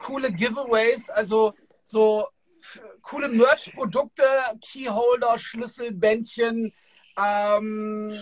coole 0.00 0.32
Giveaways, 0.32 1.10
also 1.10 1.54
so 1.84 2.26
coole 3.02 3.28
Merch-Produkte, 3.28 4.24
Keyholder, 4.60 5.38
Schlüsselbändchen, 5.38 6.72
ähm, 7.16 8.12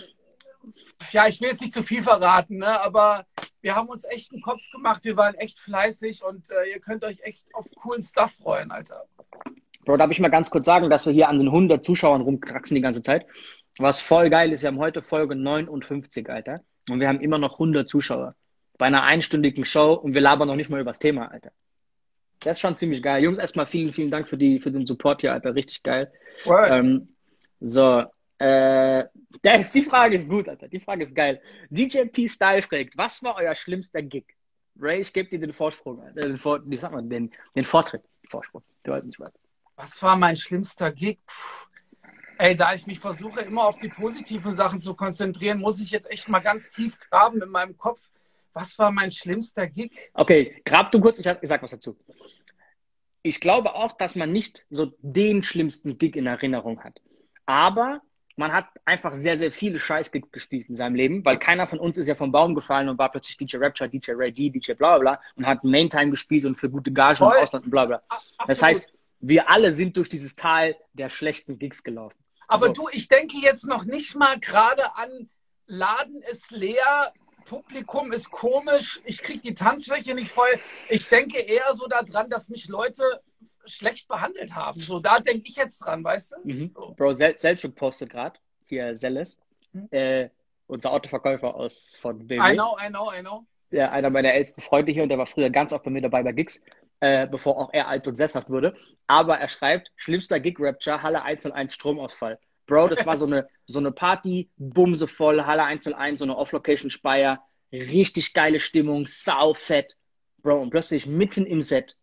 ja, 1.11 1.27
ich 1.27 1.41
will 1.41 1.49
jetzt 1.49 1.61
nicht 1.61 1.73
zu 1.73 1.83
viel 1.83 2.03
verraten, 2.03 2.59
ne, 2.59 2.81
aber 2.81 3.27
wir 3.61 3.75
haben 3.75 3.89
uns 3.89 4.05
echt 4.05 4.33
einen 4.33 4.43
Kopf 4.43 4.63
gemacht, 4.71 5.05
wir 5.05 5.17
waren 5.17 5.35
echt 5.35 5.59
fleißig 5.59 6.23
und 6.23 6.51
äh, 6.51 6.71
ihr 6.71 6.81
könnt 6.81 7.05
euch 7.05 7.21
echt 7.23 7.47
auf 7.55 7.67
coolen 7.75 8.03
Stuff 8.03 8.33
freuen, 8.33 8.71
Alter. 8.71 9.05
Bro, 9.85 9.97
darf 9.97 10.11
ich 10.11 10.21
mal 10.21 10.29
ganz 10.29 10.51
kurz 10.51 10.67
sagen, 10.67 10.91
dass 10.91 11.07
wir 11.07 11.13
hier 11.13 11.29
an 11.29 11.39
den 11.39 11.49
100 11.49 11.85
Zuschauern 11.85 12.21
rumkraxen 12.21 12.75
die 12.75 12.81
ganze 12.81 13.03
Zeit. 13.03 13.27
Was 13.79 14.01
voll 14.01 14.31
geil 14.31 14.53
ist, 14.53 14.63
wir 14.63 14.69
haben 14.69 14.79
heute 14.79 15.03
Folge 15.03 15.37
59, 15.37 16.29
Alter. 16.29 16.61
Und 16.89 17.01
wir 17.01 17.09
haben 17.09 17.21
immer 17.21 17.39
noch 17.39 17.55
100 17.55 17.89
Zuschauer. 17.89 18.35
Bei 18.79 18.87
einer 18.87 19.05
einstündigen 19.05 19.65
Show 19.65 19.95
und 19.95 20.15
wir 20.15 20.21
labern 20.21 20.49
noch 20.49 20.57
nicht 20.57 20.71
mal 20.71 20.81
über 20.81 20.91
das 20.91 20.99
Thema, 20.99 21.31
Alter. 21.31 21.51
Das 22.41 22.55
ist 22.55 22.61
schon 22.61 22.77
ziemlich 22.77 23.03
geil. 23.03 23.23
Jungs, 23.23 23.39
erstmal 23.39 23.67
vielen, 23.67 23.93
vielen 23.93 24.11
Dank 24.11 24.29
für, 24.29 24.37
die, 24.37 24.61
für 24.61 24.71
den 24.71 24.87
Support 24.87 25.23
hier, 25.23 25.33
Alter. 25.33 25.55
Richtig 25.55 25.83
geil. 25.83 26.13
Ähm, 26.69 27.09
so, 27.61 28.05
äh, 28.39 29.05
ist, 29.61 29.75
die 29.75 29.83
Frage 29.83 30.17
ist 30.17 30.29
gut, 30.29 30.49
Alter. 30.49 30.69
Die 30.69 30.81
Frage 30.81 31.03
ist 31.03 31.15
geil. 31.15 31.41
DJ 31.71 32.05
P 32.05 32.29
Style 32.29 32.63
fragt, 32.63 32.97
was 32.97 33.23
war 33.23 33.37
euer 33.37 33.55
schlimmster 33.55 34.03
Gig? 34.03 34.27
Ray, 34.79 35.01
ich 35.01 35.13
gebe 35.13 35.29
dir 35.31 35.39
den 35.39 35.53
Vorsprung, 35.53 36.01
Alter. 36.03 36.23
Den, 36.23 36.37
Vor, 36.37 36.61
wie 36.67 36.77
sagt 36.77 36.95
man, 36.95 37.09
den, 37.09 37.33
den 37.55 37.65
Vortritt. 37.65 38.03
Vorsprung. 38.29 38.63
Du 38.83 38.93
weißt 38.93 39.07
nicht 39.07 39.21
was. 39.21 39.33
Was 39.77 40.03
war 40.03 40.17
mein 40.17 40.37
schlimmster 40.37 40.93
Gig? 40.93 41.19
Puh. 41.27 41.67
Ey, 42.39 42.55
da 42.55 42.75
ich 42.75 42.87
mich 42.87 43.01
versuche, 43.01 43.41
immer 43.41 43.65
auf 43.65 43.79
die 43.79 43.89
positiven 43.89 44.53
Sachen 44.53 44.81
zu 44.81 44.95
konzentrieren, 44.95 45.59
muss 45.59 45.81
ich 45.81 45.91
jetzt 45.91 46.11
echt 46.11 46.29
mal 46.29 46.41
ganz 46.41 46.69
tief 46.69 46.99
graben 47.01 47.41
in 47.41 47.49
meinem 47.49 47.79
Kopf. 47.79 48.11
Was 48.53 48.79
war 48.79 48.91
mein 48.91 49.11
schlimmster 49.11 49.67
Gig? 49.67 50.11
Okay, 50.13 50.61
grab 50.65 50.91
du 50.91 51.01
kurz, 51.01 51.19
ich 51.19 51.41
gesagt 51.41 51.63
was 51.63 51.71
dazu. 51.71 51.97
Ich 53.23 53.41
glaube 53.41 53.75
auch, 53.75 53.93
dass 53.93 54.15
man 54.17 54.33
nicht 54.33 54.67
so 54.71 54.93
den 55.01 55.43
schlimmsten 55.43 55.99
Gig 55.99 56.15
in 56.15 56.27
Erinnerung 56.27 56.85
hat. 56.85 57.01
Aber 57.47 58.03
man 58.37 58.53
hat 58.53 58.67
einfach 58.85 59.15
sehr, 59.15 59.37
sehr 59.37 59.51
viele 59.51 59.79
Scheiß-Gigs 59.79 60.31
gespielt 60.31 60.69
in 60.69 60.77
seinem 60.77 60.95
Leben, 60.95 61.25
weil 61.25 61.39
keiner 61.39 61.67
von 61.67 61.79
uns 61.79 61.97
ist 61.97 62.07
ja 62.07 62.15
vom 62.15 62.33
Baum 62.33 62.55
gefallen 62.55 62.89
und 62.89 62.99
war 62.99 63.11
plötzlich 63.11 63.39
DJ 63.39 63.57
Rapture, 63.57 63.89
DJ 63.89 64.13
Ray 64.13 64.31
D, 64.31 64.51
DJ 64.51 64.75
bla 64.75 64.99
bla 64.99 64.99
bla 64.99 65.21
und 65.37 65.47
hat 65.47 65.65
Maintime 65.65 66.11
gespielt 66.11 66.45
und 66.45 66.55
für 66.55 66.71
gute 66.71 66.93
Gagen 66.93 67.17
Voll. 67.17 67.35
im 67.35 67.43
Ausland 67.43 67.65
und 67.65 67.71
bla 67.71 67.87
bla. 67.87 68.03
Das 68.47 68.63
heißt, 68.63 68.93
wir 69.21 69.49
alle 69.49 69.73
sind 69.73 69.97
durch 69.97 70.11
dieses 70.11 70.37
Tal 70.37 70.77
der 70.93 71.09
schlechten 71.09 71.59
Gigs 71.59 71.83
gelaufen. 71.83 72.17
Aber 72.47 72.69
so. 72.69 72.73
du, 72.73 72.89
ich 72.93 73.09
denke 73.09 73.39
jetzt 73.39 73.67
noch 73.67 73.85
nicht 73.85 74.15
mal 74.15 74.39
gerade 74.39 74.97
an, 74.97 75.29
Laden 75.67 76.23
ist 76.31 76.51
leer, 76.51 77.13
Publikum 77.47 78.13
ist 78.13 78.31
komisch, 78.31 79.01
ich 79.05 79.23
kriege 79.23 79.41
die 79.41 79.55
Tanzfläche 79.55 80.15
nicht 80.15 80.31
voll. 80.31 80.49
Ich 80.89 81.09
denke 81.09 81.39
eher 81.39 81.75
so 81.75 81.87
daran, 81.87 82.29
dass 82.29 82.49
mich 82.49 82.69
Leute 82.69 83.03
schlecht 83.67 84.09
behandelt 84.09 84.55
haben. 84.55 84.81
So, 84.81 85.01
da 85.01 85.19
denke 85.21 85.49
ich 85.49 85.57
jetzt 85.57 85.79
dran, 85.79 86.03
weißt 86.05 86.33
du? 86.45 86.49
Mhm. 86.53 86.71
So. 86.71 86.95
Bro, 86.97 87.13
Sel 87.15 87.37
Selchuk 87.37 87.75
postet 87.75 88.11
gerade, 88.11 88.39
hier 88.67 88.95
Selles, 88.95 89.39
Mhm. 89.73 89.89
äh, 89.91 90.31
unser 90.69 90.93
Autoverkäufer 90.93 91.55
aus, 91.55 91.97
von 92.01 92.21
I 92.21 92.25
BMW. 92.25 92.55
know, 92.55 92.77
I 92.85 92.89
know, 92.89 93.13
I 93.13 93.21
know. 93.21 93.47
der, 93.71 93.93
einer 93.93 94.11
meiner 94.11 94.33
ältesten 94.33 94.61
Freunde 94.63 94.93
hier 94.93 95.03
und 95.03 95.09
der 95.11 95.19
war 95.19 95.27
früher 95.27 95.51
ganz 95.51 95.73
oft 95.73 95.85
bei 95.85 95.91
mir 95.91 96.01
dabei 96.03 96.23
bei 96.23 96.33
Gigs, 96.33 96.63
äh, 97.01 97.27
bevor 97.27 97.59
auch 97.59 97.73
er 97.73 97.89
alt 97.89 98.07
und 98.09 98.17
sesshaft 98.17 98.49
wurde. 98.49 98.73
Aber 99.07 99.39
er 99.39 99.49
schreibt, 99.49 99.91
schlimmster 99.97 100.41
Gig-Rapture, 100.41 101.03
Halle 101.03 101.23
101 101.23 101.75
Stromausfall. 101.75 102.39
Bro, 102.67 102.89
das 102.89 103.05
war 103.07 103.17
so 103.17 103.27
eine, 103.27 103.47
so 103.67 103.79
eine 103.79 103.93
Party, 103.93 104.51
bumse 104.57 105.07
voll, 105.07 105.45
Halle 105.45 105.63
101, 105.65 106.19
so 106.21 106.25
eine 106.25 106.37
Off-Location-Speier, 106.37 107.43
richtig 107.73 108.33
geile 108.35 108.59
Stimmung, 108.61 109.07
saufett. 109.07 109.97
Bro, 110.43 110.63
und 110.63 110.71
plötzlich 110.71 111.07
mitten 111.07 111.45
im 111.47 111.61
Set, 111.63 111.97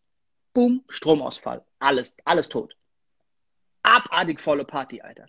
boom, 0.54 0.84
Stromausfall. 0.90 1.64
Alles, 1.80 2.16
alles 2.26 2.50
tot. 2.50 2.76
Abartig 3.82 4.40
volle 4.40 4.64
Party, 4.66 5.02
Alter. 5.02 5.28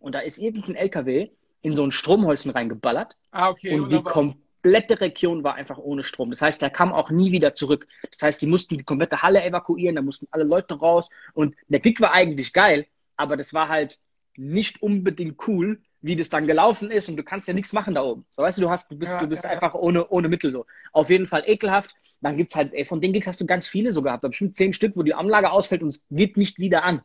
Und 0.00 0.14
da 0.14 0.20
ist 0.20 0.38
irgendein 0.38 0.76
LKW 0.76 1.30
in 1.60 1.74
so 1.74 1.84
ein 1.84 1.90
Stromholzen 1.90 2.50
reingeballert 2.50 3.16
Ah, 3.30 3.50
okay. 3.50 3.74
und 3.78 3.92
die 3.92 4.02
komplette 4.02 5.00
Region 5.00 5.44
war 5.44 5.54
einfach 5.54 5.78
ohne 5.78 6.02
Strom. 6.02 6.30
Das 6.30 6.42
heißt, 6.42 6.60
der 6.62 6.70
kam 6.70 6.92
auch 6.92 7.10
nie 7.10 7.30
wieder 7.32 7.54
zurück. 7.54 7.86
Das 8.10 8.22
heißt, 8.22 8.42
die 8.42 8.46
mussten 8.46 8.78
die 8.78 8.84
komplette 8.84 9.22
Halle 9.22 9.44
evakuieren, 9.44 9.96
da 9.96 10.02
mussten 10.02 10.26
alle 10.30 10.44
Leute 10.44 10.74
raus. 10.74 11.08
Und 11.34 11.54
der 11.68 11.80
Gig 11.80 12.00
war 12.00 12.12
eigentlich 12.12 12.52
geil, 12.52 12.86
aber 13.16 13.36
das 13.36 13.54
war 13.54 13.68
halt 13.68 13.98
nicht 14.36 14.82
unbedingt 14.82 15.46
cool, 15.46 15.80
wie 16.02 16.16
das 16.16 16.28
dann 16.28 16.46
gelaufen 16.46 16.90
ist. 16.90 17.08
Und 17.08 17.16
du 17.16 17.22
kannst 17.22 17.48
ja 17.48 17.54
nichts 17.54 17.72
machen 17.72 17.94
da 17.94 18.02
oben. 18.02 18.26
So 18.30 18.42
weißt 18.42 18.58
du, 18.58 18.62
du 18.62 18.70
hast, 18.70 18.90
du 18.90 18.98
bist, 18.98 19.12
Ja, 19.12 19.20
du 19.20 19.26
bist 19.28 19.44
ja, 19.44 19.50
ja. 19.50 19.54
einfach 19.54 19.74
ohne, 19.74 20.06
ohne 20.08 20.28
Mittel 20.28 20.50
so. 20.50 20.66
Auf 20.92 21.08
jeden 21.08 21.26
Fall 21.26 21.44
ekelhaft. 21.46 21.94
Dann 22.20 22.36
gibt's 22.36 22.54
halt, 22.54 22.72
ey, 22.74 22.84
von 22.84 23.00
den 23.00 23.12
Gigs 23.12 23.26
hast 23.26 23.40
du 23.40 23.46
ganz 23.46 23.66
viele 23.66 23.92
so 23.92 24.02
gehabt. 24.02 24.22
Da 24.22 24.28
bestimmt 24.28 24.54
zehn 24.54 24.72
Stück, 24.72 24.96
wo 24.96 25.02
die 25.02 25.14
Anlage 25.14 25.50
ausfällt 25.50 25.82
und 25.82 25.88
es 25.88 26.06
geht 26.10 26.36
nicht 26.36 26.58
wieder 26.58 26.84
an. 26.84 27.02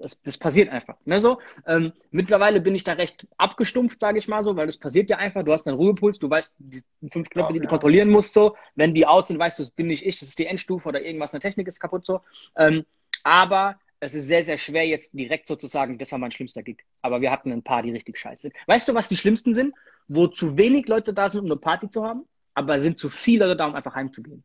Das, 0.00 0.22
das 0.22 0.38
passiert 0.38 0.68
einfach. 0.68 0.96
Ne, 1.06 1.18
so. 1.18 1.40
Ähm, 1.66 1.92
mittlerweile 2.12 2.60
bin 2.60 2.74
ich 2.74 2.84
da 2.84 2.92
recht 2.92 3.26
abgestumpft, 3.36 3.98
sage 3.98 4.18
ich 4.18 4.28
mal 4.28 4.44
so, 4.44 4.54
weil 4.54 4.66
das 4.66 4.76
passiert 4.78 5.10
ja 5.10 5.16
einfach. 5.16 5.42
Du 5.42 5.52
hast 5.52 5.66
einen 5.66 5.76
Ruhepuls, 5.76 6.20
du 6.20 6.30
weißt, 6.30 6.54
die 6.60 6.82
fünf 7.10 7.28
Knöpfe, 7.30 7.50
Ja, 7.50 7.54
die 7.54 7.58
du 7.58 7.64
ja. 7.64 7.68
kontrollieren 7.70 8.08
musst, 8.08 8.32
so. 8.32 8.54
Wenn 8.76 8.94
die 8.94 9.06
aus 9.06 9.26
sind, 9.26 9.40
weißt 9.40 9.58
du, 9.58 9.64
das 9.64 9.70
bin 9.70 9.88
nicht 9.88 10.06
ich, 10.06 10.20
das 10.20 10.28
ist 10.28 10.38
die 10.38 10.46
Endstufe 10.46 10.88
oder 10.88 11.02
irgendwas, 11.02 11.32
eine 11.32 11.40
Technik 11.40 11.66
ist 11.66 11.80
kaputt, 11.80 12.06
so. 12.06 12.20
Ähm, 12.56 12.86
aber 13.24 13.76
es 14.00 14.14
ist 14.14 14.26
sehr, 14.26 14.44
sehr 14.44 14.58
schwer, 14.58 14.86
jetzt 14.86 15.12
direkt 15.12 15.46
sozusagen, 15.46 15.98
das 15.98 16.12
war 16.12 16.18
mein 16.18 16.30
schlimmster 16.30 16.62
Gig. 16.62 16.84
Aber 17.02 17.20
wir 17.20 17.30
hatten 17.30 17.50
ein 17.52 17.62
paar, 17.62 17.82
die 17.82 17.90
richtig 17.90 18.18
scheiße 18.18 18.42
sind. 18.42 18.54
Weißt 18.66 18.88
du, 18.88 18.94
was 18.94 19.08
die 19.08 19.16
schlimmsten 19.16 19.52
sind? 19.52 19.74
Wo 20.06 20.28
zu 20.28 20.56
wenig 20.56 20.86
Leute 20.88 21.12
da 21.12 21.28
sind, 21.28 21.40
um 21.40 21.46
eine 21.46 21.56
Party 21.56 21.90
zu 21.90 22.04
haben, 22.04 22.24
aber 22.54 22.78
sind 22.78 22.98
zu 22.98 23.10
viele 23.10 23.46
Leute 23.46 23.56
da, 23.56 23.66
um 23.66 23.74
einfach 23.74 23.94
heimzugehen. 23.94 24.44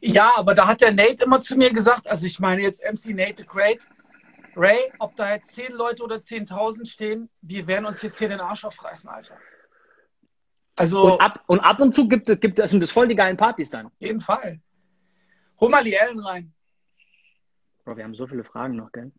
Ja, 0.00 0.32
aber 0.36 0.54
da 0.54 0.66
hat 0.66 0.80
der 0.80 0.92
Nate 0.92 1.24
immer 1.24 1.40
zu 1.40 1.56
mir 1.56 1.72
gesagt, 1.72 2.06
also 2.06 2.26
ich 2.26 2.40
meine 2.40 2.62
jetzt 2.62 2.82
MC 2.82 3.14
Nate 3.14 3.36
the 3.38 3.46
Great, 3.46 3.86
Ray, 4.56 4.92
ob 4.98 5.16
da 5.16 5.32
jetzt 5.32 5.54
10 5.54 5.72
Leute 5.72 6.02
oder 6.02 6.16
10.000 6.16 6.86
stehen, 6.86 7.28
wir 7.42 7.66
werden 7.66 7.86
uns 7.86 8.02
jetzt 8.02 8.18
hier 8.18 8.28
den 8.28 8.40
Arsch 8.40 8.64
aufreißen, 8.64 9.10
Alter. 9.10 9.36
Also, 10.76 11.12
Und 11.12 11.20
ab, 11.20 11.42
und 11.46 11.60
ab 11.60 11.80
und 11.80 11.94
zu 11.94 12.08
gibt 12.08 12.28
es, 12.28 12.38
gibt 12.38 12.68
sind 12.68 12.80
das 12.82 12.90
voll 12.90 13.08
die 13.08 13.14
geilen 13.14 13.36
Partys 13.36 13.70
dann. 13.70 13.86
auf 13.86 13.92
jeden 13.98 14.20
Fall. 14.20 14.60
Hol 15.60 15.70
mal 15.70 15.84
die 15.84 15.94
Ellen 15.94 16.20
rein. 16.20 16.52
Bro, 17.84 17.96
wir 17.96 18.04
haben 18.04 18.14
so 18.14 18.26
viele 18.26 18.44
Fragen 18.44 18.76
noch, 18.76 18.92
gell? 18.92 19.12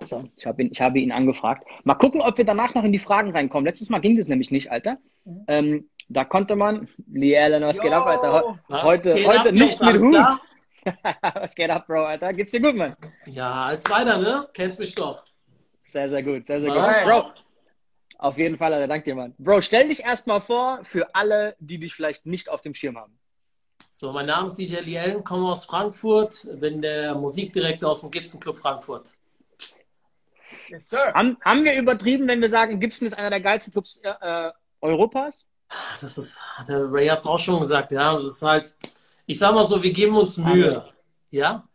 So, 0.00 0.28
ich 0.36 0.46
habe 0.46 0.62
ihn, 0.62 0.70
ich 0.72 0.80
habe 0.80 0.98
ihn 0.98 1.12
angefragt. 1.12 1.66
Mal 1.84 1.94
gucken, 1.94 2.20
ob 2.20 2.36
wir 2.36 2.44
danach 2.44 2.74
noch 2.74 2.84
in 2.84 2.92
die 2.92 2.98
Fragen 2.98 3.30
reinkommen. 3.30 3.64
Letztes 3.64 3.88
Mal 3.88 4.00
ging 4.00 4.16
es 4.18 4.28
nämlich 4.28 4.50
nicht, 4.50 4.70
Alter. 4.70 4.98
Mhm. 5.24 5.44
Ähm, 5.48 5.90
da 6.08 6.24
konnte 6.24 6.56
man, 6.56 6.88
Lielen, 7.10 7.62
was 7.62 7.80
geht 7.80 7.92
ab, 7.92 8.06
Alter? 8.06 8.58
Was 8.68 8.82
Heute, 8.82 9.14
heute 9.24 9.48
ab, 9.48 9.52
nicht 9.52 9.82
mit 9.82 9.98
Hut. 9.98 10.40
was 11.34 11.54
geht 11.54 11.70
ab, 11.70 11.86
Bro, 11.86 12.04
Alter? 12.04 12.32
Geht's 12.32 12.50
dir 12.50 12.60
gut, 12.60 12.74
Mann? 12.74 12.94
Ja, 13.26 13.66
als 13.66 13.88
weiter, 13.88 14.18
ne? 14.18 14.48
Kennst 14.52 14.78
mich 14.78 14.94
doch. 14.94 15.24
Sehr, 15.84 16.08
sehr 16.08 16.22
gut, 16.22 16.44
sehr, 16.44 16.60
sehr 16.60 16.74
Was? 16.74 17.02
gut. 17.02 17.04
Bro, 17.04 17.42
auf 18.18 18.38
jeden 18.38 18.56
Fall, 18.56 18.74
Alter, 18.74 18.88
danke 18.88 19.04
dir, 19.04 19.14
Mann. 19.14 19.34
Bro, 19.38 19.60
stell 19.62 19.88
dich 19.88 20.04
erstmal 20.04 20.40
vor 20.40 20.80
für 20.84 21.14
alle, 21.14 21.56
die 21.60 21.78
dich 21.78 21.94
vielleicht 21.94 22.26
nicht 22.26 22.48
auf 22.48 22.60
dem 22.60 22.74
Schirm 22.74 22.98
haben. 22.98 23.18
So, 23.94 24.10
mein 24.10 24.24
Name 24.24 24.46
ist 24.46 24.56
DJ 24.56 24.78
Lielen, 24.78 25.22
komme 25.22 25.46
aus 25.48 25.66
Frankfurt, 25.66 26.48
bin 26.58 26.80
der 26.80 27.14
Musikdirektor 27.14 27.90
aus 27.90 28.00
dem 28.00 28.10
Gibson 28.10 28.40
Club 28.40 28.58
Frankfurt. 28.58 29.10
Yes, 30.68 30.88
sir. 30.88 31.12
Haben, 31.12 31.36
haben 31.44 31.62
wir 31.62 31.76
übertrieben, 31.76 32.26
wenn 32.26 32.40
wir 32.40 32.48
sagen, 32.48 32.80
Gibson 32.80 33.06
ist 33.06 33.12
einer 33.12 33.28
der 33.28 33.42
geilsten 33.42 33.70
Clubs 33.70 34.00
äh, 34.02 34.50
Europas? 34.80 35.44
Das 36.00 36.16
ist, 36.16 36.40
der 36.66 36.90
Ray 36.90 37.08
hat 37.08 37.18
es 37.18 37.26
auch 37.26 37.38
schon 37.38 37.60
gesagt, 37.60 37.92
ja. 37.92 38.16
Das 38.16 38.28
ist 38.28 38.42
halt, 38.42 38.74
ich 39.26 39.38
sag 39.38 39.54
mal 39.54 39.62
so, 39.62 39.82
wir 39.82 39.92
geben 39.92 40.16
uns 40.16 40.38
Mühe. 40.38 40.88
Ja? 41.30 41.68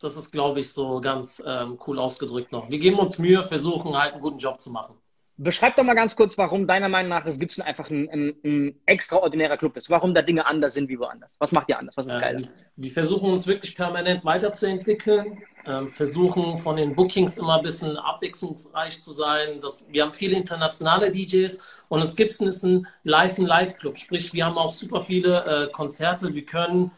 Das 0.00 0.16
ist, 0.16 0.30
glaube 0.30 0.60
ich, 0.60 0.72
so 0.72 1.02
ganz 1.02 1.42
ähm, 1.44 1.78
cool 1.86 1.98
ausgedrückt 1.98 2.50
noch. 2.50 2.70
Wir 2.70 2.78
geben 2.78 2.98
uns 2.98 3.18
Mühe, 3.18 3.44
versuchen 3.44 3.94
halt 3.94 4.14
einen 4.14 4.22
guten 4.22 4.38
Job 4.38 4.58
zu 4.58 4.70
machen. 4.70 4.96
Beschreib 5.40 5.76
doch 5.76 5.84
mal 5.84 5.94
ganz 5.94 6.16
kurz, 6.16 6.36
warum 6.36 6.66
deiner 6.66 6.88
Meinung 6.88 7.10
nach 7.10 7.24
es 7.24 7.38
Gibson 7.38 7.64
einfach 7.64 7.88
ein, 7.90 8.10
ein, 8.10 8.34
ein 8.44 8.80
extraordinärer 8.86 9.56
Club 9.56 9.76
ist. 9.76 9.88
Warum 9.88 10.12
da 10.12 10.20
Dinge 10.20 10.44
anders 10.44 10.74
sind 10.74 10.88
wie 10.88 10.98
woanders. 10.98 11.36
Was 11.38 11.52
macht 11.52 11.68
ihr 11.68 11.78
anders? 11.78 11.96
Was 11.96 12.08
ist 12.08 12.14
Ja, 12.14 12.20
geil? 12.20 12.48
wir, 12.74 12.90
versuchen 12.90 13.30
uns 13.30 13.46
wirklich 13.46 13.76
permanent 13.76 14.24
weiterzuentwickeln, 14.24 15.38
ähm, 15.64 15.90
versuchen 15.90 16.58
von 16.58 16.76
den 16.76 16.96
Bookings 16.96 17.38
immer 17.38 17.58
ein 17.58 17.62
bisschen 17.62 17.96
abwechslungsreich 17.96 19.00
zu 19.00 19.12
sein. 19.12 19.60
Das, 19.60 19.86
wir 19.88 20.02
haben 20.02 20.12
viele 20.12 20.36
internationale 20.36 21.12
DJs 21.12 21.60
und 21.88 22.00
das 22.00 22.16
Gibson 22.16 22.48
ist 22.48 22.64
ein 22.64 22.88
Live-in-Live-Club. 23.04 23.96
Sprich, 23.96 24.32
wir 24.32 24.44
haben 24.44 24.58
auch 24.58 24.72
super 24.72 25.02
viele 25.02 25.44
äh, 25.68 25.70
Konzerte. 25.70 26.34
Wir 26.34 26.44
können 26.44 26.90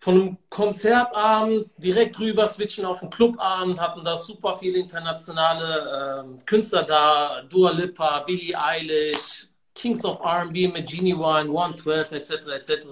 von 0.00 0.14
einem 0.14 0.38
Konzertabend 0.48 1.70
direkt 1.76 2.18
rüber 2.18 2.46
switchen 2.46 2.86
auf 2.86 3.02
einen 3.02 3.10
Clubabend, 3.10 3.78
hatten 3.78 4.02
da 4.02 4.16
super 4.16 4.56
viele 4.56 4.78
internationale 4.78 6.24
ähm, 6.24 6.44
Künstler 6.46 6.84
da, 6.84 7.42
Dua 7.42 7.70
Lipa, 7.70 8.20
Billie 8.20 8.58
Eilish, 8.58 9.46
Kings 9.74 10.02
of 10.04 10.20
R&B 10.20 10.68
mit 10.68 10.88
Genie 10.88 11.14
One, 11.14 11.50
112 11.50 12.12
etc. 12.12 12.30
etc. 12.48 12.86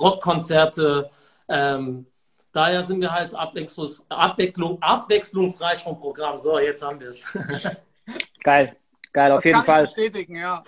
Rockkonzerte. 0.00 1.10
Ähm, 1.48 2.06
daher 2.52 2.82
sind 2.82 3.02
wir 3.02 3.12
halt 3.12 3.34
abwechslungs 3.34 4.02
Abwechslung, 4.08 4.78
abwechslungsreich 4.80 5.82
vom 5.82 5.98
Programm. 6.00 6.38
So, 6.38 6.58
jetzt 6.58 6.82
haben 6.82 7.00
wir 7.00 7.10
es. 7.10 7.26
Geil. 8.42 8.76
Geil, 9.12 9.32
auf 9.32 9.38
Das 9.38 9.44
jeden 9.44 9.56
kann 9.56 9.64
Fall. 9.66 9.84
ich 9.84 9.90
bestätigen, 9.90 10.36
ja. 10.36 10.64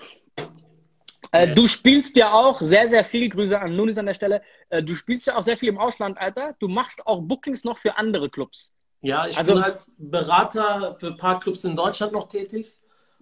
Äh, 1.32 1.54
du 1.54 1.66
spielst 1.66 2.16
ja 2.16 2.32
auch 2.32 2.60
sehr, 2.60 2.88
sehr 2.88 3.04
viel, 3.04 3.28
Grüße 3.28 3.60
an 3.60 3.76
Nunis 3.76 3.98
an 3.98 4.06
der 4.06 4.14
Stelle, 4.14 4.42
äh, 4.70 4.82
du 4.82 4.94
spielst 4.94 5.26
ja 5.26 5.36
auch 5.36 5.42
sehr 5.42 5.56
viel 5.56 5.68
im 5.68 5.78
Ausland, 5.78 6.18
Alter. 6.18 6.54
Du 6.58 6.68
machst 6.68 7.06
auch 7.06 7.20
Bookings 7.20 7.64
noch 7.64 7.78
für 7.78 7.96
andere 7.96 8.30
Clubs. 8.30 8.72
Ja, 9.02 9.26
ich 9.26 9.36
Also- 9.38 9.54
bin 9.54 9.62
als 9.62 9.92
Berater 9.98 10.96
für 10.98 11.08
ein 11.08 11.16
paar 11.16 11.38
Clubs 11.38 11.64
in 11.64 11.76
Deutschland 11.76 12.12
noch 12.12 12.28
tätig 12.28 12.74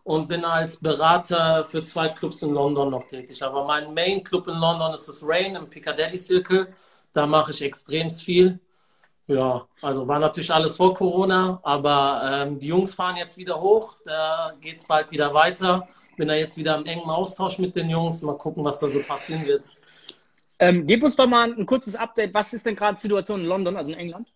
und 0.04 0.28
bin 0.28 0.44
als 0.44 0.78
Berater 0.78 1.64
für 1.64 1.82
zwei 1.82 2.08
Clubs 2.10 2.42
in 2.42 2.52
London 2.52 2.90
noch 2.90 3.04
tätig. 3.04 3.42
Aber 3.42 3.64
mein 3.64 3.92
Main 3.92 4.22
Club 4.22 4.46
in 4.46 4.54
London 4.54 4.94
ist 4.94 5.06
das 5.08 5.22
Rain 5.24 5.56
im 5.56 5.68
Piccadilly 5.68 6.16
Circle. 6.16 6.68
Da 7.12 7.26
mache 7.26 7.50
ich 7.50 7.60
extrem 7.62 8.08
viel. 8.08 8.60
Ja, 9.26 9.66
also 9.82 10.06
war 10.06 10.20
natürlich 10.20 10.52
alles 10.52 10.76
vor 10.76 10.94
Corona, 10.94 11.58
aber 11.64 12.20
ähm, 12.32 12.58
die 12.60 12.68
Jungs 12.68 12.94
fahren 12.94 13.16
jetzt 13.16 13.36
wieder 13.36 13.60
hoch. 13.60 13.96
Da 14.04 14.54
geht 14.60 14.76
es 14.76 14.86
bald 14.86 15.10
wieder 15.10 15.34
weiter. 15.34 15.88
Bin 16.16 16.28
da 16.28 16.34
jetzt 16.34 16.56
wieder 16.56 16.76
im 16.76 16.86
engen 16.86 17.10
Austausch 17.10 17.58
mit 17.58 17.76
den 17.76 17.90
Jungs. 17.90 18.22
Mal 18.22 18.38
gucken, 18.38 18.64
was 18.64 18.80
da 18.80 18.88
so 18.88 19.02
passieren 19.02 19.46
wird. 19.46 19.66
Ähm, 20.58 20.86
gib 20.86 21.02
uns 21.02 21.16
doch 21.16 21.26
mal 21.26 21.52
ein 21.52 21.66
kurzes 21.66 21.94
Update. 21.94 22.32
Was 22.32 22.52
ist 22.52 22.64
denn 22.64 22.76
gerade 22.76 22.96
die 22.96 23.02
Situation 23.02 23.40
in 23.40 23.46
London, 23.46 23.76
also 23.76 23.92
in 23.92 23.98
England? 23.98 24.28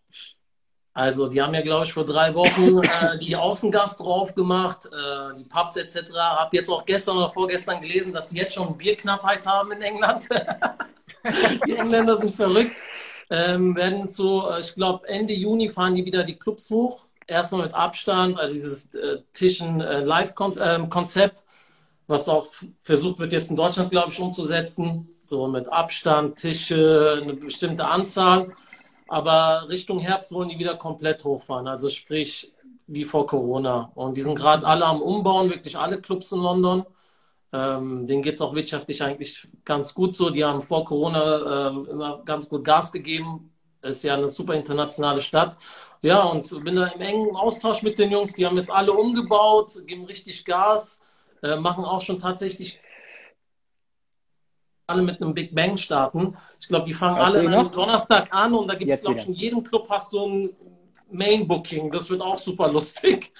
Also, 0.92 1.28
die 1.28 1.40
haben 1.40 1.54
ja, 1.54 1.62
glaube 1.62 1.86
ich, 1.86 1.92
vor 1.92 2.04
drei 2.04 2.34
Wochen 2.34 2.80
äh, 2.82 3.18
die 3.18 3.36
Außengastro 3.36 4.12
aufgemacht, 4.12 4.86
äh, 4.86 5.36
die 5.38 5.44
Pubs 5.44 5.76
etc. 5.76 6.10
Hab 6.14 6.52
jetzt 6.52 6.68
auch 6.68 6.84
gestern 6.84 7.16
oder 7.16 7.30
vorgestern 7.30 7.80
gelesen, 7.80 8.12
dass 8.12 8.28
die 8.28 8.38
jetzt 8.38 8.54
schon 8.54 8.76
Bierknappheit 8.76 9.46
haben 9.46 9.70
in 9.72 9.82
England. 9.82 10.28
die 11.66 11.76
Engländer 11.76 12.16
sind 12.16 12.34
verrückt. 12.34 12.76
Ähm, 13.30 13.76
werden 13.76 14.08
zu, 14.08 14.42
äh, 14.42 14.60
ich 14.60 14.74
glaube, 14.74 15.06
Ende 15.06 15.32
Juni 15.32 15.68
fahren 15.68 15.94
die 15.94 16.04
wieder 16.04 16.24
die 16.24 16.36
Clubs 16.36 16.68
hoch. 16.70 17.06
Erstmal 17.26 17.66
mit 17.66 17.74
Abstand, 17.74 18.40
also 18.40 18.52
dieses 18.52 18.92
äh, 18.96 19.18
Tischen-Live-Konzept, 19.32 21.44
was 22.10 22.28
auch 22.28 22.48
versucht 22.82 23.18
wird, 23.18 23.32
jetzt 23.32 23.50
in 23.50 23.56
Deutschland, 23.56 23.90
glaube 23.90 24.10
ich, 24.10 24.20
umzusetzen. 24.20 25.08
So 25.22 25.46
mit 25.46 25.68
Abstand, 25.68 26.36
Tische, 26.36 27.20
eine 27.22 27.34
bestimmte 27.34 27.86
Anzahl. 27.86 28.52
Aber 29.08 29.68
Richtung 29.68 29.98
Herbst 29.98 30.32
wollen 30.32 30.48
die 30.48 30.58
wieder 30.58 30.76
komplett 30.76 31.24
hochfahren. 31.24 31.66
Also 31.68 31.88
sprich 31.88 32.52
wie 32.86 33.04
vor 33.04 33.26
Corona. 33.26 33.92
Und 33.94 34.16
die 34.16 34.22
sind 34.22 34.34
gerade 34.34 34.66
alle 34.66 34.84
am 34.84 35.00
Umbauen, 35.00 35.50
wirklich 35.50 35.78
alle 35.78 36.00
Clubs 36.00 36.32
in 36.32 36.40
London. 36.40 36.84
Ähm, 37.52 38.06
denen 38.06 38.22
geht 38.22 38.34
es 38.34 38.40
auch 38.40 38.54
wirtschaftlich 38.54 39.02
eigentlich 39.02 39.48
ganz 39.64 39.94
gut 39.94 40.14
so. 40.14 40.30
Die 40.30 40.44
haben 40.44 40.62
vor 40.62 40.84
Corona 40.84 41.68
ähm, 41.68 41.86
immer 41.90 42.22
ganz 42.24 42.48
gut 42.48 42.64
Gas 42.64 42.92
gegeben. 42.92 43.52
Ist 43.82 44.04
ja 44.04 44.14
eine 44.14 44.28
super 44.28 44.54
internationale 44.54 45.20
Stadt. 45.20 45.56
Ja, 46.02 46.22
und 46.22 46.48
bin 46.64 46.76
da 46.76 46.86
im 46.88 47.00
engen 47.00 47.34
Austausch 47.34 47.82
mit 47.82 47.98
den 47.98 48.10
Jungs. 48.10 48.34
Die 48.34 48.46
haben 48.46 48.56
jetzt 48.56 48.70
alle 48.70 48.92
umgebaut, 48.92 49.72
geben 49.86 50.04
richtig 50.04 50.44
Gas, 50.44 51.00
äh, 51.42 51.56
machen 51.56 51.84
auch 51.84 52.02
schon 52.02 52.18
tatsächlich 52.18 52.80
alle 54.86 55.02
mit 55.02 55.22
einem 55.22 55.32
Big 55.32 55.54
Bang 55.54 55.76
starten. 55.76 56.36
Ich 56.60 56.68
glaube, 56.68 56.84
die 56.84 56.92
fangen 56.92 57.16
Hast 57.16 57.34
alle 57.34 57.40
am 57.40 57.64
noch? 57.64 57.72
Donnerstag 57.72 58.28
an 58.34 58.54
und 58.54 58.68
da 58.68 58.74
gibt 58.74 58.90
es, 58.90 59.00
glaube 59.00 59.18
ich, 59.18 59.26
in 59.26 59.34
jedem 59.34 59.62
Club 59.62 59.88
hast 59.88 60.12
du 60.12 60.26
ein 60.26 60.56
Main 61.10 61.46
Booking. 61.46 61.90
Das 61.90 62.10
wird 62.10 62.20
auch 62.20 62.36
super 62.36 62.70
lustig. 62.70 63.32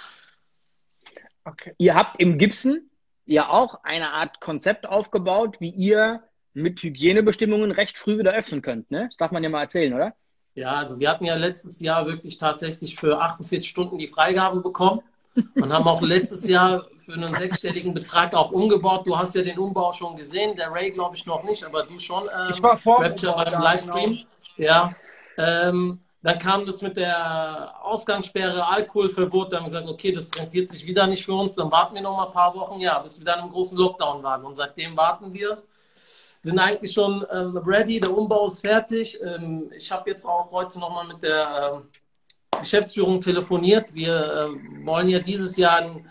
Okay. 1.45 1.75
Ihr 1.79 1.95
habt 1.95 2.21
im 2.21 2.39
Gibson 2.39 2.89
ja 3.27 3.49
auch 3.49 3.83
eine 3.83 4.11
Art 4.11 4.41
Konzept 4.41 4.87
aufgebaut, 4.87 5.61
wie 5.61 5.71
ihr 5.71 6.23
mit 6.53 6.83
Hygienebestimmungen 6.83 7.71
recht 7.71 7.97
früh 7.97 8.19
wieder 8.19 8.33
öffnen 8.33 8.63
könnt. 8.63 8.91
Ne? 8.91 9.07
Das 9.07 9.17
darf 9.17 9.31
man 9.31 9.43
ja 9.43 9.51
mal 9.51 9.63
erzählen, 9.63 9.95
oder? 9.95 10.15
Ja, 10.55 10.77
also 10.77 10.99
wir 10.99 11.09
hatten 11.09 11.25
ja 11.25 11.37
letztes 11.37 11.81
Jahr 11.81 12.07
wirklich 12.07 12.39
tatsächlich 12.39 12.97
für 12.97 13.21
48 13.21 13.69
Stunden 13.69 13.99
die 13.99 14.09
Freigabe 14.09 14.61
bekommen 14.61 15.01
und 15.55 15.73
haben 15.73 15.87
auch 15.87 16.03
letztes 16.03 16.47
Jahr 16.49 16.85
für 16.97 17.13
einen 17.15 17.33
sechsstelligen 17.33 17.95
Betrag 17.95 18.35
auch 18.35 18.53
umgebaut. 18.53 19.07
Du 19.07 19.17
hast 19.17 19.35
ja 19.35 19.43
den 19.43 19.59
Umbau 19.59 19.93
schon 19.93 20.17
gesehen, 20.17 20.57
der 20.57 20.73
Ray 20.73 20.91
glaube 20.91 21.17
ich 21.17 21.25
noch 21.27 21.43
nicht, 21.45 21.65
aber 21.65 21.85
du 21.85 21.99
schon. 21.99 22.25
Ähm, 22.25 22.51
Ich 22.51 22.63
war 22.63 22.77
vor 22.77 22.99
dem 22.99 23.07
Rapture 23.07 23.35
beim 23.35 23.53
ja, 23.53 23.63
Livestream. 23.63 24.11
genau. 24.11 24.27
Ja. 24.57 24.95
Ähm, 25.39 26.01
dann 26.23 26.39
kam 26.39 26.67
das 26.67 26.83
mit 26.83 26.99
der 26.99 27.75
Ausgangssperre, 27.83 28.67
Alkoholverbot. 28.67 29.53
Da 29.53 29.57
haben 29.57 29.65
wir 29.65 29.71
gesagt, 29.71 29.89
okay, 29.89 30.13
das 30.13 30.31
rentiert 30.37 30.69
sich 30.69 30.85
wieder 30.85 31.07
nicht 31.07 31.25
für 31.25 31.33
uns. 31.33 31.55
Dann 31.55 31.71
warten 31.73 31.95
wir 31.95 32.03
noch 32.03 32.15
mal 32.17 32.27
ein 32.27 32.33
paar 32.33 32.55
Wochen, 32.55 32.79
ja, 32.81 32.99
bis 32.99 33.19
wir 33.19 33.25
dann 33.25 33.41
im 33.45 33.51
großen 33.51 33.79
Lockdown 33.79 34.23
waren. 34.23 34.45
Und 34.45 34.55
seitdem 34.55 34.97
warten 34.97 35.33
wir. 35.33 35.63
Sind 36.43 36.59
eigentlich 36.59 36.93
schon 36.93 37.25
ähm, 37.31 37.57
ready, 37.59 38.01
der 38.01 38.17
Umbau 38.17 38.47
ist 38.47 38.61
fertig. 38.61 39.19
Ähm, 39.23 39.71
ich 39.77 39.93
habe 39.93 40.09
jetzt 40.11 40.25
auch 40.25 40.51
heute 40.53 40.79
noch 40.79 40.91
mal 40.91 41.05
mit 41.07 41.23
der 41.23 41.73
ähm, 41.75 41.89
Geschäftsführung 42.61 43.21
telefoniert. 43.21 43.95
Wir 43.95 44.49
ähm, 44.49 44.87
wollen 44.87 45.09
ja 45.09 45.19
dieses 45.19 45.57
Jahr 45.57 45.77
einen 45.77 46.09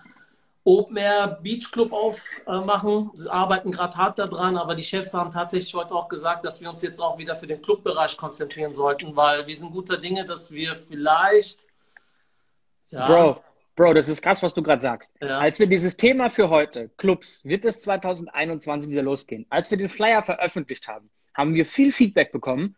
Open 0.63 0.97
Air 0.97 1.39
Beach 1.41 1.71
Club 1.71 1.91
aufmachen. 1.93 3.11
Sie 3.13 3.31
arbeiten 3.31 3.71
gerade 3.71 3.95
hart 3.95 4.19
daran, 4.19 4.57
aber 4.57 4.75
die 4.75 4.83
Chefs 4.83 5.13
haben 5.13 5.31
tatsächlich 5.31 5.73
heute 5.73 5.95
auch 5.95 6.09
gesagt, 6.09 6.45
dass 6.45 6.61
wir 6.61 6.69
uns 6.69 6.81
jetzt 6.81 6.99
auch 6.99 7.17
wieder 7.17 7.35
für 7.35 7.47
den 7.47 7.61
Clubbereich 7.61 8.17
konzentrieren 8.17 8.73
sollten, 8.73 9.15
weil 9.15 9.47
wir 9.47 9.55
sind 9.55 9.71
guter 9.71 9.97
Dinge, 9.97 10.25
dass 10.25 10.51
wir 10.51 10.75
vielleicht 10.75 11.61
ja, 12.91 13.07
Bro, 13.07 13.43
Bro, 13.75 13.93
das 13.93 14.09
ist 14.09 14.21
krass, 14.21 14.41
was 14.43 14.53
du 14.53 14.61
gerade 14.61 14.81
sagst. 14.81 15.13
Ja. 15.21 15.39
Als 15.39 15.59
wir 15.59 15.67
dieses 15.67 15.95
Thema 15.95 16.29
für 16.29 16.49
heute, 16.49 16.89
Clubs, 16.97 17.45
wird 17.45 17.65
es 17.65 17.81
2021 17.83 18.91
wieder 18.91 19.03
losgehen. 19.03 19.45
Als 19.49 19.69
wir 19.71 19.77
den 19.77 19.89
Flyer 19.89 20.23
veröffentlicht 20.23 20.87
haben, 20.87 21.09
haben 21.33 21.53
wir 21.53 21.65
viel 21.65 21.91
Feedback 21.91 22.31
bekommen, 22.31 22.75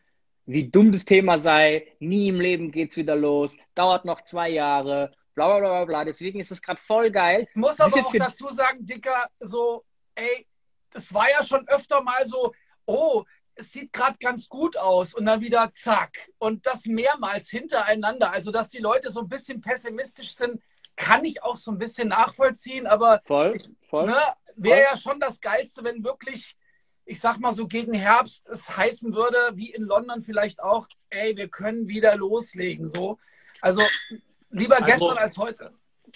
wie 0.51 0.69
dumm 0.69 0.91
das 0.91 1.05
Thema 1.05 1.37
sei, 1.37 1.87
nie 1.99 2.27
im 2.27 2.39
Leben 2.39 2.71
geht's 2.71 2.97
wieder 2.97 3.15
los, 3.15 3.57
dauert 3.75 4.05
noch 4.05 4.21
zwei 4.21 4.49
Jahre, 4.49 5.11
bla 5.33 5.47
bla 5.47 5.59
bla 5.59 5.69
bla. 5.69 5.85
bla. 5.85 6.05
Deswegen 6.05 6.39
ist 6.39 6.51
es 6.51 6.61
gerade 6.61 6.79
voll 6.79 7.11
geil. 7.11 7.47
Ich 7.49 7.55
muss 7.55 7.79
aber 7.79 7.95
auch 7.95 8.13
dazu 8.13 8.49
sagen, 8.49 8.85
Dicker, 8.85 9.29
so, 9.39 9.83
ey, 10.15 10.47
es 10.93 11.13
war 11.13 11.29
ja 11.29 11.43
schon 11.43 11.67
öfter 11.67 12.01
mal 12.01 12.25
so, 12.25 12.53
oh, 12.85 13.23
es 13.55 13.71
sieht 13.71 13.93
gerade 13.93 14.17
ganz 14.19 14.49
gut 14.49 14.77
aus 14.77 15.13
und 15.13 15.25
dann 15.25 15.41
wieder 15.41 15.71
zack. 15.71 16.29
Und 16.37 16.65
das 16.65 16.85
mehrmals 16.85 17.49
hintereinander. 17.49 18.31
Also, 18.31 18.51
dass 18.51 18.69
die 18.69 18.79
Leute 18.79 19.11
so 19.11 19.21
ein 19.21 19.29
bisschen 19.29 19.61
pessimistisch 19.61 20.35
sind, 20.35 20.61
kann 20.95 21.25
ich 21.25 21.43
auch 21.43 21.55
so 21.55 21.71
ein 21.71 21.77
bisschen 21.77 22.09
nachvollziehen, 22.09 22.85
aber 22.87 23.21
Voll, 23.25 23.57
voll. 23.89 24.07
ne, 24.07 24.17
wäre 24.55 24.81
ja 24.81 24.97
schon 24.97 25.19
das 25.19 25.39
Geilste, 25.39 25.83
wenn 25.83 26.03
wirklich, 26.03 26.55
ich 27.05 27.19
sag 27.19 27.39
mal 27.39 27.53
so 27.53 27.67
gegen 27.67 27.93
Herbst 27.93 28.47
es 28.49 28.75
heißen 28.75 29.13
würde, 29.13 29.37
wie 29.55 29.71
in 29.71 29.83
London 29.83 30.21
vielleicht 30.21 30.61
auch, 30.61 30.87
ey, 31.09 31.35
wir 31.35 31.47
können 31.47 31.87
wieder 31.87 32.15
loslegen. 32.15 32.87
So. 32.89 33.17
Also 33.61 33.81
lieber 34.49 34.75
Also- 34.75 34.85
gestern 34.85 35.17
als 35.17 35.37
heute. 35.37 35.71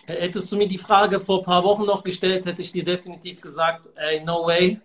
Hättest 0.07 0.51
du 0.51 0.57
mir 0.57 0.67
die 0.67 0.77
Frage 0.77 1.19
vor 1.21 1.39
ein 1.39 1.45
paar 1.45 1.63
Wochen 1.63 1.85
noch 1.85 2.03
gestellt, 2.03 2.45
hätte 2.45 2.61
ich 2.61 2.71
dir 2.71 2.83
definitiv 2.83 3.39
gesagt, 3.39 3.89
ey, 3.95 4.21
no 4.23 4.45
way. 4.45 4.81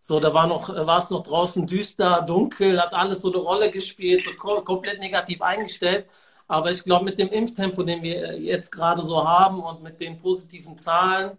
So, 0.00 0.20
da 0.20 0.32
war 0.32 0.46
noch, 0.46 0.68
war 0.68 0.98
es 0.98 1.10
noch 1.10 1.22
draußen 1.22 1.66
düster, 1.66 2.22
dunkel, 2.22 2.80
hat 2.80 2.92
alles 2.92 3.22
so 3.22 3.32
eine 3.32 3.42
Rolle 3.42 3.70
gespielt, 3.70 4.22
so 4.22 4.30
ko 4.32 4.62
komplett 4.62 5.00
negativ 5.00 5.40
eingestellt. 5.42 6.06
Aber 6.46 6.70
ich 6.70 6.84
glaube, 6.84 7.06
mit 7.06 7.18
dem 7.18 7.28
Impftempo, 7.28 7.82
den 7.82 8.02
wir 8.02 8.38
jetzt 8.38 8.70
gerade 8.70 9.02
so 9.02 9.26
haben 9.26 9.60
und 9.60 9.82
mit 9.82 10.00
den 10.00 10.16
positiven 10.16 10.78
Zahlen 10.78 11.36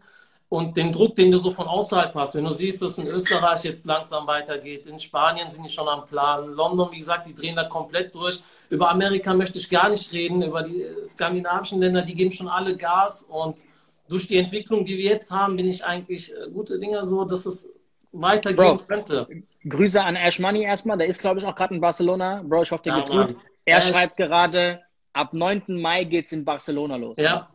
und 0.49 0.75
den 0.75 0.91
Druck, 0.91 1.15
den 1.15 1.31
du 1.31 1.37
so 1.37 1.51
von 1.51 1.67
außerhalb 1.67 2.13
hast, 2.15 2.35
wenn 2.35 2.43
du 2.43 2.49
siehst, 2.49 2.81
dass 2.81 2.97
in 2.97 3.07
Österreich 3.07 3.63
jetzt 3.63 3.85
langsam 3.85 4.25
weitergeht, 4.25 4.87
in 4.87 4.99
Spanien 4.99 5.49
sind 5.49 5.63
die 5.63 5.71
schon 5.71 5.87
am 5.87 6.07
Plan, 6.07 6.47
London, 6.53 6.89
wie 6.91 6.97
gesagt, 6.97 7.27
die 7.27 7.35
drehen 7.35 7.55
da 7.55 7.65
komplett 7.65 8.15
durch. 8.15 8.41
Über 8.69 8.89
Amerika 8.89 9.33
möchte 9.35 9.59
ich 9.59 9.69
gar 9.69 9.89
nicht 9.89 10.11
reden, 10.11 10.41
über 10.41 10.63
die 10.63 10.85
skandinavischen 11.05 11.79
Länder, 11.79 12.01
die 12.01 12.15
geben 12.15 12.31
schon 12.31 12.47
alle 12.47 12.75
Gas 12.75 13.23
und 13.29 13.63
durch 14.09 14.27
die 14.27 14.37
Entwicklung, 14.37 14.85
die 14.85 14.97
wir 14.97 15.11
jetzt 15.11 15.31
haben, 15.31 15.55
bin 15.55 15.67
ich 15.67 15.85
eigentlich 15.85 16.33
äh, 16.33 16.49
gute 16.51 16.79
Dinge 16.79 17.05
so, 17.05 17.25
dass 17.25 17.45
es 17.45 17.69
weitergehen 18.11 18.77
Bro. 18.77 18.85
könnte. 18.87 19.27
Grüße 19.67 20.03
an 20.03 20.15
Ash 20.15 20.39
Money 20.39 20.63
erstmal. 20.63 20.97
Der 20.97 21.05
ist, 21.05 21.21
glaube 21.21 21.39
ich, 21.39 21.45
auch 21.45 21.55
gerade 21.55 21.75
in 21.75 21.81
Barcelona. 21.81 22.41
Bro, 22.43 22.63
ich 22.63 22.71
hoffe, 22.71 22.83
dir 22.83 22.89
Ja, 22.89 22.95
geht's 22.97 23.11
gut. 23.11 23.35
Er 23.65 23.77
Ash. 23.77 23.89
schreibt 23.89 24.17
gerade, 24.17 24.81
ab 25.13 25.33
9. 25.33 25.63
Mai 25.67 26.05
geht's 26.05 26.31
in 26.31 26.43
Barcelona 26.43 26.95
los. 26.95 27.17
Ja, 27.17 27.49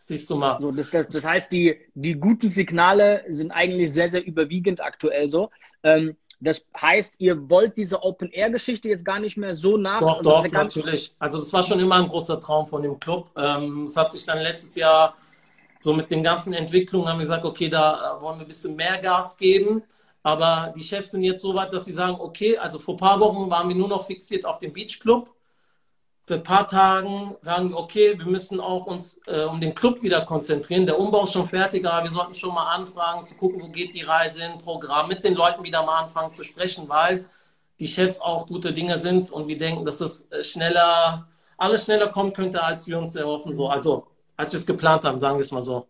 siehst 0.00 0.30
du 0.30 0.36
mal. 0.36 0.58
So, 0.60 0.72
das, 0.72 0.90
das, 0.90 1.08
das 1.08 1.24
heißt, 1.24 1.52
die, 1.52 1.78
die 1.94 2.14
guten 2.14 2.50
Signale 2.50 3.24
sind 3.28 3.50
eigentlich 3.50 3.92
sehr, 3.92 4.08
sehr 4.08 4.24
überwiegend 4.24 4.80
aktuell 4.82 5.28
so. 5.28 5.50
Ähm, 5.82 6.16
das 6.40 6.64
heißt, 6.80 7.20
ihr 7.20 7.50
wollt 7.50 7.76
diese 7.76 8.02
Open-Air-Geschichte 8.02 8.88
jetzt 8.88 9.04
gar 9.04 9.20
nicht 9.20 9.36
mehr 9.36 9.54
so 9.54 9.76
nach. 9.76 10.00
Doch, 10.00 10.22
doch, 10.22 10.50
natürlich. 10.50 11.14
Also 11.18 11.38
das 11.38 11.52
war 11.52 11.62
schon 11.62 11.78
immer 11.80 11.96
ein 11.96 12.08
großer 12.08 12.40
Traum 12.40 12.66
von 12.66 12.82
dem 12.82 12.98
Club. 12.98 13.30
Ähm, 13.36 13.84
es 13.84 13.96
hat 13.96 14.10
sich 14.10 14.24
dann 14.24 14.38
letztes 14.38 14.74
Jahr 14.74 15.14
so 15.76 15.92
mit 15.92 16.10
den 16.10 16.22
ganzen 16.22 16.54
Entwicklungen 16.54 17.08
haben 17.08 17.18
wir 17.18 17.24
gesagt, 17.24 17.44
okay, 17.44 17.68
da 17.68 18.18
äh, 18.18 18.22
wollen 18.22 18.38
wir 18.38 18.44
ein 18.44 18.48
bisschen 18.48 18.74
mehr 18.74 18.98
Gas 18.98 19.36
geben. 19.36 19.82
Aber 20.22 20.72
die 20.76 20.82
Chefs 20.82 21.10
sind 21.10 21.22
jetzt 21.22 21.42
so 21.42 21.54
weit, 21.54 21.72
dass 21.72 21.84
sie 21.84 21.92
sagen, 21.92 22.16
okay, 22.18 22.56
also 22.56 22.78
vor 22.78 22.94
ein 22.94 22.98
paar 22.98 23.20
Wochen 23.20 23.50
waren 23.50 23.68
wir 23.68 23.76
nur 23.76 23.88
noch 23.88 24.06
fixiert 24.06 24.44
auf 24.44 24.58
den 24.58 24.72
Beach 24.72 24.98
Club. 25.00 25.30
Seit 26.30 26.38
ein 26.38 26.44
paar 26.44 26.68
Tagen 26.68 27.34
sagen 27.40 27.70
wir, 27.70 27.76
okay, 27.76 28.16
wir 28.16 28.24
müssen 28.24 28.60
auch 28.60 28.86
uns 28.86 29.20
äh, 29.26 29.46
um 29.46 29.60
den 29.60 29.74
Club 29.74 30.00
wieder 30.00 30.24
konzentrieren. 30.24 30.86
Der 30.86 30.96
Umbau 30.96 31.24
ist 31.24 31.32
schon 31.32 31.48
fertig, 31.48 31.84
aber 31.84 32.04
wir 32.04 32.10
sollten 32.10 32.34
schon 32.34 32.54
mal 32.54 32.72
anfangen 32.72 33.24
zu 33.24 33.34
gucken, 33.34 33.60
wo 33.60 33.66
geht 33.66 33.94
die 33.94 34.02
Reise 34.02 34.44
hin, 34.44 34.58
Programm, 34.58 35.08
mit 35.08 35.24
den 35.24 35.34
Leuten 35.34 35.64
wieder 35.64 35.84
mal 35.84 35.98
anfangen 36.04 36.30
zu 36.30 36.44
sprechen, 36.44 36.88
weil 36.88 37.24
die 37.80 37.88
Chefs 37.88 38.20
auch 38.20 38.46
gute 38.46 38.72
Dinge 38.72 38.96
sind 38.96 39.28
und 39.32 39.48
wir 39.48 39.58
denken, 39.58 39.84
dass 39.84 40.00
es 40.00 40.30
äh, 40.30 40.44
schneller, 40.44 41.26
alles 41.58 41.86
schneller 41.86 42.06
kommen 42.06 42.32
könnte, 42.32 42.62
als 42.62 42.86
wir 42.86 42.96
uns 42.96 43.16
erhoffen. 43.16 43.56
So, 43.56 43.68
also 43.68 44.06
als 44.36 44.52
wir 44.52 44.60
es 44.60 44.66
geplant 44.66 45.04
haben, 45.04 45.18
sagen 45.18 45.36
wir 45.36 45.42
es 45.42 45.50
mal 45.50 45.60
so. 45.60 45.88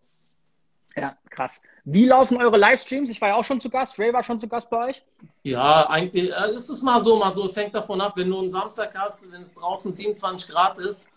Ja, 0.95 1.15
krass. 1.29 1.61
Wie 1.85 2.05
laufen 2.05 2.37
eure 2.37 2.57
Livestreams? 2.57 3.09
Ich 3.09 3.21
war 3.21 3.29
ja 3.29 3.35
auch 3.35 3.45
schon 3.45 3.61
zu 3.61 3.69
Gast. 3.69 3.97
Ray 3.97 4.13
war 4.13 4.23
schon 4.23 4.39
zu 4.39 4.47
Gast 4.47 4.69
bei 4.69 4.89
euch. 4.89 5.03
Ja, 5.43 5.89
eigentlich 5.89 6.31
äh, 6.31 6.51
ist 6.53 6.69
es 6.69 6.81
mal 6.81 6.99
so, 6.99 7.17
mal 7.17 7.31
so. 7.31 7.45
Es 7.45 7.55
hängt 7.55 7.73
davon 7.73 8.01
ab, 8.01 8.13
wenn 8.17 8.29
du 8.29 8.39
einen 8.39 8.49
Samstag 8.49 8.93
hast, 8.97 9.31
wenn 9.31 9.41
es 9.41 9.53
draußen 9.53 9.93
27 9.93 10.49
Grad 10.49 10.77
ist, 10.79 11.09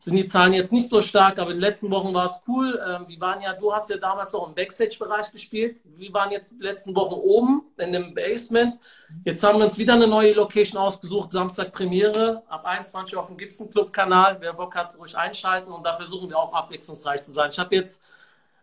sind 0.00 0.16
die 0.16 0.26
Zahlen 0.26 0.52
jetzt 0.52 0.72
nicht 0.72 0.88
so 0.88 1.00
stark, 1.00 1.40
aber 1.40 1.50
in 1.50 1.56
den 1.56 1.62
letzten 1.62 1.90
Wochen 1.90 2.14
war 2.14 2.26
es 2.26 2.40
cool. 2.46 2.80
Ähm, 2.88 3.06
wir 3.08 3.20
waren 3.20 3.40
ja, 3.40 3.52
du 3.52 3.72
hast 3.72 3.90
ja 3.90 3.96
damals 3.96 4.32
noch 4.32 4.46
im 4.46 4.54
Backstage-Bereich 4.54 5.32
gespielt. 5.32 5.82
Wir 5.96 6.12
waren 6.12 6.30
jetzt 6.30 6.52
die 6.52 6.62
letzten 6.62 6.94
Wochen 6.94 7.14
oben 7.14 7.62
in 7.78 7.92
dem 7.92 8.14
Basement. 8.14 8.78
Jetzt 9.24 9.42
haben 9.42 9.58
wir 9.58 9.64
uns 9.64 9.76
wieder 9.76 9.94
eine 9.94 10.06
neue 10.06 10.34
Location 10.34 10.78
ausgesucht. 10.80 11.32
Samstag 11.32 11.72
Premiere 11.72 12.44
ab 12.48 12.64
21 12.64 13.16
Uhr 13.16 13.22
auf 13.22 13.26
dem 13.26 13.36
Gibson 13.36 13.70
Club 13.72 13.92
Kanal. 13.92 14.36
Wer 14.38 14.52
Bock 14.52 14.76
hat, 14.76 14.96
ruhig 14.96 15.16
einschalten 15.16 15.72
und 15.72 15.84
da 15.84 15.96
versuchen 15.96 16.28
wir 16.28 16.38
auch 16.38 16.54
abwechslungsreich 16.54 17.20
zu 17.20 17.32
sein. 17.32 17.48
Ich 17.50 17.58
habe 17.58 17.74
jetzt 17.74 18.00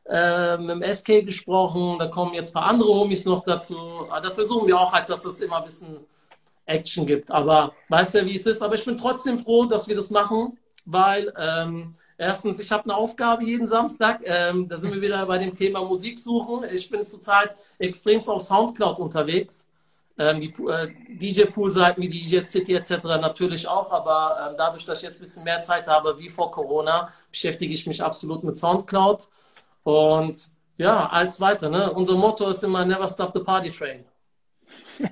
äh, 0.08 0.58
mit 0.58 0.70
dem 0.70 0.84
SK 0.84 1.26
gesprochen, 1.26 1.98
da 1.98 2.08
kommen 2.08 2.34
jetzt 2.34 2.52
ein 2.52 2.54
paar 2.54 2.70
andere 2.70 2.90
Homies 2.90 3.26
noch 3.26 3.44
dazu. 3.44 3.78
Aber 4.10 4.22
da 4.22 4.30
versuchen 4.30 4.68
wir 4.68 4.80
auch 4.80 4.94
halt, 4.94 5.10
dass 5.10 5.26
es 5.26 5.42
immer 5.42 5.58
ein 5.58 5.64
bisschen 5.64 5.98
Action 6.66 7.06
gibt. 7.06 7.32
Aber 7.32 7.74
weißt 7.90 8.16
du, 8.16 8.26
wie 8.26 8.36
es 8.36 8.46
ist? 8.46 8.62
Aber 8.62 8.76
ich 8.76 8.86
bin 8.86 8.98
trotzdem 8.98 9.40
froh, 9.40 9.66
dass 9.66 9.88
wir 9.88 9.96
das 9.96 10.10
machen, 10.10 10.58
weil 10.86 11.34
ähm, 11.38 11.96
erstens, 12.18 12.60
ich 12.60 12.72
habe 12.72 12.84
eine 12.84 12.96
Aufgabe 12.96 13.44
jeden 13.44 13.68
Samstag. 13.68 14.22
Ähm, 14.26 14.68
da 14.68 14.78
sind 14.78 14.94
wir 14.94 15.02
wieder 15.02 15.26
bei 15.26 15.38
dem 15.38 15.54
Thema 15.54 15.84
Musik 15.84 16.20
suchen. 16.20 16.64
Ich 16.72 16.90
bin 16.90 17.06
zurzeit 17.06 17.56
extremst 17.80 18.30
auf 18.30 18.42
Soundcloud 18.42 19.00
unterwegs. 19.00 19.68
Ähm, 20.18 20.40
die 20.40 20.54
äh, 20.64 20.88
DJ-Pool-Seiten 21.10 22.02
wie 22.02 22.08
DJ 22.08 22.40
City 22.42 22.74
etc. 22.74 23.04
natürlich 23.04 23.68
auch, 23.68 23.92
aber 23.92 24.48
ähm, 24.50 24.56
dadurch, 24.58 24.86
dass 24.86 25.00
ich 25.00 25.04
jetzt 25.04 25.18
ein 25.18 25.20
bisschen 25.20 25.44
mehr 25.44 25.60
Zeit 25.60 25.88
habe 25.88 26.18
wie 26.18 26.30
vor 26.30 26.52
Corona, 26.52 27.10
beschäftige 27.30 27.74
ich 27.74 27.86
mich 27.86 28.02
absolut 28.02 28.42
mit 28.44 28.56
Soundcloud. 28.56 29.28
Und 29.86 30.50
ja, 30.78 31.08
als 31.10 31.40
weiter. 31.40 31.70
Ne? 31.70 31.94
Unser 31.94 32.16
Motto 32.16 32.50
ist 32.50 32.64
immer 32.64 32.84
Never 32.84 33.08
Stop 33.08 33.34
the 33.34 33.40
Party 33.40 33.72
Train. 33.72 34.04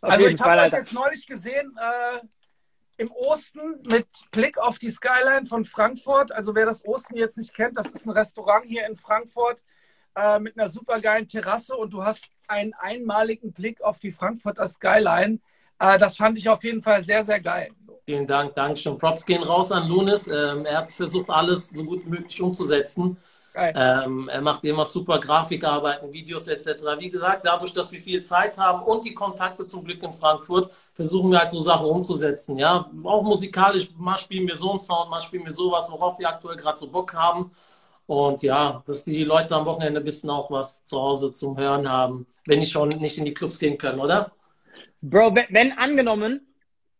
Also 0.00 0.26
ich 0.26 0.40
habe 0.40 0.62
euch 0.62 0.72
jetzt 0.72 0.92
neulich 0.92 1.24
gesehen 1.24 1.72
äh, 1.80 2.20
im 2.96 3.12
Osten 3.12 3.80
mit 3.88 4.08
Blick 4.32 4.58
auf 4.58 4.80
die 4.80 4.90
Skyline 4.90 5.46
von 5.46 5.64
Frankfurt. 5.64 6.32
Also 6.32 6.52
wer 6.56 6.66
das 6.66 6.84
Osten 6.84 7.16
jetzt 7.16 7.38
nicht 7.38 7.54
kennt, 7.54 7.78
das 7.78 7.92
ist 7.92 8.04
ein 8.04 8.10
Restaurant 8.10 8.64
hier 8.66 8.84
in 8.88 8.96
Frankfurt 8.96 9.62
äh, 10.16 10.40
mit 10.40 10.58
einer 10.58 10.68
supergeilen 10.68 11.28
Terrasse 11.28 11.76
und 11.76 11.92
du 11.92 12.02
hast 12.02 12.28
einen 12.48 12.74
einmaligen 12.74 13.52
Blick 13.52 13.80
auf 13.82 14.00
die 14.00 14.10
Frankfurter 14.10 14.66
Skyline. 14.66 15.38
Äh, 15.78 15.98
das 15.98 16.16
fand 16.16 16.36
ich 16.38 16.48
auf 16.48 16.64
jeden 16.64 16.82
Fall 16.82 17.04
sehr, 17.04 17.24
sehr 17.24 17.40
geil. 17.40 17.70
Vielen 18.04 18.26
Dank, 18.26 18.54
Dankeschön. 18.54 18.98
Props 18.98 19.24
gehen 19.24 19.44
raus 19.44 19.70
an 19.70 19.86
Lunis. 19.86 20.26
Ähm, 20.26 20.66
er 20.66 20.78
hat 20.78 20.92
versucht, 20.92 21.30
alles 21.30 21.70
so 21.70 21.84
gut 21.84 22.04
wie 22.04 22.10
möglich 22.10 22.42
umzusetzen. 22.42 23.16
Ähm, 23.58 24.28
er 24.30 24.40
macht 24.40 24.64
immer 24.64 24.84
super 24.84 25.18
Grafikarbeiten, 25.18 26.12
Videos 26.12 26.46
etc. 26.48 26.82
Wie 26.98 27.10
gesagt, 27.10 27.44
dadurch, 27.44 27.72
dass 27.72 27.90
wir 27.90 28.00
viel 28.00 28.22
Zeit 28.22 28.56
haben 28.56 28.82
und 28.82 29.04
die 29.04 29.14
Kontakte 29.14 29.64
zum 29.64 29.84
Glück 29.84 30.02
in 30.02 30.12
Frankfurt, 30.12 30.70
versuchen 30.94 31.30
wir 31.30 31.40
halt 31.40 31.50
so 31.50 31.60
Sachen 31.60 31.86
umzusetzen. 31.86 32.58
Ja, 32.58 32.90
auch 33.04 33.22
musikalisch, 33.22 33.90
mal 33.96 34.16
spielen 34.16 34.46
wir 34.46 34.56
so 34.56 34.70
einen 34.70 34.78
Sound, 34.78 35.10
mal 35.10 35.20
spielen 35.20 35.44
wir 35.44 35.52
sowas, 35.52 35.90
worauf 35.90 36.18
wir 36.18 36.28
aktuell 36.28 36.56
gerade 36.56 36.78
so 36.78 36.88
Bock 36.90 37.12
haben. 37.14 37.50
Und 38.06 38.42
ja, 38.42 38.82
dass 38.86 39.04
die 39.04 39.24
Leute 39.24 39.54
am 39.54 39.66
Wochenende 39.66 40.00
ein 40.00 40.04
bisschen 40.04 40.30
auch 40.30 40.50
was 40.50 40.82
zu 40.84 40.98
Hause 40.98 41.32
zum 41.32 41.58
Hören 41.58 41.88
haben, 41.88 42.26
wenn 42.46 42.60
die 42.60 42.66
schon 42.66 42.88
nicht 42.88 43.18
in 43.18 43.26
die 43.26 43.34
Clubs 43.34 43.58
gehen 43.58 43.76
können, 43.76 44.00
oder? 44.00 44.32
Bro, 45.02 45.34
wenn, 45.34 45.46
wenn 45.50 45.72
angenommen, 45.72 46.47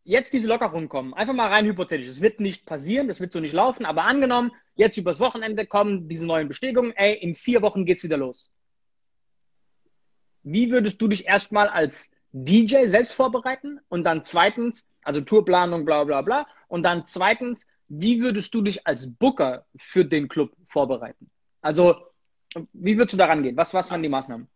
jetzt 0.09 0.33
diese 0.33 0.49
Lockerungen 0.49 0.89
kommen, 0.89 1.13
einfach 1.13 1.35
mal 1.35 1.49
rein 1.49 1.67
hypothetisch, 1.67 2.09
es 2.09 2.23
wird 2.23 2.41
nicht 2.41 2.65
passieren, 2.65 3.09
das 3.09 3.21
wird 3.21 3.31
so 3.31 3.41
nicht 3.41 3.53
laufen, 3.53 3.85
aber 3.85 4.05
angenommen, 4.05 4.53
jetzt 4.75 4.97
übers 4.97 5.21
Wochenende 5.21 5.67
kommen 5.67 6.09
diese 6.09 6.27
neuen 6.27 6.49
Bestätigungen, 6.49 6.93
ey, 6.97 7.15
in 7.15 7.35
vier 7.35 7.61
Wochen 7.61 7.85
geht's 7.85 8.03
wieder 8.03 8.17
los. 8.17 8.51
Wie 10.45 10.71
würdest 10.71 11.03
du 11.03 11.09
dich 11.09 11.27
erstmal 11.27 11.69
als 11.69 12.11
DJ 12.33 12.87
selbst 12.87 13.13
vorbereiten 13.13 13.81
und 13.91 14.05
dann 14.05 14.23
zweitens, 14.23 14.95
also 15.03 15.21
Tourplanung, 15.21 15.85
bla 15.85 16.05
bla 16.05 16.23
bla, 16.23 16.47
und 16.69 16.85
dann 16.85 17.05
zweitens, 17.05 17.69
wie 17.89 18.23
würdest 18.23 18.55
du 18.55 18.63
dich 18.63 18.87
als 18.87 19.15
Booker 19.15 19.67
für 19.77 20.07
den 20.07 20.29
Club 20.29 20.57
vorbereiten? 20.65 21.31
Also, 21.61 21.97
wie 22.73 22.97
würdest 22.97 23.13
du 23.13 23.19
daran 23.19 23.43
gehen? 23.43 23.59
Was, 23.59 23.75
was 23.75 23.91
waren 23.91 24.03
die 24.03 24.09
Maßnahmen? 24.09 24.49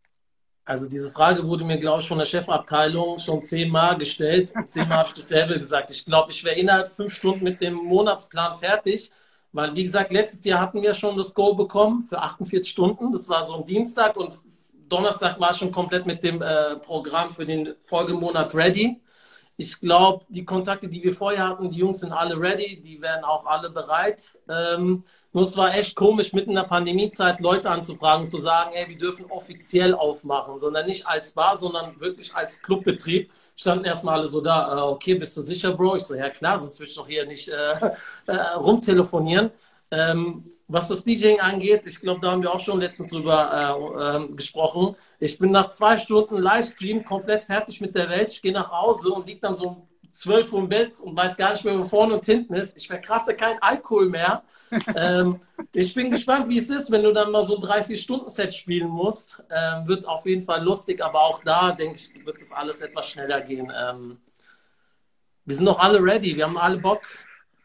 Also 0.65 0.89
diese 0.89 1.11
Frage 1.11 1.47
wurde 1.47 1.65
mir, 1.65 1.79
glaube 1.79 2.01
ich, 2.01 2.09
von 2.09 2.19
der 2.19 2.25
Chefabteilung 2.25 3.19
schon 3.19 3.43
zehnmal 3.43 3.99
gestellt. 3.99 4.53
Zehnmal 4.67 4.99
habe 4.99 5.09
ich 5.09 5.15
dasselbe 5.15 5.59
gesagt. 5.59 5.91
Ich 5.91 6.05
glaube, 6.05 6.31
ich 6.31 6.45
wäre 6.45 6.57
innerhalb 6.57 6.93
fünf 6.93 7.15
Stunden 7.15 7.43
mit 7.45 7.61
dem 7.61 7.75
Monatsplan 7.75 8.55
fertig. 8.55 9.11
Weil, 9.53 9.75
wie 9.75 9.83
gesagt, 9.83 10.13
letztes 10.13 10.45
Jahr 10.45 10.61
hatten 10.61 10.81
wir 10.81 10.95
schon 10.95 11.17
das 11.17 11.35
Go 11.35 11.55
bekommen 11.55 12.05
für 12.05 12.19
48 12.19 12.71
Stunden. 12.71 13.13
Das 13.13 13.29
war 13.29 13.43
so 13.43 13.57
ein 13.57 13.65
Dienstag 13.65 14.17
und 14.17 14.41
Donnerstag 14.89 15.41
war 15.41 15.51
ich 15.51 15.57
schon 15.57 15.73
komplett 15.73 16.07
mit 16.07 16.23
dem 16.23 16.41
äh, 16.41 16.77
Programm 16.77 17.31
für 17.31 17.45
den 17.45 17.75
Folgemonat 17.83 18.55
ready. 18.55 19.01
Ich 19.63 19.81
glaube, 19.81 20.25
die 20.29 20.45
Kontakte, 20.45 20.89
die 20.89 21.05
wir 21.05 21.13
vorher 21.13 21.49
hatten, 21.49 21.71
die 21.71 21.79
Jungs 21.79 22.01
sind 22.01 22.13
alle 22.13 22.35
ready, 22.37 22.83
die 22.83 23.01
werden 23.01 23.23
auch 23.23 23.47
alle 23.47 23.71
bereit. 23.71 24.37
Ähm, 24.49 25.05
nur 25.33 25.45
es 25.45 25.57
war 25.57 25.73
echt 25.73 25.95
komisch, 25.95 26.33
mitten 26.33 26.51
in 26.51 26.57
der 26.57 26.65
Pandemiezeit 26.65 27.39
Leute 27.39 27.71
anzufragen, 27.71 28.29
zu 28.29 28.39
sagen, 28.39 28.73
ey, 28.75 28.89
wir 28.89 28.99
dürfen 28.99 29.27
offiziell 29.31 29.95
aufmachen, 29.95 30.59
sondern 30.59 30.87
nicht 30.87 31.07
als 31.07 31.31
Bar, 31.33 31.57
sondern 31.57 32.01
wirklich 32.01 32.35
als 32.35 32.61
Clubbetrieb. 32.61 33.31
Standen 33.55 33.85
erstmal 33.85 34.19
alle 34.19 34.27
so 34.27 34.41
da, 34.41 34.77
äh, 34.77 34.81
okay, 34.81 35.15
bist 35.15 35.37
du 35.37 35.41
sicher, 35.41 35.73
Bro? 35.73 35.97
Ich 35.97 36.03
so, 36.03 36.17
ja 36.17 36.29
klar, 36.29 36.59
sonst 36.59 36.81
will 36.81 36.89
ich 36.89 36.97
doch 36.97 37.07
hier 37.07 37.25
nicht 37.25 37.49
äh, 37.49 37.93
äh, 38.27 38.37
rumtelefonieren. 38.57 39.53
Ähm, 39.93 40.52
was 40.69 40.89
das 40.89 41.05
DJing 41.05 41.41
angeht, 41.41 41.87
ich 41.87 42.01
glaube, 42.01 42.21
da 42.21 42.33
haben 42.33 42.43
wir 42.43 42.53
auch 42.53 42.61
schon 42.61 42.81
letztens 42.81 43.09
drüber 43.09 43.79
äh, 43.79 44.25
äh, 44.25 44.35
gesprochen. 44.35 44.97
Ich 45.21 45.39
bin 45.39 45.51
nach 45.51 45.71
zwei 45.71 45.99
Stunden 45.99 46.39
Livestream 46.39 47.05
komplett 47.05 47.45
fertig 47.45 47.81
mit 47.81 47.95
der 47.95 48.09
Welt. 48.09 48.33
Ich 48.33 48.43
gehe 48.43 48.53
nach 48.53 48.73
Hause 48.73 49.13
und 49.13 49.27
liege 49.27 49.41
dann 49.41 49.55
so 49.55 49.89
zwölf 50.09 50.53
Uhr 50.53 50.61
im 50.61 50.69
Bett 50.69 51.01
und 51.01 51.17
weiß 51.17 51.37
gar 51.37 51.53
nicht 51.53 51.65
mehr, 51.65 51.79
wo 51.79 51.83
vorne 51.83 52.15
und 52.15 52.25
hinten 52.25 52.55
ist. 52.55 52.77
Ich 52.77 52.87
verkrafte 52.87 53.35
keinen 53.35 53.61
Alkohol 53.61 54.09
mehr. 54.09 54.43
ähm, 54.97 55.41
ich 55.75 55.95
bin 55.95 56.11
gespannt, 56.11 56.49
wie 56.49 56.59
es 56.59 56.71
ist, 56.71 56.91
wenn 56.91 57.03
du 57.03 57.13
dann 57.13 57.31
mal 57.31 57.43
so 57.43 57.57
ein 57.57 57.63
drei, 57.63 57.83
vier 57.83 57.97
Stunden 57.97 58.29
Set 58.29 58.55
spielen 58.55 58.89
musst. 58.89 59.43
Ähm, 59.51 59.87
wird 59.87 60.07
auf 60.07 60.25
jeden 60.27 60.43
Fall 60.43 60.63
lustig, 60.63 61.03
aber 61.03 61.23
auch 61.23 61.43
da, 61.45 61.73
denke 61.73 61.97
ich, 61.97 62.25
wird 62.25 62.41
das 62.41 62.53
alles 62.53 62.81
etwas 62.81 63.09
schneller 63.09 63.41
gehen. 63.41 63.71
Ähm, 63.75 64.19
wir 65.45 65.55
sind 65.55 65.67
doch 65.67 65.81
alle 65.81 66.03
ready, 66.03 66.37
wir 66.37 66.45
haben 66.45 66.57
alle 66.57 66.79
Bock. 66.79 67.03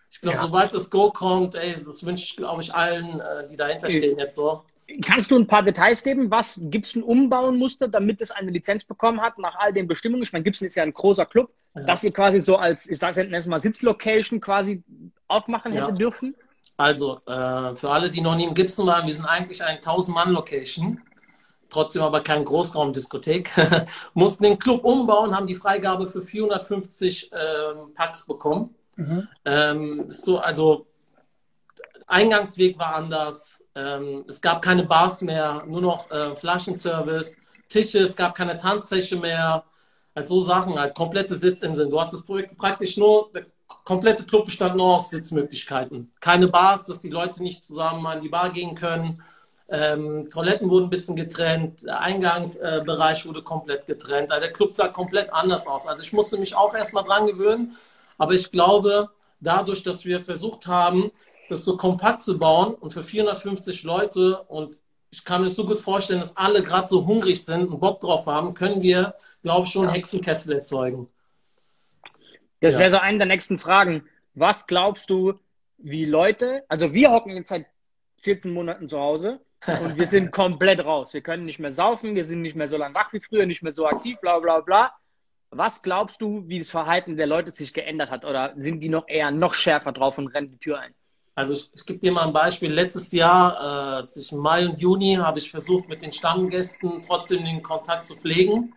Ich 0.09 0.21
glaube, 0.21 0.37
ja. 0.37 0.41
sobald 0.41 0.73
das 0.73 0.89
Go 0.89 1.11
kommt, 1.11 1.55
ey, 1.55 1.73
das 1.73 2.05
wünsche 2.05 2.23
ich, 2.23 2.37
glaube 2.37 2.61
ich, 2.61 2.73
allen, 2.73 3.19
äh, 3.19 3.47
die 3.47 3.55
dahinter 3.55 3.89
stehen 3.89 4.17
jetzt 4.17 4.35
so. 4.35 4.63
Kannst 5.05 5.31
du 5.31 5.37
ein 5.37 5.47
paar 5.47 5.63
Details 5.63 6.01
geben? 6.01 6.31
Was 6.31 6.59
Gibson 6.63 7.03
umbauen 7.03 7.57
musste, 7.57 7.89
damit 7.89 8.21
es 8.21 8.31
eine 8.31 8.51
Lizenz 8.51 8.85
bekommen 8.85 9.19
hat, 9.21 9.37
nach 9.37 9.55
all 9.59 9.73
den 9.73 9.85
Bestimmungen? 9.85 10.23
Ich 10.23 10.31
meine, 10.31 10.43
Gibson 10.43 10.65
ist 10.65 10.75
ja 10.75 10.83
ein 10.83 10.93
großer 10.93 11.25
Club, 11.25 11.51
ja. 11.75 11.83
dass 11.83 12.03
ihr 12.03 12.13
quasi 12.13 12.39
so 12.39 12.55
als, 12.55 12.87
ich 12.87 12.97
sage 12.97 13.27
es 13.29 13.45
mal, 13.47 13.59
Sitzlocation 13.59 14.39
quasi 14.39 14.83
aufmachen 15.27 15.73
hätte 15.73 15.89
ja. 15.89 15.91
dürfen? 15.91 16.35
Also, 16.77 17.19
äh, 17.25 17.75
für 17.75 17.89
alle, 17.89 18.09
die 18.09 18.21
noch 18.21 18.35
nie 18.35 18.45
im 18.45 18.53
Gibson 18.53 18.87
waren, 18.87 19.05
wir 19.05 19.13
sind 19.13 19.25
eigentlich 19.25 19.61
ein 19.61 19.79
1000-Mann-Location, 19.79 21.01
trotzdem 21.69 22.03
aber 22.03 22.21
kein 22.21 22.45
Großraumdiskothek. 22.45 23.51
Mussten 24.13 24.43
den 24.43 24.57
Club 24.57 24.85
umbauen, 24.85 25.35
haben 25.35 25.47
die 25.47 25.55
Freigabe 25.55 26.07
für 26.07 26.21
450 26.21 27.31
ähm, 27.33 27.93
Packs 27.93 28.25
bekommen. 28.25 28.73
Mhm. 28.97 29.27
Ähm, 29.45 30.05
so, 30.09 30.39
also, 30.39 30.85
Eingangsweg 32.07 32.77
war 32.77 32.95
anders. 32.95 33.59
Ähm, 33.75 34.25
es 34.27 34.41
gab 34.41 34.61
keine 34.61 34.83
Bars 34.83 35.21
mehr, 35.21 35.63
nur 35.67 35.81
noch 35.81 36.09
äh, 36.11 36.35
Flaschenservice, 36.35 37.37
Tische, 37.69 37.99
es 37.99 38.15
gab 38.15 38.35
keine 38.35 38.57
Tanzfläche 38.57 39.17
mehr. 39.17 39.63
Also 40.15 40.39
so 40.39 40.45
Sachen, 40.47 40.79
halt 40.79 40.95
komplette 40.95 41.35
Sitzinseln. 41.35 41.91
Du 41.91 42.01
hattest 42.01 42.25
praktisch 42.57 42.97
nur, 42.97 43.29
der 43.35 43.45
komplette 43.83 44.23
Club 44.23 44.45
bestand 44.45 44.75
nur 44.75 44.95
aus 44.95 45.11
Sitzmöglichkeiten. 45.11 46.11
Keine 46.19 46.47
Bars, 46.47 46.85
dass 46.87 47.01
die 47.01 47.09
Leute 47.09 47.43
nicht 47.43 47.63
zusammen 47.63 48.05
an 48.07 48.21
die 48.21 48.29
Bar 48.29 48.51
gehen 48.51 48.73
können. 48.73 49.21
Ähm, 49.69 50.29
Toiletten 50.31 50.69
wurden 50.69 50.85
ein 50.85 50.89
bisschen 50.89 51.15
getrennt, 51.17 51.83
der 51.83 51.99
Eingangsbereich 51.99 53.25
äh, 53.25 53.27
wurde 53.27 53.43
komplett 53.43 53.85
getrennt. 53.85 54.31
Also 54.31 54.45
der 54.45 54.53
Club 54.53 54.73
sah 54.73 54.87
komplett 54.87 55.31
anders 55.31 55.67
aus. 55.67 55.85
Also 55.85 56.03
ich 56.03 56.13
musste 56.13 56.37
mich 56.37 56.55
auch 56.55 56.73
erstmal 56.73 57.03
dran 57.03 57.27
gewöhnen, 57.27 57.75
aber 58.17 58.33
ich 58.33 58.51
glaube, 58.51 59.09
dadurch, 59.39 59.83
dass 59.83 60.05
wir 60.05 60.21
versucht 60.21 60.67
haben, 60.67 61.11
das 61.49 61.63
so 61.63 61.77
kompakt 61.77 62.23
zu 62.23 62.37
bauen 62.37 62.73
und 62.73 62.91
für 62.91 63.03
450 63.03 63.83
Leute 63.83 64.41
und 64.43 64.79
ich 65.09 65.23
kann 65.23 65.41
mir 65.41 65.47
so 65.47 65.65
gut 65.65 65.79
vorstellen, 65.79 66.19
dass 66.19 66.35
alle 66.35 66.61
gerade 66.61 66.87
so 66.87 67.05
hungrig 67.05 67.43
sind 67.43 67.69
und 67.69 67.79
Bock 67.79 68.01
drauf 68.01 68.25
haben, 68.25 68.53
können 68.53 68.81
wir, 68.81 69.15
glaube 69.41 69.65
ich, 69.65 69.71
schon 69.71 69.85
ja. 69.85 69.91
Hexenkessel 69.91 70.53
erzeugen. 70.53 71.07
Das 72.59 72.75
ja. 72.75 72.81
wäre 72.81 72.91
so 72.91 72.97
eine 72.97 73.19
der 73.19 73.27
nächsten 73.27 73.57
Fragen. 73.57 74.03
Was 74.33 74.67
glaubst 74.67 75.09
du, 75.09 75.39
wie 75.77 76.05
Leute, 76.05 76.63
also 76.67 76.93
wir 76.93 77.11
hocken 77.11 77.35
jetzt 77.35 77.49
seit 77.49 77.67
14 78.17 78.51
Monaten 78.51 78.89
zu 78.89 78.99
Hause 78.99 79.39
und 79.67 79.95
wir 79.95 80.07
sind 80.07 80.31
komplett 80.31 80.83
raus. 80.83 81.13
Wir 81.13 81.21
können 81.21 81.45
nicht 81.45 81.59
mehr 81.59 81.71
saufen, 81.71 82.15
wir 82.15 82.25
sind 82.25 82.41
nicht 82.41 82.55
mehr 82.55 82.67
so 82.67 82.77
lange 82.77 82.95
wach 82.95 83.13
wie 83.13 83.19
früher, 83.19 83.45
nicht 83.45 83.63
mehr 83.63 83.73
so 83.73 83.85
aktiv, 83.85 84.17
bla 84.19 84.39
bla 84.39 84.59
bla. 84.59 84.91
Was 85.49 85.81
glaubst 85.81 86.21
du, 86.21 86.43
wie 86.47 86.59
das 86.59 86.69
Verhalten 86.69 87.15
der 87.15 87.27
Leute 87.27 87.51
sich 87.51 87.73
geändert 87.73 88.11
hat? 88.11 88.25
Oder 88.25 88.53
sind 88.57 88.81
die 88.81 88.89
noch 88.89 89.07
eher 89.07 89.31
noch 89.31 89.53
schärfer 89.53 89.91
drauf 89.91 90.17
und 90.17 90.27
rennen 90.27 90.51
die 90.51 90.57
Tür 90.57 90.79
ein? 90.79 90.93
Also 91.35 91.53
ich, 91.53 91.69
ich 91.73 91.85
gebe 91.85 91.99
dir 91.99 92.11
mal 92.11 92.25
ein 92.25 92.33
Beispiel. 92.33 92.71
Letztes 92.71 93.11
Jahr, 93.11 94.01
äh, 94.01 94.07
zwischen 94.07 94.39
Mai 94.39 94.67
und 94.67 94.79
Juni, 94.79 95.15
habe 95.15 95.37
ich 95.37 95.51
versucht, 95.51 95.87
mit 95.87 96.01
den 96.01 96.11
Stammgästen 96.11 97.01
trotzdem 97.01 97.45
den 97.45 97.61
Kontakt 97.61 98.07
zu 98.07 98.15
pflegen. 98.15 98.73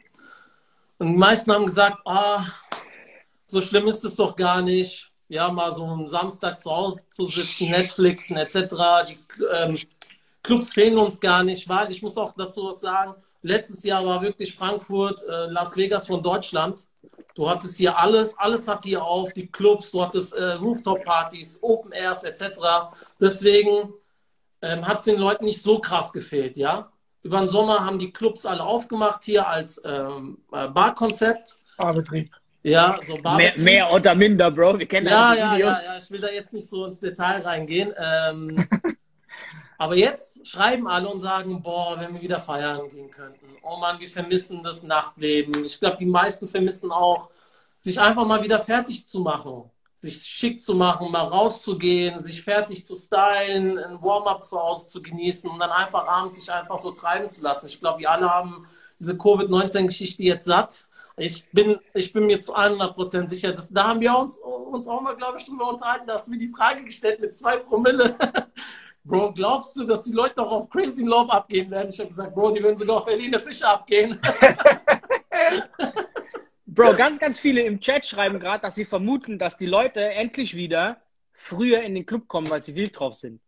Und 0.98 1.06
die 1.06 1.16
meisten 1.16 1.50
haben 1.50 1.64
gesagt, 1.64 1.98
ah, 2.04 2.44
so 3.44 3.60
schlimm 3.60 3.88
ist 3.88 4.04
es 4.04 4.14
doch 4.14 4.36
gar 4.36 4.60
nicht. 4.60 5.10
Ja, 5.28 5.50
mal 5.50 5.72
so 5.72 5.84
einen 5.84 6.06
Samstag 6.06 6.60
zu 6.60 6.70
Hause 6.70 7.08
zu 7.08 7.26
sitzen, 7.26 7.70
Netflixen 7.70 8.36
etc. 8.36 8.54
Die 9.08 9.44
ähm, 9.54 9.78
Clubs 10.42 10.72
fehlen 10.72 10.98
uns 10.98 11.18
gar 11.18 11.42
nicht, 11.42 11.68
weil 11.68 11.90
ich 11.90 12.02
muss 12.02 12.18
auch 12.18 12.32
dazu 12.36 12.66
was 12.66 12.80
sagen, 12.80 13.14
letztes 13.42 13.84
Jahr 13.84 14.04
war 14.04 14.22
wirklich 14.22 14.54
Frankfurt, 14.54 15.22
äh, 15.22 15.46
Las 15.46 15.76
Vegas 15.76 16.06
von 16.06 16.22
Deutschland. 16.22 16.86
Du 17.34 17.48
hattest 17.48 17.76
hier 17.76 17.96
alles, 17.96 18.36
alles 18.38 18.66
hat 18.68 18.84
hier 18.84 19.04
auf, 19.04 19.32
die 19.32 19.46
Clubs, 19.46 19.92
du 19.92 20.02
hattest 20.02 20.34
äh, 20.34 20.52
Rooftop-Partys, 20.52 21.58
Open 21.62 21.92
Airs 21.92 22.24
etc. 22.24 22.58
Deswegen 23.20 23.92
ähm, 24.62 24.86
hat 24.86 24.98
es 24.98 25.04
den 25.04 25.18
Leuten 25.18 25.44
nicht 25.44 25.62
so 25.62 25.78
krass 25.78 26.12
gefehlt, 26.12 26.56
ja. 26.56 26.90
Über 27.22 27.38
den 27.38 27.48
Sommer 27.48 27.84
haben 27.84 27.98
die 27.98 28.12
Clubs 28.12 28.46
alle 28.46 28.62
aufgemacht 28.62 29.24
hier 29.24 29.46
als 29.46 29.80
ähm, 29.84 30.38
äh, 30.52 30.68
Barkonzept. 30.68 31.58
Barbetrieb. 31.76 32.30
Ja, 32.62 32.98
so 33.06 33.16
Barbetrieb. 33.16 33.64
Mehr, 33.64 33.86
mehr, 33.86 33.92
oder 33.92 34.14
minder, 34.14 34.50
Bro. 34.50 34.78
Wir 34.78 34.86
kennen 34.86 35.06
ja, 35.06 35.34
ja, 35.34 35.56
ja, 35.56 35.78
ja, 35.84 35.98
ich 35.98 36.10
will 36.10 36.20
da 36.20 36.28
jetzt 36.30 36.52
nicht 36.52 36.68
so 36.68 36.84
ins 36.86 37.00
Detail 37.00 37.42
reingehen. 37.42 37.92
Ähm, 37.96 38.66
Aber 39.80 39.96
jetzt 39.96 40.46
schreiben 40.46 40.86
alle 40.86 41.08
und 41.08 41.20
sagen, 41.20 41.62
boah, 41.62 41.98
wenn 41.98 42.12
wir 42.12 42.20
wieder 42.20 42.38
feiern 42.38 42.90
gehen 42.90 43.10
könnten. 43.10 43.46
Oh 43.62 43.78
Mann, 43.78 43.98
wir 43.98 44.10
vermissen 44.10 44.62
das 44.62 44.82
Nachtleben. 44.82 45.64
Ich 45.64 45.80
glaube, 45.80 45.96
die 45.96 46.04
meisten 46.04 46.46
vermissen 46.48 46.92
auch, 46.92 47.30
sich 47.78 47.98
einfach 47.98 48.26
mal 48.26 48.42
wieder 48.42 48.60
fertig 48.60 49.06
zu 49.06 49.20
machen. 49.20 49.70
Sich 49.96 50.22
schick 50.22 50.60
zu 50.60 50.74
machen, 50.74 51.10
mal 51.10 51.22
rauszugehen, 51.22 52.20
sich 52.20 52.42
fertig 52.42 52.84
zu 52.84 52.94
stylen, 52.94 53.78
ein 53.78 54.02
Warm-up 54.02 54.44
zu 54.44 54.60
Hause 54.60 54.86
zu 54.86 55.00
genießen 55.00 55.48
und 55.48 55.58
dann 55.58 55.70
einfach 55.70 56.06
abends 56.06 56.34
sich 56.34 56.52
einfach 56.52 56.76
so 56.76 56.90
treiben 56.90 57.26
zu 57.26 57.42
lassen. 57.42 57.64
Ich 57.64 57.80
glaube, 57.80 58.00
wir 58.00 58.10
alle 58.10 58.28
haben 58.28 58.66
diese 58.98 59.16
Covid-19-Geschichte 59.16 60.22
jetzt 60.22 60.44
satt. 60.44 60.88
Ich 61.16 61.50
bin, 61.52 61.78
ich 61.94 62.12
bin 62.12 62.26
mir 62.26 62.42
zu 62.42 62.54
100% 62.54 63.28
sicher, 63.28 63.52
dass, 63.52 63.70
da 63.70 63.88
haben 63.88 64.00
wir 64.00 64.14
uns, 64.14 64.36
uns 64.36 64.86
auch 64.86 65.00
mal, 65.00 65.16
glaube 65.16 65.38
ich, 65.38 65.44
drüber 65.46 65.70
unterhalten, 65.70 66.06
da 66.06 66.14
hast 66.14 66.26
du 66.26 66.32
mir 66.32 66.38
die 66.38 66.48
Frage 66.48 66.84
gestellt 66.84 67.18
mit 67.20 67.34
zwei 67.34 67.56
Promille. 67.56 68.14
Bro, 69.10 69.32
glaubst 69.32 69.76
du, 69.76 69.84
dass 69.84 70.04
die 70.04 70.12
Leute 70.12 70.36
noch 70.36 70.52
auf 70.52 70.70
Crazy 70.70 71.02
Love 71.02 71.32
abgehen 71.32 71.68
werden? 71.68 71.88
Ich 71.90 71.98
habe 71.98 72.08
gesagt, 72.08 72.32
Bro, 72.32 72.52
die 72.52 72.62
würden 72.62 72.76
sogar 72.76 72.98
auf 72.98 73.06
Berliner 73.06 73.40
Fische 73.40 73.66
abgehen. 73.66 74.20
Bro, 76.66 76.94
ganz, 76.94 77.18
ganz 77.18 77.36
viele 77.36 77.62
im 77.62 77.80
Chat 77.80 78.06
schreiben 78.06 78.38
gerade, 78.38 78.62
dass 78.62 78.76
sie 78.76 78.84
vermuten, 78.84 79.36
dass 79.36 79.56
die 79.56 79.66
Leute 79.66 80.00
endlich 80.00 80.54
wieder 80.54 81.02
früher 81.32 81.82
in 81.82 81.96
den 81.96 82.06
Club 82.06 82.28
kommen, 82.28 82.48
weil 82.50 82.62
sie 82.62 82.76
wild 82.76 83.00
drauf 83.00 83.14
sind. 83.14 83.40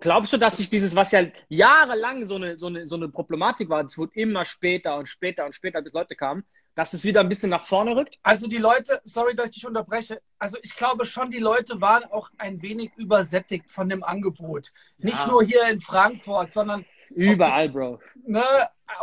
Glaubst 0.00 0.32
du, 0.32 0.36
dass 0.36 0.56
sich 0.56 0.68
dieses, 0.68 0.96
was 0.96 1.12
ja 1.12 1.26
jahrelang 1.48 2.24
so 2.24 2.34
eine, 2.34 2.58
so 2.58 2.66
eine, 2.66 2.88
so 2.88 2.96
eine 2.96 3.08
Problematik 3.08 3.68
war, 3.68 3.84
es 3.84 3.98
wurde 3.98 4.14
immer 4.14 4.44
später 4.44 4.96
und 4.96 5.06
später 5.06 5.46
und 5.46 5.54
später, 5.54 5.80
bis 5.80 5.92
Leute 5.92 6.16
kamen, 6.16 6.44
dass 6.78 6.92
es 6.92 7.02
wieder 7.02 7.22
ein 7.22 7.28
bisschen 7.28 7.50
nach 7.50 7.64
vorne 7.64 7.96
rückt? 7.96 8.20
Also 8.22 8.46
die 8.46 8.56
Leute, 8.56 9.00
sorry, 9.02 9.34
dass 9.34 9.46
ich 9.46 9.54
dich 9.54 9.66
unterbreche, 9.66 10.22
also 10.38 10.58
ich 10.62 10.76
glaube 10.76 11.06
schon, 11.06 11.28
die 11.28 11.40
Leute 11.40 11.80
waren 11.80 12.04
auch 12.04 12.30
ein 12.38 12.62
wenig 12.62 12.92
übersättigt 12.96 13.68
von 13.68 13.88
dem 13.88 14.04
Angebot. 14.04 14.70
Ja. 14.98 15.06
Nicht 15.06 15.26
nur 15.26 15.42
hier 15.42 15.68
in 15.68 15.80
Frankfurt, 15.80 16.52
sondern 16.52 16.84
überall, 17.10 17.68
Bro. 17.68 17.98
Ne? 18.24 18.44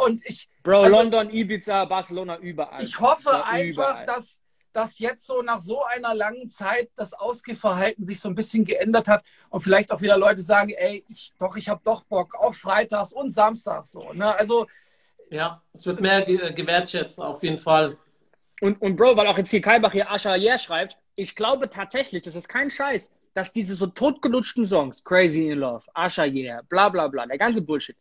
Und 0.05 0.21
ich, 0.25 0.47
Bro, 0.63 0.83
also, 0.83 0.95
London, 0.95 1.29
Ibiza, 1.29 1.83
Barcelona, 1.83 2.37
überall. 2.37 2.81
Ich 2.81 2.97
hoffe 2.97 3.43
einfach, 3.45 3.63
überall. 3.65 4.05
dass 4.05 4.41
dass 4.71 4.99
jetzt 4.99 5.25
so 5.25 5.41
nach 5.41 5.59
so 5.59 5.83
einer 5.83 6.13
langen 6.13 6.49
Zeit 6.49 6.89
das 6.97 7.13
Ausgehverhalten 7.13 8.05
sich 8.05 8.19
so 8.19 8.27
ein 8.27 8.35
bisschen 8.35 8.65
geändert 8.65 9.07
hat 9.07 9.23
und 9.49 9.61
vielleicht 9.61 9.91
auch 9.91 10.01
wieder 10.01 10.17
Leute 10.17 10.41
sagen, 10.41 10.69
ey, 10.69 11.05
ich, 11.07 11.33
doch, 11.39 11.55
ich 11.55 11.69
habe 11.69 11.79
doch 11.83 12.03
Bock, 12.03 12.35
auch 12.35 12.53
freitags 12.53 13.13
und 13.13 13.31
samstags 13.31 13.91
so. 13.91 14.11
Ne? 14.11 14.35
Also 14.35 14.67
ja, 15.29 15.61
es 15.73 15.85
wird 15.85 16.01
mehr 16.01 16.21
ge 16.21 16.53
gewertschätzt, 16.53 17.19
auf 17.19 17.43
jeden 17.43 17.57
Fall. 17.57 17.97
Und, 18.61 18.81
und 18.81 18.95
Bro, 18.95 19.17
weil 19.17 19.27
auch 19.27 19.37
jetzt 19.37 19.51
hier 19.51 19.61
Kalbach 19.61 19.91
hier 19.91 20.09
Asha 20.09 20.35
Yeah 20.35 20.57
schreibt, 20.57 20.97
ich 21.15 21.35
glaube 21.35 21.69
tatsächlich, 21.69 22.21
das 22.21 22.35
ist 22.35 22.47
kein 22.47 22.71
Scheiß, 22.71 23.13
dass 23.33 23.51
diese 23.51 23.75
so 23.75 23.87
totgelutschten 23.87 24.65
Songs, 24.65 25.03
Crazy 25.03 25.49
in 25.49 25.59
Love, 25.59 25.83
Asha 25.93 26.25
Yeah, 26.25 26.61
bla 26.69 26.89
bla 26.89 27.07
bla, 27.07 27.25
der 27.25 27.37
ganze 27.37 27.61
Bullshit, 27.61 27.97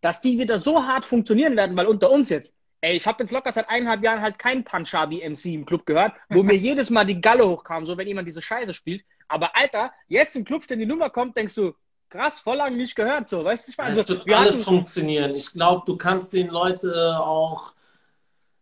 dass 0.00 0.20
die 0.20 0.38
wieder 0.38 0.58
so 0.58 0.82
hart 0.82 1.04
funktionieren 1.04 1.56
werden, 1.56 1.76
weil 1.76 1.86
unter 1.86 2.10
uns 2.10 2.30
jetzt, 2.30 2.54
Ey, 2.82 2.96
ich 2.96 3.06
habe 3.06 3.22
jetzt 3.22 3.30
locker 3.30 3.52
seit 3.52 3.68
eineinhalb 3.68 4.02
Jahren 4.02 4.22
halt 4.22 4.38
kein 4.38 4.64
Punjabi 4.64 5.22
MC 5.28 5.46
im 5.46 5.66
Club 5.66 5.84
gehört, 5.84 6.14
wo 6.30 6.42
mir 6.42 6.54
jedes 6.56 6.88
Mal 6.88 7.04
die 7.04 7.20
Galle 7.20 7.46
hochkam, 7.46 7.84
so 7.84 7.98
wenn 7.98 8.08
jemand 8.08 8.26
diese 8.26 8.40
Scheiße 8.40 8.72
spielt. 8.72 9.04
Aber 9.28 9.54
Alter, 9.54 9.92
jetzt 10.08 10.34
im 10.34 10.44
Club, 10.44 10.62
wenn 10.68 10.78
die 10.78 10.86
Nummer 10.86 11.10
kommt, 11.10 11.36
denkst 11.36 11.54
du, 11.54 11.74
krass, 12.10 12.40
voll 12.40 12.56
lang 12.56 12.76
nicht 12.76 12.94
gehört, 12.94 13.28
so, 13.28 13.44
weißt 13.44 13.68
du? 13.68 13.70
Ich 13.70 13.78
meine, 13.78 13.92
es 13.92 13.98
also, 14.00 14.26
wird 14.26 14.36
alles 14.36 14.54
hatten... 14.54 14.64
funktionieren. 14.64 15.34
Ich 15.34 15.52
glaube, 15.52 15.82
du 15.86 15.96
kannst 15.96 16.32
den 16.32 16.48
Leute 16.48 17.18
auch, 17.18 17.72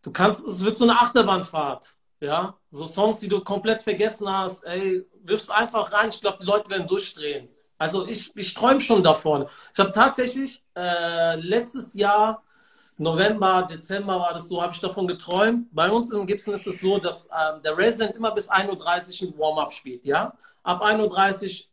du 0.03 0.13
kannst, 0.13 0.47
es 0.47 0.63
wird 0.63 0.79
so 0.79 0.85
eine 0.85 1.01
Achterbahnfahrt, 1.01 1.95
ja? 2.21 2.55
So 2.71 2.87
Songs, 2.87 3.21
die 3.21 3.29
du 3.29 3.41
komplett 3.41 3.83
vergessen 3.83 4.31
hast, 4.31 4.65
ey, 4.65 5.05
wirfst 5.25 5.51
einfach 5.51 5.93
rein. 5.93 6.11
Ich 6.11 6.21
glaube, 6.21 6.39
die 6.41 6.47
Leute 6.47 6.71
werden 6.71 6.87
durchdrehen. 6.87 7.49
Also 7.79 8.07
ich, 8.07 8.31
ich 8.37 8.55
träume 8.55 8.81
schon 8.81 9.03
davon. 9.03 9.47
Ich 9.73 9.79
habe 9.79 9.93
tatsächlich 9.93 10.63
äh, 10.77 11.37
letztes 11.37 11.95
Jahr 11.95 12.43
November, 12.99 13.63
Dezember 13.63 14.19
war 14.19 14.33
das 14.33 14.49
so, 14.49 14.61
habe 14.61 14.73
ich 14.73 14.81
davon 14.81 15.07
geträumt. 15.07 15.69
Bei 15.73 15.89
uns 15.89 16.11
in 16.11 16.27
Gibson 16.27 16.55
ist 16.55 16.67
es 16.67 16.81
so, 16.81 16.99
dass 16.99 17.27
ähm, 17.27 17.63
der 17.63 17.79
Resident 17.79 18.17
immer 18.17 18.33
bis 18.33 18.51
1.30 18.51 19.23
Uhr 19.23 19.29
ein 19.29 19.39
Warm-up 19.39 19.73
spielt. 19.73 20.05
Ja? 20.05 20.35
Ab 20.65 20.83
1.30 20.83 21.63
Uhr 21.63 21.69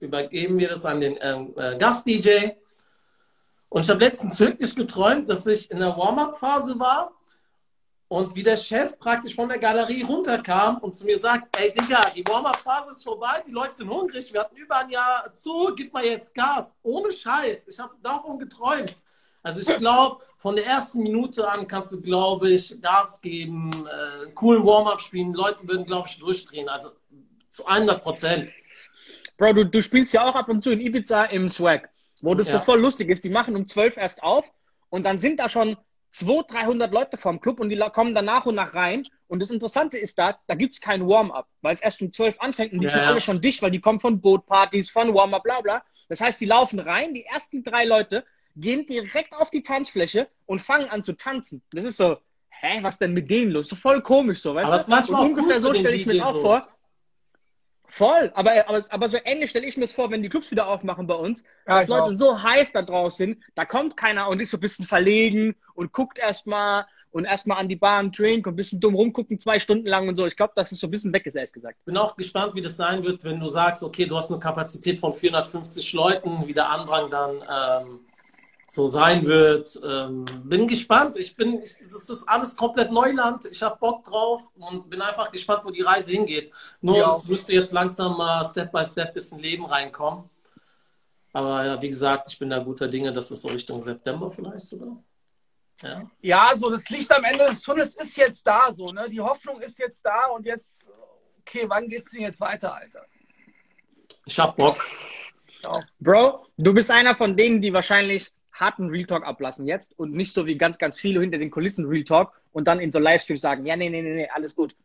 übergeben 0.00 0.58
wir 0.58 0.68
das 0.68 0.84
an 0.84 1.00
den 1.00 1.18
ähm, 1.20 1.54
äh, 1.56 1.76
Gast-DJ. 1.76 2.52
Und 3.68 3.82
ich 3.82 3.90
habe 3.90 4.00
letztens 4.00 4.40
wirklich 4.40 4.74
geträumt, 4.74 5.28
dass 5.28 5.46
ich 5.46 5.70
in 5.70 5.78
der 5.78 5.96
Warm-up-Phase 5.96 6.78
war 6.78 7.12
und 8.08 8.34
wie 8.34 8.42
der 8.42 8.56
Chef 8.56 8.98
praktisch 8.98 9.36
von 9.36 9.48
der 9.48 9.58
Galerie 9.58 10.02
runterkam 10.02 10.78
und 10.78 10.92
zu 10.92 11.04
mir 11.04 11.16
sagt, 11.16 11.56
ey 11.56 11.72
Digga, 11.72 12.10
die 12.10 12.24
Warm-up-Phase 12.26 12.90
ist 12.90 13.04
vorbei, 13.04 13.40
die 13.46 13.52
Leute 13.52 13.74
sind 13.74 13.88
hungrig, 13.88 14.32
wir 14.32 14.40
hatten 14.40 14.56
über 14.56 14.78
ein 14.78 14.90
Jahr 14.90 15.32
zu, 15.32 15.72
gib 15.76 15.92
mal 15.92 16.04
jetzt 16.04 16.34
Gas. 16.34 16.74
Ohne 16.82 17.12
Scheiß, 17.12 17.68
ich 17.68 17.78
habe 17.78 17.94
davon 18.02 18.40
geträumt. 18.40 18.96
Also 19.42 19.60
ich 19.60 19.78
glaube, 19.78 20.24
von 20.36 20.56
der 20.56 20.66
ersten 20.66 21.02
Minute 21.02 21.48
an 21.48 21.68
kannst 21.68 21.92
du, 21.92 22.00
glaube 22.00 22.50
ich, 22.50 22.80
Gas 22.82 23.20
geben, 23.20 23.70
äh, 23.86 24.30
coolen 24.32 24.64
Warm-up 24.66 25.00
spielen. 25.00 25.32
Leute 25.32 25.68
würden, 25.68 25.86
glaube 25.86 26.08
ich, 26.08 26.18
durchdrehen. 26.18 26.68
Also 26.68 26.90
zu 27.48 27.64
100 27.64 28.02
Prozent. 28.02 28.50
Bro, 29.40 29.54
du, 29.54 29.64
du 29.64 29.82
spielst 29.82 30.12
ja 30.12 30.28
auch 30.28 30.34
ab 30.34 30.50
und 30.50 30.62
zu 30.62 30.70
in 30.70 30.82
Ibiza 30.82 31.24
im 31.24 31.48
Swag, 31.48 31.88
wo 32.20 32.34
das 32.34 32.48
ja. 32.48 32.58
so 32.58 32.60
voll 32.60 32.78
lustig 32.78 33.08
ist. 33.08 33.24
Die 33.24 33.30
machen 33.30 33.56
um 33.56 33.66
12 33.66 33.96
erst 33.96 34.22
auf 34.22 34.52
und 34.90 35.06
dann 35.06 35.18
sind 35.18 35.40
da 35.40 35.48
schon 35.48 35.78
200, 36.10 36.50
300 36.50 36.92
Leute 36.92 37.16
vom 37.16 37.40
Club 37.40 37.58
und 37.58 37.70
die 37.70 37.78
kommen 37.94 38.14
dann 38.14 38.26
nach 38.26 38.44
und 38.44 38.56
nach 38.56 38.74
rein. 38.74 39.06
Und 39.28 39.40
das 39.40 39.50
Interessante 39.50 39.96
ist 39.96 40.18
da, 40.18 40.38
da 40.46 40.54
gibt 40.54 40.74
es 40.74 40.80
kein 40.82 41.08
Warm-up, 41.08 41.48
weil 41.62 41.74
es 41.74 41.80
erst 41.80 42.02
um 42.02 42.12
12 42.12 42.38
anfängt 42.38 42.74
und 42.74 42.80
die 42.80 42.84
ja, 42.84 42.90
sind 42.90 43.00
ja. 43.00 43.06
alle 43.06 43.20
schon 43.22 43.40
dicht, 43.40 43.62
weil 43.62 43.70
die 43.70 43.80
kommen 43.80 43.98
von 43.98 44.20
Bootpartys, 44.20 44.90
von 44.90 45.14
Warm-up, 45.14 45.42
bla 45.42 45.62
bla. 45.62 45.82
Das 46.10 46.20
heißt, 46.20 46.38
die 46.38 46.46
laufen 46.46 46.78
rein, 46.78 47.14
die 47.14 47.24
ersten 47.24 47.62
drei 47.62 47.86
Leute 47.86 48.26
gehen 48.56 48.84
direkt 48.84 49.34
auf 49.34 49.48
die 49.48 49.62
Tanzfläche 49.62 50.28
und 50.44 50.60
fangen 50.60 50.90
an 50.90 51.02
zu 51.02 51.14
tanzen. 51.14 51.62
Das 51.72 51.86
ist 51.86 51.96
so, 51.96 52.18
hä, 52.50 52.80
was 52.82 52.98
denn 52.98 53.14
mit 53.14 53.30
denen 53.30 53.52
los? 53.52 53.68
So 53.68 53.76
voll 53.76 54.02
komisch 54.02 54.42
so, 54.42 54.54
weißt 54.54 54.70
aber 54.70 54.82
du? 54.82 54.90
manchmal 54.90 55.22
und 55.22 55.28
ungefähr 55.30 55.62
so 55.62 55.72
stelle 55.72 55.96
ich 55.96 56.04
mir 56.04 56.26
auch 56.26 56.34
so. 56.34 56.42
vor. 56.42 56.68
Voll, 57.90 58.30
aber, 58.34 58.68
aber, 58.68 58.82
aber 58.88 59.08
so 59.08 59.18
ähnlich 59.24 59.50
stelle 59.50 59.66
ich 59.66 59.76
mir 59.76 59.84
es 59.84 59.92
vor, 59.92 60.10
wenn 60.10 60.22
die 60.22 60.28
Clubs 60.28 60.50
wieder 60.50 60.68
aufmachen 60.68 61.06
bei 61.06 61.14
uns, 61.14 61.42
ja, 61.66 61.80
dass 61.80 61.88
Leute 61.88 62.04
auch. 62.04 62.18
so 62.18 62.42
heiß 62.42 62.72
da 62.72 62.82
draußen 62.82 63.26
sind, 63.26 63.42
da 63.54 63.64
kommt 63.64 63.96
keiner 63.96 64.28
und 64.28 64.40
ist 64.40 64.50
so 64.50 64.56
ein 64.56 64.60
bisschen 64.60 64.86
verlegen 64.86 65.56
und 65.74 65.92
guckt 65.92 66.18
erstmal 66.18 66.86
und 67.10 67.24
erstmal 67.24 67.58
an 67.58 67.68
die 67.68 67.76
Bar 67.76 67.98
einen 67.98 68.12
Drink 68.12 68.46
und 68.46 68.52
ein 68.52 68.56
bisschen 68.56 68.80
dumm 68.80 68.94
rumgucken, 68.94 69.38
zwei 69.40 69.58
Stunden 69.58 69.86
lang 69.86 70.08
und 70.08 70.16
so. 70.16 70.26
Ich 70.26 70.36
glaube, 70.36 70.52
dass 70.54 70.70
es 70.70 70.78
so 70.78 70.86
ein 70.86 70.90
bisschen 70.90 71.12
weg 71.12 71.26
ist, 71.26 71.34
ehrlich 71.34 71.52
gesagt. 71.52 71.84
Bin 71.84 71.96
auch 71.96 72.14
gespannt, 72.16 72.54
wie 72.54 72.60
das 72.60 72.76
sein 72.76 73.02
wird, 73.02 73.24
wenn 73.24 73.40
du 73.40 73.48
sagst, 73.48 73.82
okay, 73.82 74.06
du 74.06 74.16
hast 74.16 74.30
eine 74.30 74.38
Kapazität 74.38 74.98
von 74.98 75.12
450 75.12 75.92
Leuten, 75.92 76.46
wie 76.46 76.54
der 76.54 76.70
Andrang 76.70 77.10
dann 77.10 77.42
ähm, 77.50 78.00
so 78.70 78.86
sein 78.86 79.24
wird. 79.26 79.80
Ähm, 79.84 80.24
bin 80.44 80.68
gespannt. 80.68 81.16
Ich 81.16 81.34
bin, 81.34 81.60
ich, 81.60 81.76
das 81.90 82.08
ist 82.08 82.28
alles 82.28 82.56
komplett 82.56 82.92
Neuland. 82.92 83.46
Ich 83.50 83.62
habe 83.62 83.76
Bock 83.78 84.04
drauf 84.04 84.42
und 84.54 84.88
bin 84.88 85.02
einfach 85.02 85.32
gespannt, 85.32 85.64
wo 85.64 85.70
die 85.70 85.82
Reise 85.82 86.12
hingeht. 86.12 86.52
Nur 86.80 86.98
ja. 86.98 87.08
es 87.08 87.24
müsste 87.24 87.52
jetzt 87.52 87.72
langsam 87.72 88.16
mal 88.16 88.44
Step 88.44 88.70
by 88.70 88.84
Step 88.84 89.12
bisschen 89.12 89.40
Leben 89.40 89.64
reinkommen. 89.64 90.30
Aber 91.32 91.64
ja, 91.64 91.82
wie 91.82 91.88
gesagt, 91.88 92.28
ich 92.30 92.38
bin 92.38 92.50
da 92.50 92.60
guter 92.60 92.86
Dinge, 92.86 93.12
dass 93.12 93.30
es 93.32 93.42
so 93.42 93.48
Richtung 93.48 93.82
September 93.82 94.30
vielleicht 94.30 94.60
sogar. 94.66 95.02
Ja. 95.82 96.10
ja, 96.20 96.52
so 96.54 96.70
das 96.70 96.88
Licht 96.90 97.10
am 97.10 97.24
Ende 97.24 97.46
des 97.46 97.62
Tunnels 97.62 97.94
ist 97.94 98.16
jetzt 98.16 98.46
da, 98.46 98.70
so, 98.70 98.90
ne? 98.90 99.08
Die 99.08 99.20
Hoffnung 99.20 99.60
ist 99.62 99.78
jetzt 99.78 100.04
da 100.04 100.26
und 100.26 100.44
jetzt, 100.44 100.90
okay, 101.40 101.64
wann 101.66 101.88
geht's 101.88 102.10
denn 102.10 102.20
jetzt 102.20 102.40
weiter, 102.40 102.74
Alter? 102.74 103.06
Ich 104.26 104.38
hab 104.38 104.56
Bock. 104.56 104.76
Ja. 105.64 105.72
Bro, 105.98 106.46
du 106.58 106.74
bist 106.74 106.90
einer 106.90 107.14
von 107.14 107.34
denen, 107.36 107.62
die 107.62 107.72
wahrscheinlich 107.72 108.30
harten 108.60 108.90
Real 108.90 109.06
Talk 109.06 109.26
ablassen 109.26 109.66
jetzt 109.66 109.98
und 109.98 110.12
nicht 110.12 110.32
so 110.32 110.46
wie 110.46 110.56
ganz, 110.56 110.78
ganz 110.78 110.98
viele 110.98 111.20
hinter 111.20 111.38
den 111.38 111.50
Kulissen 111.50 111.86
Real 111.86 112.04
Talk 112.04 112.32
und 112.52 112.68
dann 112.68 112.78
in 112.78 112.92
so 112.92 112.98
Livestreams 112.98 113.40
sagen, 113.40 113.66
ja, 113.66 113.76
nee, 113.76 113.88
nee, 113.88 114.02
nee, 114.02 114.14
nee, 114.14 114.28
alles 114.32 114.54
gut. 114.54 114.76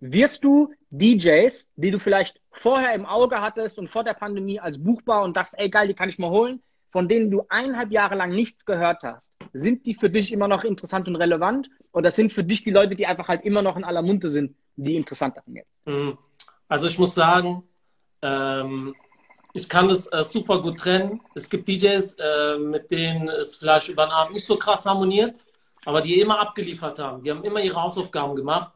Wirst 0.00 0.44
du 0.44 0.74
DJs, 0.90 1.70
die 1.76 1.90
du 1.90 1.98
vielleicht 1.98 2.40
vorher 2.50 2.92
im 2.94 3.06
Auge 3.06 3.40
hattest 3.40 3.78
und 3.78 3.88
vor 3.88 4.04
der 4.04 4.14
Pandemie 4.14 4.60
als 4.60 4.82
buchbar 4.82 5.22
und 5.22 5.36
dachtest, 5.36 5.58
ey 5.58 5.70
geil, 5.70 5.88
die 5.88 5.94
kann 5.94 6.08
ich 6.08 6.18
mal 6.18 6.30
holen, 6.30 6.62
von 6.90 7.08
denen 7.08 7.30
du 7.30 7.44
eineinhalb 7.48 7.90
Jahre 7.90 8.14
lang 8.14 8.30
nichts 8.30 8.66
gehört 8.66 9.02
hast, 9.02 9.32
sind 9.52 9.86
die 9.86 9.94
für 9.94 10.10
dich 10.10 10.32
immer 10.32 10.48
noch 10.48 10.64
interessant 10.64 11.08
und 11.08 11.16
relevant 11.16 11.70
oder 11.92 12.10
sind 12.10 12.32
für 12.32 12.44
dich 12.44 12.62
die 12.64 12.70
Leute, 12.70 12.94
die 12.94 13.06
einfach 13.06 13.28
halt 13.28 13.44
immer 13.44 13.62
noch 13.62 13.76
in 13.76 13.84
aller 13.84 14.02
Munde 14.02 14.28
sind, 14.28 14.54
die 14.76 14.96
interessanter 14.96 15.42
von 15.42 15.56
jetzt? 15.56 15.70
Mhm. 15.86 16.18
Also 16.68 16.86
ich 16.86 16.98
muss 16.98 17.14
sagen, 17.14 17.62
ähm, 18.22 18.94
ich 19.56 19.68
kann 19.68 19.88
es 19.88 20.06
äh, 20.08 20.22
super 20.22 20.60
gut 20.60 20.78
trennen. 20.78 21.20
Es 21.34 21.48
gibt 21.48 21.66
DJs, 21.66 22.16
äh, 22.18 22.58
mit 22.58 22.90
denen 22.90 23.28
es 23.28 23.56
vielleicht 23.56 23.88
über 23.88 24.04
den 24.04 24.12
Abend 24.12 24.34
nicht 24.34 24.44
so 24.44 24.56
krass 24.56 24.84
harmoniert, 24.84 25.46
aber 25.84 26.02
die 26.02 26.20
immer 26.20 26.38
abgeliefert 26.38 26.98
haben. 26.98 27.22
Die 27.22 27.30
haben 27.30 27.42
immer 27.42 27.60
ihre 27.60 27.82
Hausaufgaben 27.82 28.36
gemacht. 28.36 28.70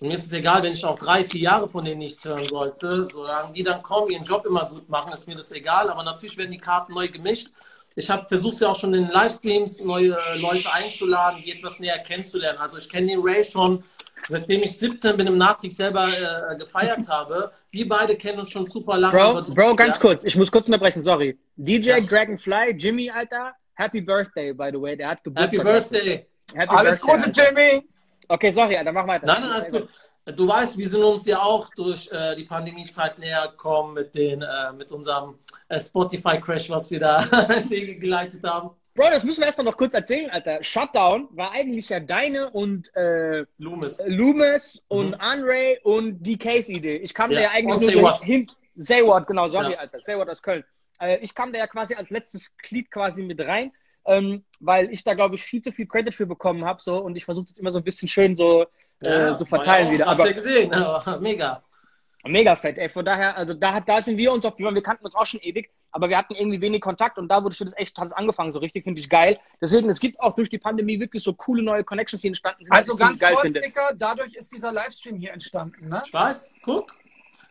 Und 0.00 0.08
mir 0.08 0.14
ist 0.14 0.24
es 0.24 0.32
egal, 0.32 0.62
wenn 0.64 0.72
ich 0.72 0.84
auch 0.84 0.98
drei, 0.98 1.22
vier 1.22 1.40
Jahre 1.40 1.68
von 1.68 1.84
denen 1.84 2.00
nichts 2.00 2.24
hören 2.24 2.46
sollte. 2.46 3.08
Solange 3.12 3.52
die 3.52 3.62
dann 3.62 3.80
kommen, 3.80 4.10
ihren 4.10 4.24
Job 4.24 4.44
immer 4.44 4.68
gut 4.68 4.88
machen, 4.88 5.12
ist 5.12 5.28
mir 5.28 5.36
das 5.36 5.52
egal. 5.52 5.88
Aber 5.88 6.02
natürlich 6.02 6.36
werden 6.36 6.50
die 6.50 6.58
Karten 6.58 6.92
neu 6.92 7.08
gemischt. 7.08 7.50
Ich 7.94 8.06
versuche 8.06 8.64
ja 8.64 8.68
auch 8.70 8.76
schon 8.76 8.92
in 8.92 9.04
den 9.04 9.12
Livestreams 9.12 9.84
neue 9.84 10.16
Leute 10.40 10.68
einzuladen, 10.72 11.40
die 11.44 11.52
etwas 11.52 11.78
näher 11.78 12.00
kennenzulernen. 12.00 12.58
Also 12.58 12.76
ich 12.76 12.88
kenne 12.88 13.06
den 13.06 13.20
Ray 13.22 13.44
schon 13.44 13.84
seitdem 14.26 14.62
ich 14.62 14.78
17 14.78 15.16
bin 15.16 15.26
im 15.26 15.38
Natrix 15.38 15.76
selber 15.76 16.06
äh, 16.06 16.56
gefeiert 16.56 17.08
habe. 17.08 17.52
Wir 17.70 17.88
beide 17.88 18.16
kennen 18.16 18.40
uns 18.40 18.50
schon 18.50 18.66
super 18.66 18.98
lange. 18.98 19.16
Bro, 19.16 19.54
Bro 19.54 19.76
ganz 19.76 19.96
ja. 19.96 20.02
kurz, 20.02 20.24
ich 20.24 20.36
muss 20.36 20.50
kurz 20.50 20.66
unterbrechen, 20.66 21.02
sorry. 21.02 21.38
DJ 21.56 21.88
ja. 21.88 22.00
Dragonfly, 22.00 22.72
Jimmy, 22.76 23.10
Alter, 23.10 23.54
Happy 23.74 24.00
Birthday, 24.00 24.52
by 24.52 24.70
the 24.72 24.80
way. 24.80 24.96
Der 24.96 25.08
hat 25.08 25.24
Geburtstag. 25.24 25.52
Happy 25.52 25.64
Birthday. 25.64 26.26
Happy 26.54 26.74
alles 26.74 27.00
Birthday, 27.00 27.16
Gute, 27.16 27.44
Alter. 27.44 27.60
Jimmy. 27.60 27.88
Okay, 28.28 28.50
sorry, 28.50 28.76
Alter, 28.76 28.92
mach 28.92 29.06
weiter. 29.06 29.26
Nein, 29.26 29.42
nein, 29.42 29.50
alles 29.50 29.70
gut. 29.70 29.88
Du 30.26 30.48
weißt, 30.48 30.78
wir 30.78 30.88
sind 30.88 31.02
uns 31.02 31.26
ja 31.26 31.42
auch 31.42 31.68
durch 31.74 32.10
äh, 32.10 32.34
die 32.34 32.44
Pandemiezeit 32.44 33.18
näher 33.18 33.48
gekommen 33.48 33.92
mit, 33.92 34.14
den, 34.14 34.40
äh, 34.40 34.72
mit 34.72 34.90
unserem 34.90 35.38
äh, 35.68 35.78
Spotify-Crash, 35.78 36.70
was 36.70 36.90
wir 36.90 37.00
da 37.00 37.22
geleitet 37.68 38.42
haben. 38.42 38.70
Bro, 38.94 39.10
das 39.10 39.24
müssen 39.24 39.40
wir 39.40 39.46
erstmal 39.46 39.64
noch 39.64 39.76
kurz 39.76 39.92
erzähhlen, 39.94 40.30
Alter. 40.30 40.62
Shutdown 40.62 41.28
war 41.32 41.50
eigentlich 41.50 41.88
ja 41.88 41.98
deine 41.98 42.50
und 42.50 42.94
äh, 42.94 43.44
Loomis, 43.58 44.00
Loomis 44.06 44.82
und 44.86 45.08
mhm. 45.08 45.16
Andre 45.18 45.78
und 45.82 46.22
DKs 46.24 46.68
Idee. 46.68 46.98
Ich 46.98 47.12
kam 47.12 47.32
ja. 47.32 47.38
da 47.38 47.42
ja 47.42 47.50
eigentlich 47.50 47.88
und 47.88 48.02
nur 48.02 48.14
so 48.14 48.24
hin. 48.24 48.46
What, 48.76 49.26
genau, 49.26 49.48
sorry, 49.48 49.72
ja. 49.72 49.78
Alter. 49.78 49.98
What 50.16 50.28
aus 50.28 50.40
Köln. 50.40 50.64
Äh, 51.00 51.18
ich 51.18 51.34
kam 51.34 51.52
da 51.52 51.58
ja 51.58 51.66
quasi 51.66 51.94
als 51.94 52.10
letztes 52.10 52.56
Glied 52.56 52.88
quasi 52.88 53.24
mit 53.24 53.40
rein, 53.40 53.72
ähm, 54.06 54.44
weil 54.60 54.92
ich 54.92 55.02
da, 55.02 55.14
glaube 55.14 55.34
ich, 55.34 55.42
viel 55.42 55.60
zu 55.60 55.72
viel 55.72 55.86
Credit 55.86 56.14
für 56.14 56.26
bekommen 56.26 56.64
habe. 56.64 56.80
So, 56.80 56.98
und 56.98 57.16
ich 57.16 57.24
versuche 57.24 57.46
das 57.46 57.58
immer 57.58 57.72
so 57.72 57.78
ein 57.78 57.84
bisschen 57.84 58.08
schön 58.08 58.36
so 58.36 58.64
äh, 59.00 59.34
zu 59.34 59.44
verteilen 59.44 59.90
wieder. 59.90 60.06
Hast 60.06 60.20
du 60.20 60.26
ja 60.26 60.32
gesehen, 60.32 60.72
aber 60.72 61.18
mega. 61.20 61.64
Mega 62.26 62.54
fett, 62.56 62.78
ey. 62.78 62.88
Von 62.88 63.04
daher, 63.04 63.36
also 63.36 63.54
da, 63.54 63.80
da 63.80 64.00
sind 64.00 64.16
wir 64.16 64.32
uns 64.32 64.46
auch, 64.46 64.56
wir 64.56 64.82
kannten 64.82 65.04
uns 65.04 65.14
auch 65.14 65.26
schon 65.26 65.40
ewig, 65.40 65.70
aber 65.94 66.08
wir 66.08 66.18
hatten 66.18 66.34
irgendwie 66.34 66.60
wenig 66.60 66.80
Kontakt 66.80 67.18
und 67.18 67.28
da 67.28 67.44
wurde 67.44 67.54
das 67.56 67.72
echt, 67.76 67.96
hat 67.96 68.06
es 68.06 68.12
angefangen, 68.12 68.50
so 68.50 68.58
richtig, 68.58 68.82
finde 68.82 69.00
ich 69.00 69.08
geil. 69.08 69.38
Deswegen, 69.60 69.88
es 69.88 70.00
gibt 70.00 70.18
auch 70.18 70.34
durch 70.34 70.50
die 70.50 70.58
Pandemie 70.58 70.98
wirklich 70.98 71.22
so 71.22 71.32
coole 71.34 71.62
neue 71.62 71.84
Connections, 71.84 72.20
die 72.20 72.28
entstanden 72.28 72.64
sind. 72.64 72.74
Also 72.74 72.96
ganz 72.96 73.20
geil 73.20 73.34
kurz, 73.34 73.44
finde. 73.44 73.60
Dicker, 73.60 73.90
dadurch 73.94 74.34
ist 74.34 74.52
dieser 74.52 74.72
Livestream 74.72 75.16
hier 75.16 75.32
entstanden, 75.32 75.88
ne? 75.88 76.02
Weiß, 76.10 76.50
guck. 76.62 76.96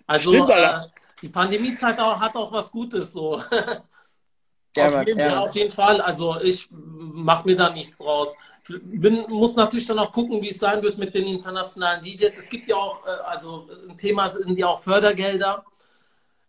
Also 0.06 0.32
Stimmt, 0.32 0.50
äh, 0.50 0.74
die 1.22 1.30
Pandemiezeit 1.30 1.98
auch, 2.00 2.20
hat 2.20 2.36
auch 2.36 2.52
was 2.52 2.70
Gutes 2.70 3.14
so. 3.14 3.41
Ja, 4.76 4.88
Auf 4.88 5.06
jeden 5.06 5.20
ja, 5.20 5.39
auf 5.39 5.56
jeden 5.56 5.70
Fall. 5.70 6.02
Also 6.02 6.41
ich 6.41 6.68
mache 6.72 7.48
mir 7.48 7.56
da 7.56 7.70
nichts 7.70 8.00
draus. 8.00 8.36
Bin, 8.68 9.24
muss 9.30 9.56
natürlich 9.56 9.86
dann 9.86 10.00
auch 10.00 10.12
gucken, 10.12 10.41
wie 10.41 10.50
es 10.50 10.58
sein 10.58 10.82
wird 10.82 10.98
mit 10.98 11.14
den 11.14 11.28
internationalen 11.28 12.02
DJs. 12.02 12.36
Es 12.39 12.50
gibt 12.50 12.68
ja 12.68 12.78
auch, 12.78 13.06
äh, 13.06 13.10
also 13.26 13.70
ein 13.88 13.96
Thema 13.98 14.30
sind 14.30 14.58
ja 14.58 14.66
auch 14.66 14.82
Fördergelder, 14.82 15.64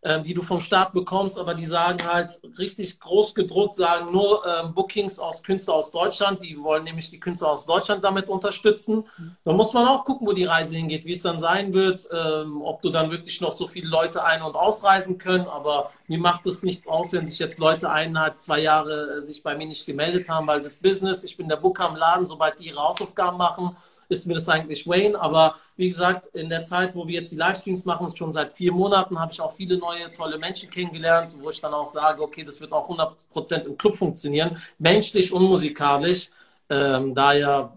ähm, 0.04 0.22
die 0.22 0.34
du 0.34 0.42
vom 0.42 0.60
Staat 0.60 0.92
bekommst, 0.92 1.38
aber 1.38 1.54
die 1.54 1.64
sagen 1.64 1.98
halt 2.06 2.38
richtig 2.58 3.00
groß 3.00 3.34
gedruckt, 3.34 3.74
sagen 3.74 4.12
nur 4.12 4.44
ähm, 4.46 4.74
Bookings 4.74 5.18
aus 5.18 5.42
Künstler 5.42 5.74
aus 5.74 5.90
Deutschland. 5.92 6.42
Die 6.42 6.62
wollen 6.62 6.84
nämlich 6.84 7.08
die 7.08 7.18
Künstler 7.18 7.50
aus 7.50 7.64
Deutschland 7.64 8.04
damit 8.04 8.28
unterstützen. 8.28 9.04
Da 9.44 9.52
muss 9.52 9.72
man 9.72 9.88
auch 9.88 10.04
gucken, 10.04 10.26
wo 10.26 10.32
die 10.34 10.44
Reise 10.44 10.76
hingeht, 10.76 11.06
wie 11.06 11.12
es 11.12 11.22
dann 11.22 11.38
sein 11.38 11.72
wird, 11.72 12.06
ähm, 12.12 12.60
ob 12.60 12.82
du 12.82 12.90
dann 12.90 13.10
wirklich 13.10 13.40
noch 13.40 13.52
so 13.52 13.66
viele 13.66 13.88
Leute 13.88 14.22
ein- 14.22 14.42
und 14.42 14.56
ausreisen 14.56 15.16
können. 15.16 15.46
Aber 15.46 15.90
mir 16.06 16.18
macht 16.18 16.46
es 16.46 16.62
nichts 16.62 16.86
aus, 16.86 17.12
wenn 17.14 17.26
sich 17.26 17.38
jetzt 17.38 17.58
Leute 17.58 17.90
eineinhalb, 17.90 18.38
zwei 18.38 18.60
Jahre 18.60 19.18
äh, 19.18 19.22
sich 19.22 19.42
bei 19.42 19.56
mir 19.56 19.66
nicht 19.66 19.86
gemeldet 19.86 20.28
haben, 20.28 20.46
weil 20.46 20.60
das 20.60 20.76
Business, 20.76 21.24
ich 21.24 21.36
bin 21.38 21.48
der 21.48 21.56
Booker 21.56 21.88
am 21.88 21.96
Laden, 21.96 22.26
sobald 22.26 22.60
die 22.60 22.66
ihre 22.66 22.82
Hausaufgaben 22.82 23.38
machen, 23.38 23.74
ist 24.08 24.26
mir 24.26 24.34
das 24.34 24.48
eigentlich 24.48 24.86
Wayne. 24.86 25.20
Aber 25.20 25.56
wie 25.76 25.88
gesagt, 25.88 26.26
in 26.34 26.48
der 26.48 26.62
Zeit, 26.62 26.94
wo 26.94 27.06
wir 27.06 27.14
jetzt 27.14 27.32
die 27.32 27.36
Livestreams 27.36 27.84
machen, 27.84 28.08
schon 28.14 28.32
seit 28.32 28.52
vier 28.52 28.72
Monaten, 28.72 29.18
habe 29.18 29.32
ich 29.32 29.40
auch 29.40 29.52
viele 29.52 29.78
neue, 29.78 30.12
tolle 30.12 30.38
Menschen 30.38 30.70
kennengelernt, 30.70 31.36
wo 31.40 31.50
ich 31.50 31.60
dann 31.60 31.74
auch 31.74 31.86
sage, 31.86 32.22
okay, 32.22 32.44
das 32.44 32.60
wird 32.60 32.72
auch 32.72 32.88
100% 32.88 33.64
im 33.64 33.76
Club 33.76 33.96
funktionieren, 33.96 34.56
menschlich 34.78 35.32
und 35.32 35.42
musikalisch. 35.42 36.30
Ähm, 36.68 37.14
daher 37.14 37.72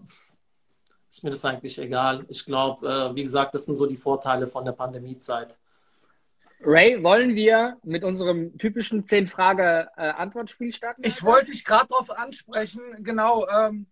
ist 1.08 1.24
mir 1.24 1.30
das 1.30 1.44
eigentlich 1.44 1.78
egal. 1.78 2.24
Ich 2.28 2.44
glaube, 2.44 2.86
äh, 2.86 3.14
wie 3.14 3.22
gesagt, 3.22 3.54
das 3.54 3.64
sind 3.64 3.76
so 3.76 3.86
die 3.86 3.96
Vorteile 3.96 4.46
von 4.46 4.64
der 4.64 4.72
Pandemiezeit. 4.72 5.58
Ray, 6.60 7.02
wollen 7.02 7.34
wir 7.34 7.76
mit 7.84 8.02
unserem 8.02 8.56
typischen 8.58 9.04
10-Frage-Antwortspiel 9.04 10.72
starten? 10.72 11.02
Ich 11.04 11.22
wollte 11.22 11.52
dich 11.52 11.64
gerade 11.64 11.86
darauf 11.88 12.10
ansprechen, 12.10 12.82
genau. 12.98 13.46
Ähm, 13.48 13.86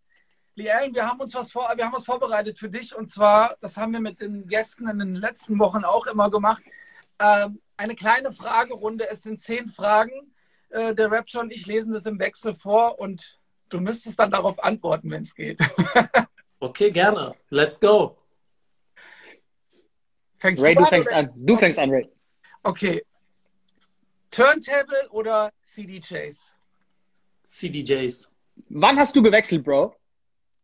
Liane, 0.56 0.94
wir 0.94 1.06
haben 1.06 1.20
uns 1.20 1.34
was 1.34 1.52
vor, 1.52 1.70
wir 1.76 1.84
haben 1.84 1.92
was 1.92 2.06
vorbereitet 2.06 2.58
für 2.58 2.70
dich 2.70 2.96
und 2.96 3.08
zwar, 3.10 3.56
das 3.60 3.76
haben 3.76 3.92
wir 3.92 4.00
mit 4.00 4.20
den 4.22 4.48
Gästen 4.48 4.88
in 4.88 4.98
den 4.98 5.14
letzten 5.14 5.58
Wochen 5.58 5.84
auch 5.84 6.06
immer 6.06 6.30
gemacht. 6.30 6.64
Ähm, 7.18 7.60
eine 7.76 7.94
kleine 7.94 8.32
Fragerunde. 8.32 9.08
Es 9.08 9.22
sind 9.22 9.38
zehn 9.38 9.68
Fragen. 9.68 10.32
Äh, 10.70 10.94
der 10.94 11.10
Rapture 11.10 11.44
und 11.44 11.52
ich 11.52 11.66
lesen 11.66 11.92
das 11.92 12.06
im 12.06 12.18
Wechsel 12.18 12.54
vor 12.54 12.98
und 12.98 13.38
du 13.68 13.80
müsstest 13.80 14.18
dann 14.18 14.30
darauf 14.30 14.62
antworten, 14.62 15.10
wenn 15.10 15.22
es 15.22 15.34
geht. 15.34 15.60
Okay, 16.58 16.90
gerne. 16.90 17.34
Let's 17.50 17.78
go. 17.78 18.16
Fängst 20.38 20.62
Ray, 20.62 20.74
du 20.74 20.80
an 20.80 20.86
fängst 20.86 21.12
an. 21.12 21.30
Du 21.36 21.54
fängst 21.54 21.78
an, 21.78 21.90
Ray. 21.90 22.10
Okay. 22.62 23.04
Turntable 24.30 25.06
oder 25.10 25.52
CDJs? 25.62 26.54
CDJs. 27.42 28.32
Wann 28.70 28.98
hast 28.98 29.14
du 29.14 29.22
gewechselt, 29.22 29.64
Bro? 29.64 29.94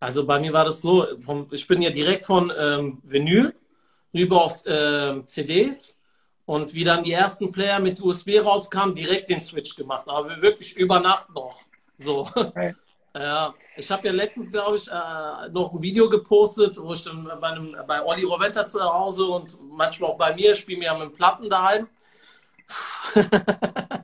Also 0.03 0.27
bei 0.27 0.41
mir 0.41 0.53
war 0.53 0.65
das 0.65 0.83
so, 0.83 1.07
vom, 1.25 1.47
ich 1.53 1.65
bin 1.69 1.81
ja 1.81 1.91
direkt 1.91 2.27
von 2.27 2.53
ähm, 2.59 3.01
Vinyl 3.05 3.55
rüber 4.13 4.43
aufs 4.43 4.65
ähm, 4.67 5.23
CDs 5.23 5.97
und 6.45 6.75
wie 6.75 6.83
dann 6.83 7.05
die 7.05 7.13
ersten 7.13 7.53
Player 7.53 7.79
mit 7.79 8.03
USB 8.03 8.31
rauskamen, 8.45 8.97
direkt 8.97 9.31
den 9.31 9.41
Switch 9.41 9.77
gemacht. 9.77 10.09
Aber 10.09 10.43
wirklich 10.43 10.77
über 10.77 10.99
Nacht 10.99 11.31
noch. 11.31 11.57
So. 11.95 12.29
Okay. 12.35 12.75
Ja, 13.15 13.53
ich 13.77 13.91
habe 13.91 14.07
ja 14.07 14.13
letztens, 14.15 14.51
glaube 14.51 14.79
ich, 14.79 14.89
äh, 14.89 15.51
noch 15.51 15.75
ein 15.75 15.83
Video 15.83 16.09
gepostet, 16.09 16.79
wo 16.81 16.95
ich 16.95 17.05
dann 17.05 17.25
bei, 17.43 17.49
einem, 17.49 17.77
bei 17.87 18.03
Olli 18.03 18.25
Roventa 18.25 18.67
zu 18.67 18.81
Hause 18.83 19.27
und 19.27 19.55
manchmal 19.71 20.13
auch 20.13 20.17
bei 20.17 20.35
mir, 20.35 20.55
spiele 20.55 20.79
mir 20.79 20.85
ja 20.87 20.99
mit 20.99 21.13
Platten 21.13 21.51
daheim. 21.51 21.89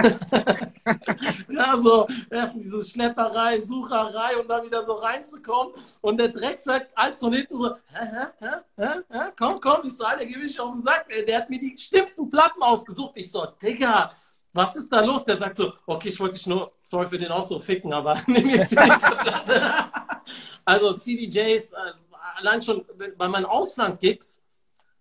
ja, 1.48 1.76
so 1.76 2.06
erstens 2.30 2.62
diese 2.64 2.86
Schlepperei, 2.86 3.60
Sucherei 3.60 4.36
und 4.38 4.48
dann 4.48 4.64
wieder 4.64 4.84
so 4.84 4.94
reinzukommen. 4.94 5.74
Und 6.00 6.18
der 6.18 6.28
Dreck 6.28 6.58
sagt 6.58 6.90
als 6.96 7.20
von 7.20 7.32
hinten 7.32 7.56
so, 7.56 7.74
hä, 7.92 8.28
hä, 8.40 8.46
hä, 8.76 8.88
hä, 9.08 9.18
komm, 9.38 9.60
komm, 9.60 9.80
ich 9.84 9.96
so, 9.96 10.04
Alter, 10.04 10.26
geh 10.26 10.36
mich 10.36 10.58
auf 10.58 10.72
den 10.72 10.82
Sack. 10.82 11.06
ey. 11.08 11.24
Der 11.24 11.38
hat 11.38 11.50
mir 11.50 11.58
die 11.58 11.76
schlimmsten 11.76 12.30
Platten 12.30 12.62
ausgesucht. 12.62 13.12
Ich 13.14 13.30
so, 13.30 13.46
Digga, 13.62 14.12
was 14.52 14.76
ist 14.76 14.92
da 14.92 15.00
los? 15.04 15.24
Der 15.24 15.36
sagt 15.36 15.56
so, 15.56 15.72
okay, 15.86 16.08
ich 16.08 16.18
wollte 16.18 16.36
dich 16.36 16.46
nur, 16.46 16.72
sorry 16.80 17.08
für 17.08 17.18
den 17.18 17.30
Ausdruck, 17.30 17.62
ficken, 17.62 17.92
aber 17.92 18.20
nimm 18.26 18.48
jetzt 18.48 18.72
die 18.72 18.76
nächste 18.76 19.10
Platte. 19.10 19.62
also 20.64 20.94
CDJs, 20.94 21.72
äh, 21.72 21.76
allein 22.36 22.60
schon 22.62 22.84
bei 23.16 23.28
meinen 23.28 23.46
Ausland-Gigs, 23.46 24.39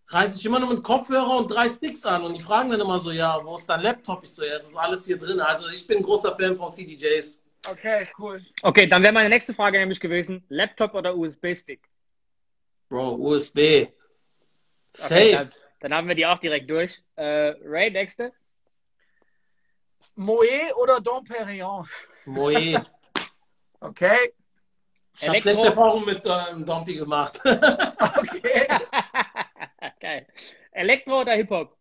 reise 0.09 0.37
ich 0.37 0.45
immer 0.45 0.59
nur 0.59 0.73
mit 0.73 0.83
Kopfhörer 0.83 1.37
und 1.37 1.47
drei 1.47 1.67
Sticks 1.67 2.05
an 2.05 2.23
und 2.23 2.33
die 2.33 2.39
fragen 2.39 2.69
dann 2.69 2.81
immer 2.81 2.97
so, 2.97 3.11
ja, 3.11 3.39
wo 3.43 3.55
ist 3.55 3.67
dein 3.67 3.81
Laptop? 3.81 4.23
Ich 4.23 4.33
so, 4.33 4.43
ja, 4.43 4.55
es 4.55 4.67
ist 4.67 4.75
alles 4.75 5.05
hier 5.05 5.17
drin. 5.17 5.39
Also 5.39 5.69
ich 5.69 5.85
bin 5.85 5.97
ein 5.97 6.03
großer 6.03 6.35
Fan 6.35 6.55
von 6.55 6.67
CDJs. 6.67 7.43
Okay, 7.69 8.07
cool. 8.17 8.41
Okay, 8.61 8.87
dann 8.87 9.03
wäre 9.03 9.13
meine 9.13 9.29
nächste 9.29 9.53
Frage 9.53 9.79
nämlich 9.79 9.99
gewesen: 9.99 10.43
Laptop 10.49 10.93
oder 10.93 11.15
USB-Stick? 11.15 11.81
Bro, 12.87 13.15
USB. 13.15 13.87
Safe. 14.89 15.13
Okay, 15.13 15.31
dann, 15.33 15.51
dann 15.81 15.93
haben 15.93 16.07
wir 16.07 16.15
die 16.15 16.25
auch 16.25 16.39
direkt 16.39 16.69
durch. 16.69 17.03
Äh, 17.15 17.53
Ray, 17.63 17.91
nächste. 17.91 18.31
Moe 20.15 20.73
oder 20.81 20.99
Dom 20.99 21.23
Perignon? 21.23 21.87
Moe. 22.25 22.85
Okay, 23.81 24.33
Ich 25.17 25.29
habe 25.29 25.39
schlechte 25.39 25.67
Erfahrungen 25.67 26.05
mit 26.05 26.21
ähm, 26.25 26.65
Dompi 26.65 26.95
gemacht. 26.95 27.39
okay. 27.45 28.67
Geil. 30.09 30.25
Elektro 30.71 31.21
oder 31.21 31.33
Hip-Hop? 31.33 31.77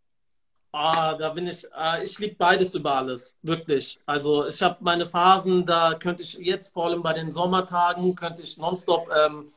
Ah, 0.72 1.14
da 1.14 1.30
bin 1.30 1.46
ich, 1.46 1.64
äh, 1.74 2.04
ich 2.04 2.18
liebe 2.18 2.34
beides 2.34 2.74
über 2.74 2.96
alles, 2.96 3.38
wirklich. 3.40 3.98
Also 4.04 4.46
ich 4.46 4.60
habe 4.60 4.76
meine 4.80 5.06
Phasen, 5.06 5.64
da 5.64 5.94
könnte 5.94 6.22
ich 6.22 6.34
jetzt 6.34 6.74
vor 6.74 6.86
allem 6.86 7.02
bei 7.02 7.14
den 7.14 7.30
Sommertagen, 7.30 8.14
könnte 8.14 8.42
ich 8.42 8.58
nonstop 8.58 9.08
ähm, 9.10 9.48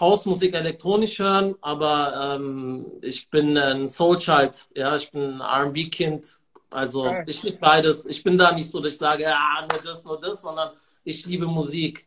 Hausmusik 0.00 0.54
elektronisch 0.54 1.18
hören, 1.18 1.56
aber 1.60 2.36
ähm, 2.36 2.86
ich 3.02 3.28
bin 3.28 3.58
ein 3.58 3.86
Soulchild, 3.86 4.68
ja, 4.74 4.96
ich 4.96 5.10
bin 5.10 5.42
ein 5.42 5.66
R&B-Kind, 5.66 6.38
also 6.70 7.02
Geil. 7.02 7.24
ich 7.26 7.42
liebe 7.42 7.58
beides. 7.58 8.06
Ich 8.06 8.22
bin 8.22 8.38
da 8.38 8.52
nicht 8.52 8.70
so, 8.70 8.80
dass 8.80 8.94
ich 8.94 8.98
sage, 8.98 9.24
ja, 9.24 9.66
nur 9.70 9.82
das, 9.82 10.04
nur 10.06 10.18
das, 10.18 10.40
sondern 10.40 10.70
ich 11.04 11.26
liebe 11.26 11.46
Musik. 11.46 12.06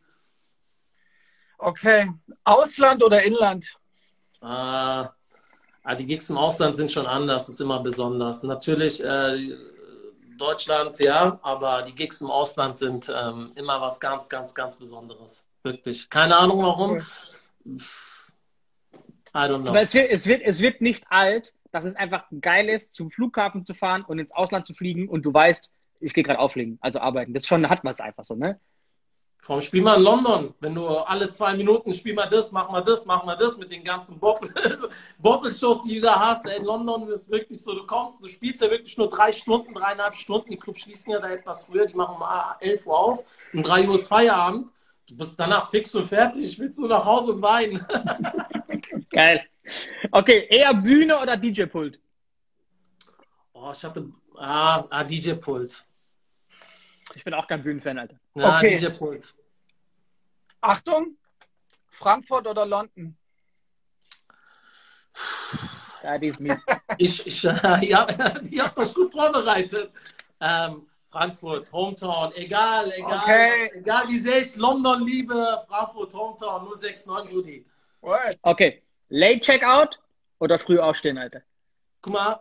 Okay. 1.56 2.10
Ausland 2.42 3.00
oder 3.04 3.22
Inland? 3.22 3.76
Äh, 4.42 5.04
ah, 5.82 5.94
die 5.94 6.06
Gigs 6.06 6.30
im 6.30 6.38
Ausland 6.38 6.76
sind 6.76 6.92
schon 6.92 7.06
anders, 7.06 7.48
ist 7.48 7.60
immer 7.60 7.80
besonders. 7.80 8.42
Natürlich 8.42 9.02
äh, 9.02 9.56
Deutschland, 10.36 10.98
ja, 10.98 11.38
aber 11.42 11.82
die 11.82 11.94
Gigs 11.94 12.20
im 12.20 12.30
Ausland 12.30 12.76
sind 12.78 13.12
ähm, 13.14 13.52
immer 13.54 13.80
was 13.80 14.00
ganz, 14.00 14.28
ganz, 14.28 14.54
ganz 14.54 14.78
Besonderes. 14.78 15.46
Wirklich. 15.62 16.08
Keine 16.08 16.36
Ahnung 16.36 16.62
warum. 16.62 16.98
I 19.34 19.38
don't 19.46 19.60
know. 19.60 19.70
Aber 19.70 19.82
es 19.82 19.94
wird, 19.94 20.10
es, 20.10 20.26
wird, 20.26 20.42
es 20.42 20.60
wird 20.60 20.80
nicht 20.80 21.04
alt, 21.10 21.54
dass 21.70 21.84
es 21.84 21.94
einfach 21.94 22.24
geil 22.40 22.68
ist, 22.68 22.94
zum 22.94 23.10
Flughafen 23.10 23.64
zu 23.64 23.74
fahren 23.74 24.02
und 24.02 24.18
ins 24.18 24.32
Ausland 24.32 24.66
zu 24.66 24.74
fliegen 24.74 25.08
und 25.08 25.22
du 25.22 25.32
weißt, 25.32 25.70
ich 26.00 26.14
gehe 26.14 26.24
gerade 26.24 26.38
auflegen, 26.38 26.78
also 26.80 26.98
arbeiten. 26.98 27.34
Das 27.34 27.46
schon 27.46 27.68
hat 27.68 27.84
was 27.84 28.00
einfach 28.00 28.24
so, 28.24 28.34
ne? 28.34 28.58
Vom 29.42 29.60
Spiel 29.62 29.80
mal 29.80 29.96
in 29.96 30.02
London, 30.02 30.54
wenn 30.60 30.74
du 30.74 30.86
alle 30.86 31.30
zwei 31.30 31.54
Minuten 31.54 31.94
spiel 31.94 32.12
mal 32.12 32.28
das, 32.28 32.52
mach 32.52 32.70
mal 32.70 32.82
das, 32.82 33.06
mach 33.06 33.24
mal 33.24 33.36
das 33.36 33.56
mit 33.56 33.72
den 33.72 33.82
ganzen 33.82 34.18
Boppel-Shows, 34.18 35.82
die 35.88 35.94
du 35.96 36.02
da 36.02 36.20
hast. 36.20 36.46
Ey, 36.46 36.58
in 36.58 36.64
London 36.64 37.08
ist 37.08 37.30
wirklich 37.30 37.60
so, 37.62 37.74
du 37.74 37.86
kommst, 37.86 38.22
du 38.22 38.28
spielst 38.28 38.60
ja 38.60 38.70
wirklich 38.70 38.96
nur 38.98 39.08
drei 39.08 39.32
Stunden, 39.32 39.72
dreieinhalb 39.72 40.14
Stunden. 40.14 40.50
Die 40.50 40.58
Clubs 40.58 40.80
schließen 40.80 41.12
ja 41.12 41.20
da 41.20 41.30
etwas 41.30 41.64
früher, 41.64 41.86
die 41.86 41.94
machen 41.94 42.16
um 42.16 42.24
11 42.60 42.86
Uhr 42.86 42.98
auf, 42.98 43.24
um 43.54 43.62
3 43.62 43.88
Uhr 43.88 43.94
ist 43.94 44.08
Feierabend. 44.08 44.70
Du 45.08 45.16
bist 45.16 45.40
danach 45.40 45.70
fix 45.70 45.94
und 45.94 46.06
fertig, 46.06 46.58
willst 46.58 46.78
du 46.78 46.86
nach 46.86 47.04
Hause 47.04 47.32
und 47.32 47.42
weinen. 47.42 47.84
Geil. 49.10 49.44
Okay, 50.12 50.46
eher 50.50 50.74
Bühne 50.74 51.18
oder 51.18 51.36
DJ-Pult? 51.36 51.98
Oh, 53.54 53.70
ich 53.72 53.82
hatte, 53.82 54.12
ah, 54.36 54.84
ah 54.88 55.02
DJ-Pult. 55.04 55.84
Ich 57.14 57.24
bin 57.24 57.34
auch 57.34 57.46
kein 57.46 57.62
Bühnenfan, 57.62 57.98
Alter. 57.98 58.16
Ja, 58.34 58.58
Okay. 58.58 58.78
DJ-Pult. 58.78 59.34
Achtung, 60.60 61.16
Frankfurt 61.90 62.46
oder 62.46 62.66
London? 62.66 63.16
Ja, 66.02 66.18
die 66.18 66.28
ist 66.28 66.40
mies. 66.40 66.64
Ich, 66.98 67.26
ich, 67.26 67.42
ja, 67.42 67.56
die 68.42 68.60
habt 68.60 68.76
das 68.76 68.92
gut 68.92 69.10
vorbereitet. 69.10 69.90
Ähm, 70.40 70.86
Frankfurt, 71.08 71.72
Hometown, 71.72 72.32
egal, 72.34 72.92
egal, 72.92 73.22
Okay. 73.22 73.70
egal 73.74 74.06
wie 74.08 74.18
sehr 74.18 74.40
ich 74.42 74.54
London 74.56 75.06
liebe, 75.06 75.64
Frankfurt, 75.66 76.12
Hometown, 76.14 76.68
069 76.78 77.34
Rudi. 77.34 77.66
Okay, 78.42 78.82
Late 79.08 79.40
Checkout 79.40 79.98
oder 80.38 80.58
früh 80.58 80.78
aufstehen, 80.78 81.16
Alter? 81.18 81.42
Guck 82.02 82.12
mal, 82.12 82.40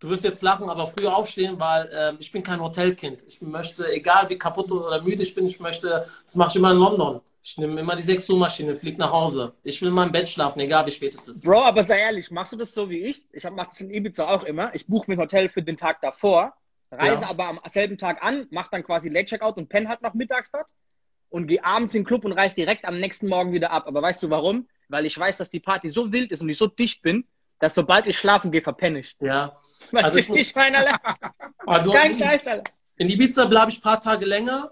du 0.00 0.10
wirst 0.10 0.24
jetzt 0.24 0.42
lachen, 0.42 0.68
aber 0.68 0.86
früher 0.86 1.16
aufstehen, 1.16 1.58
weil 1.58 1.86
äh, 1.92 2.12
ich 2.18 2.30
bin 2.32 2.42
kein 2.42 2.60
Hotelkind. 2.60 3.24
Ich 3.28 3.40
möchte, 3.42 3.86
egal 3.92 4.28
wie 4.28 4.38
kaputt 4.38 4.70
oder 4.70 5.02
müde 5.02 5.22
ich 5.22 5.34
bin, 5.34 5.46
ich 5.46 5.60
möchte, 5.60 6.06
das 6.22 6.36
mache 6.36 6.50
ich 6.50 6.56
immer 6.56 6.70
in 6.72 6.78
London. 6.78 7.20
Ich 7.42 7.56
nehme 7.58 7.78
immer 7.80 7.94
die 7.94 8.02
6 8.02 8.28
Uhr 8.30 8.38
Maschine, 8.38 8.74
fliege 8.74 8.98
nach 8.98 9.12
Hause. 9.12 9.52
Ich 9.62 9.80
will 9.80 9.88
in 9.88 9.94
meinem 9.94 10.10
Bett 10.10 10.28
schlafen, 10.28 10.58
egal 10.60 10.84
wie 10.86 10.90
spät 10.90 11.14
es 11.14 11.28
ist. 11.28 11.44
Bro, 11.44 11.62
aber 11.62 11.82
sei 11.84 12.00
ehrlich, 12.00 12.30
machst 12.32 12.52
du 12.52 12.56
das 12.56 12.74
so 12.74 12.90
wie 12.90 13.04
ich? 13.06 13.22
Ich 13.32 13.44
mache 13.44 13.68
das 13.68 13.80
in 13.80 13.90
Ibiza 13.90 14.26
auch 14.28 14.42
immer. 14.42 14.74
Ich 14.74 14.86
buche 14.86 15.08
mir 15.08 15.16
ein 15.16 15.20
Hotel 15.20 15.48
für 15.48 15.62
den 15.62 15.76
Tag 15.76 16.00
davor, 16.00 16.54
reise 16.90 17.22
Ja. 17.22 17.30
aber 17.30 17.44
am 17.46 17.60
selben 17.68 17.98
Tag 17.98 18.22
an, 18.24 18.48
mach 18.50 18.68
dann 18.70 18.82
quasi 18.82 19.08
Late 19.08 19.26
Checkout 19.26 19.56
und 19.58 19.68
penne 19.68 19.88
halt 19.88 20.02
noch 20.02 20.14
mittags 20.14 20.50
dort 20.50 20.68
und 21.30 21.46
gehe 21.46 21.64
abends 21.64 21.94
in 21.94 22.00
den 22.00 22.06
Club 22.06 22.24
und 22.24 22.32
reise 22.32 22.56
direkt 22.56 22.84
am 22.84 22.98
nächsten 22.98 23.28
Morgen 23.28 23.52
wieder 23.52 23.70
ab. 23.70 23.84
Aber 23.86 24.02
weißt 24.02 24.24
du 24.24 24.30
warum? 24.30 24.66
Weil 24.88 25.06
ich 25.06 25.16
weiß, 25.16 25.36
dass 25.38 25.48
die 25.48 25.60
Party 25.60 25.88
so 25.88 26.12
wild 26.12 26.32
ist 26.32 26.42
und 26.42 26.48
ich 26.48 26.58
so 26.58 26.66
dicht 26.66 27.00
bin, 27.02 27.26
dass 27.58 27.74
sobald 27.74 28.06
ich 28.06 28.18
schlafen 28.18 28.50
gehe, 28.50 28.62
verpenne 28.62 29.00
ich. 29.00 29.16
Ja. 29.20 29.54
Weißt 29.92 30.04
Also 30.04 30.18
ich 30.18 30.28
muss- 30.28 30.38
ich 30.38 30.54
meine, 30.54 30.78
Alter, 30.78 31.00
Also 31.66 31.92
kein 31.92 32.12
in, 32.12 32.18
Scheiß, 32.18 32.46
Alter. 32.46 32.70
in 32.96 33.08
Ibiza 33.10 33.44
bleibe 33.46 33.70
ich 33.70 33.78
ein 33.78 33.82
paar 33.82 34.00
Tage 34.00 34.24
länger. 34.26 34.70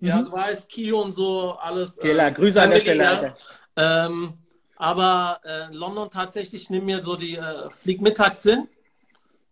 Ja, 0.00 0.16
Mhm. 0.18 0.24
du 0.26 0.32
weißt, 0.32 0.68
Kio 0.68 1.02
und 1.02 1.10
so, 1.10 1.52
alles. 1.60 1.96
Killer, 1.98 2.30
Grüße 2.30 2.62
an 2.62 2.70
der 2.70 2.80
Stelle, 2.80 3.02
ja. 3.04 3.10
Alter. 3.10 3.34
Ähm, 3.76 4.38
aber 4.76 5.40
äh, 5.44 5.66
London 5.74 6.08
tatsächlich, 6.08 6.62
ich 6.62 6.70
nehme 6.70 6.84
mir 6.86 7.02
so 7.02 7.16
die, 7.16 7.34
äh, 7.36 7.68
flieg 7.70 8.00
mittags 8.00 8.42
hin, 8.44 8.68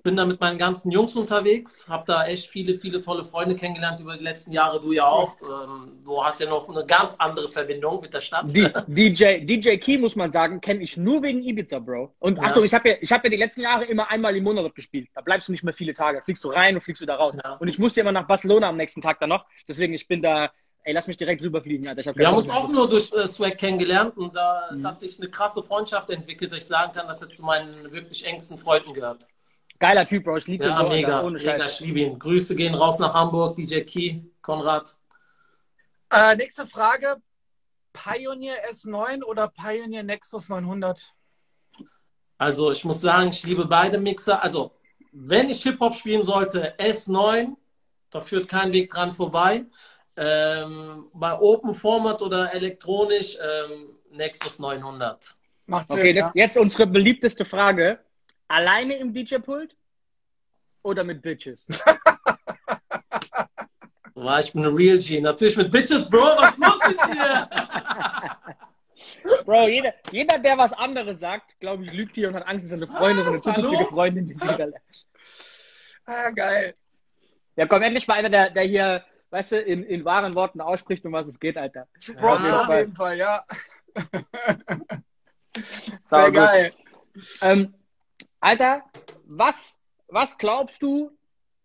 bin 0.07 0.16
da 0.16 0.24
mit 0.24 0.40
meinen 0.40 0.57
ganzen 0.57 0.92
Jungs 0.92 1.16
unterwegs, 1.16 1.88
habe 1.88 2.04
da 2.07 2.26
echt 2.26 2.48
viele, 2.48 2.76
viele 2.76 3.00
tolle 3.00 3.24
Freunde 3.24 3.57
kennengelernt 3.57 3.98
über 3.98 4.16
die 4.16 4.22
letzten 4.22 4.52
Jahre, 4.52 4.80
du 4.80 4.92
ja 4.92 5.04
auch. 5.04 5.36
Ähm, 5.42 5.98
du 6.04 6.24
hast 6.24 6.40
ja 6.40 6.48
noch 6.48 6.68
eine 6.68 6.86
ganz 6.86 7.16
andere 7.18 7.48
Verbindung 7.48 8.00
mit 8.00 8.14
der 8.14 8.20
Stadt. 8.20 8.44
Die, 8.54 8.68
DJ, 8.86 9.44
DJ 9.44 9.76
Key, 9.78 9.98
muss 9.98 10.14
man 10.14 10.30
sagen, 10.30 10.61
kenne 10.61 10.80
ich 10.84 10.96
nur 10.96 11.24
wegen 11.24 11.42
Ibiza, 11.42 11.80
Bro. 11.80 12.14
Und 12.20 12.36
Ja. 12.38 12.44
Achtung, 12.44 12.62
ich 12.64 12.72
habe 12.72 12.90
ja, 12.90 12.94
ich 13.00 13.11
hab 13.11 13.24
ja 13.24 13.30
die 13.30 13.36
letzten 13.36 13.62
Jahre 13.62 13.84
immer 13.86 14.09
einmal 14.09 14.36
im 14.36 14.44
Monat 14.44 14.72
gespielt. 14.76 15.09
Da 15.12 15.22
bleibst 15.22 15.48
du 15.48 15.52
nicht 15.52 15.64
mehr 15.64 15.74
viele 15.74 15.92
Tage. 15.92 16.22
Fliegst 16.22 16.44
du 16.44 16.50
rein 16.50 16.76
und 16.76 16.82
fliegst 16.82 17.02
wieder 17.02 17.14
raus. 17.16 17.36
Ja. 17.44 17.54
Und 17.54 17.66
ich 17.66 17.80
musste 17.80 18.00
immer 18.00 18.12
nach 18.12 18.28
Barcelona 18.28 18.68
am 18.68 18.76
nächsten 18.76 19.00
Tag 19.00 19.18
dann 19.18 19.30
noch. 19.30 19.44
Deswegen, 19.66 19.92
ich 19.92 20.07
bin 20.07 20.22
da, 20.22 20.52
ey, 20.84 20.92
lass 20.94 21.09
mich 21.09 21.16
direkt 21.16 21.42
rüberfliegen, 21.42 21.88
Alter. 21.88 22.09
Hab 22.09 22.16
Wir 22.16 22.28
haben 22.28 22.36
uns 22.36 22.48
auch 22.48 22.68
nur 22.68 22.88
durch 22.88 23.12
äh, 23.12 23.26
Swag 23.26 23.59
kennengelernt 23.59 24.16
und 24.16 24.36
da 24.36 24.68
es 24.70 24.78
Mhm. 24.78 24.86
hat 24.86 25.00
sich 25.00 25.18
eine 25.20 25.28
krasse 25.30 25.64
Freundschaft 25.64 26.11
entwickelt, 26.11 26.52
dass 26.52 26.59
ich 26.59 26.66
sagen 26.66 26.92
kann, 26.92 27.09
dass 27.09 27.20
er 27.22 27.28
zu 27.28 27.42
meinen 27.44 27.90
wirklich 27.90 28.24
engsten 28.24 28.57
Freunden 28.57 28.92
gehört. 28.94 29.26
Geiler 29.79 30.07
Typ, 30.07 30.24
Bro. 30.24 30.37
Ich 30.39 30.47
liebe 30.47 30.64
ihn 30.64 30.70
Ja, 30.70 30.79
so, 30.79 30.89
mega. 30.89 31.22
Ohne 31.22 31.39
mega, 31.39 31.66
ich 31.66 31.81
liebe 31.81 32.01
ihn. 32.01 32.18
Grüße 32.18 32.55
gehen 32.57 32.74
raus 32.74 32.99
nach 32.99 33.14
Hamburg, 33.14 33.57
DJ 33.57 33.81
Key, 33.81 34.20
Konrad. 34.43 34.97
Äh, 36.11 36.37
nächste 36.37 36.66
Frage. 36.66 37.16
Pioneer 37.93 38.57
S9 38.70 39.22
oder 39.22 39.49
Pioneer 39.49 40.03
Nexus 40.03 40.49
900? 40.49 41.12
Also 42.39 42.70
ich 42.70 42.85
muss 42.85 43.01
sagen, 43.01 43.31
ich 43.31 43.43
liebe 43.45 43.64
beide 43.64 43.99
Mixer. 43.99 44.43
Also 44.43 44.72
wenn 45.12 45.49
ich 45.49 45.62
Hip-Hop 45.62 45.95
spielen 45.95 46.22
sollte, 46.22 46.74
S9, 46.79 47.57
da 48.11 48.20
führt 48.20 48.49
kein 48.49 48.72
Weg 48.72 48.91
dran 48.91 49.12
vorbei. 49.12 49.64
Ähm, 50.16 51.07
bei 51.14 51.39
Open 51.39 51.74
Format 51.74 52.22
oder 52.22 52.53
elektronisch, 52.55 53.37
ähm, 53.41 53.97
Nexus 54.11 54.59
900. 54.59 55.37
Macht 55.66 55.89
Sinn, 55.89 55.99
Okay, 55.99 56.14
ja. 56.14 56.27
das, 56.27 56.33
jetzt 56.35 56.59
unsere 56.59 56.87
beliebteste 56.87 57.45
Frage. 57.45 57.99
Alleine 58.49 58.97
im 58.97 59.12
DJ-Pult 59.12 59.76
oder 60.82 61.05
mit 61.05 61.22
Bitches? 61.22 61.66
So, 64.18 64.34
ich 64.38 64.51
bin 64.55 64.64
ein 64.64 64.74
Real 64.74 64.97
G. 64.99 65.20
Natürlich 65.20 65.59
mit 65.59 65.70
Bitches, 65.70 66.09
Bro, 66.09 66.22
was 66.38 66.53
ist 66.53 66.59
los 66.59 66.78
mit 66.88 66.99
dir? 66.99 67.51
Bro, 69.44 69.68
jeder, 69.68 69.92
jeder, 70.11 70.38
der 70.38 70.57
was 70.57 70.72
anderes 70.72 71.20
sagt, 71.20 71.61
glaube 71.61 71.84
ich, 71.84 71.92
lügt 71.92 72.14
hier 72.14 72.28
und 72.28 72.34
hat 72.34 72.47
Angst, 72.47 72.64
dass 72.64 72.70
seine 72.70 72.86
Freundin, 72.86 73.22
seine 73.24 73.42
zukünftige 73.42 73.76
Hallo? 73.76 73.88
Freundin 73.90 74.26
die 74.26 74.34
sieht. 74.34 74.49
Alter. 74.49 74.72
Ah, 76.07 76.30
geil. 76.30 76.74
Ja, 77.57 77.66
komm, 77.66 77.82
endlich 77.82 78.09
mal 78.09 78.14
einer, 78.14 78.30
der, 78.30 78.49
der 78.49 78.62
hier, 78.64 79.05
weißt 79.30 79.53
du, 79.53 79.61
in, 79.61 79.84
in 79.84 80.03
wahren 80.07 80.34
Worten 80.34 80.62
ausspricht, 80.62 81.05
um 81.05 81.12
was 81.12 81.26
es 81.28 81.38
geht, 81.38 81.59
Alter. 81.59 81.86
Props 82.16 82.42
Ja. 82.47 82.62
auf 82.62 82.68
jeden 82.70 82.97
Fall, 82.97 83.18
ja. 83.18 83.44
Sehr 86.01 86.30
geil. 86.30 86.72
Ähm, 87.42 87.74
Alter, 88.47 88.84
was, 89.24 89.76
was 90.07 90.38
glaubst 90.38 90.80
du, 90.80 91.11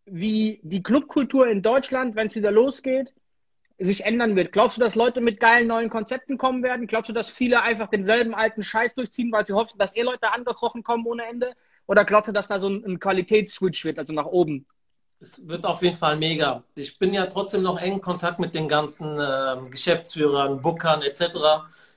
wie 0.06 0.60
die 0.64 0.82
Clubkultur 0.82 1.48
in 1.48 1.62
Deutschland, 1.62 2.16
wenn 2.16 2.26
es 2.26 2.34
wieder 2.34 2.50
losgeht, 2.50 3.14
sich 3.78 4.04
ändern 4.04 4.36
wird? 4.36 4.52
Glaubst 4.52 4.78
du, 4.78 4.82
dass 4.82 4.96
Leute 4.96 5.22
mit 5.22 5.40
geilen 5.40 5.68
neuen 5.68 5.92
Konzepten 5.92 6.40
kommen 6.40 6.64
werden? 6.64 6.88
Glaubst 6.88 7.10
du, 7.10 7.14
dass 7.14 7.30
viele 7.30 7.62
einfach 7.62 7.88
denselben 7.88 8.34
alten 8.34 8.64
Scheiß 8.64 8.96
durchziehen, 8.96 9.32
weil 9.32 9.46
sie 9.46 9.54
hoffen, 9.54 9.78
dass 9.78 9.96
eh 9.96 10.02
Leute 10.02 10.34
angekrochen 10.34 10.82
kommen 10.82 11.06
ohne 11.06 11.24
Ende? 11.26 11.54
Oder 11.86 12.04
glaubst 12.04 12.30
du, 12.30 12.32
dass 12.32 12.48
da 12.48 12.60
so 12.60 12.68
ein, 12.68 12.84
ein 12.84 13.00
Qualitätsswitch 13.00 13.86
wird, 13.86 14.00
also 14.00 14.14
nach 14.14 14.26
oben? 14.26 14.66
Es 15.20 15.48
wird 15.48 15.68
auf 15.68 15.84
jeden 15.84 15.96
Fall 15.96 16.18
mega. 16.18 16.64
Ich 16.74 16.98
bin 16.98 17.14
ja 17.14 17.28
trotzdem 17.28 17.62
noch 17.62 17.80
eng 17.80 17.94
in 17.94 18.02
Kontakt 18.02 18.40
mit 18.40 18.56
den 18.56 18.68
ganzen 18.68 19.20
ähm, 19.22 19.70
Geschäftsführern, 19.70 20.60
Bookern 20.60 21.04
etc. 21.04 21.38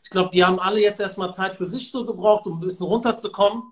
Ich 0.02 0.10
glaube, 0.10 0.28
die 0.30 0.44
haben 0.44 0.60
alle 0.60 0.82
jetzt 0.82 1.00
erstmal 1.00 1.32
Zeit 1.32 1.56
für 1.56 1.64
sich 1.64 1.90
so 1.90 2.04
gebraucht, 2.04 2.46
um 2.46 2.58
ein 2.58 2.60
bisschen 2.60 2.86
runterzukommen. 2.86 3.62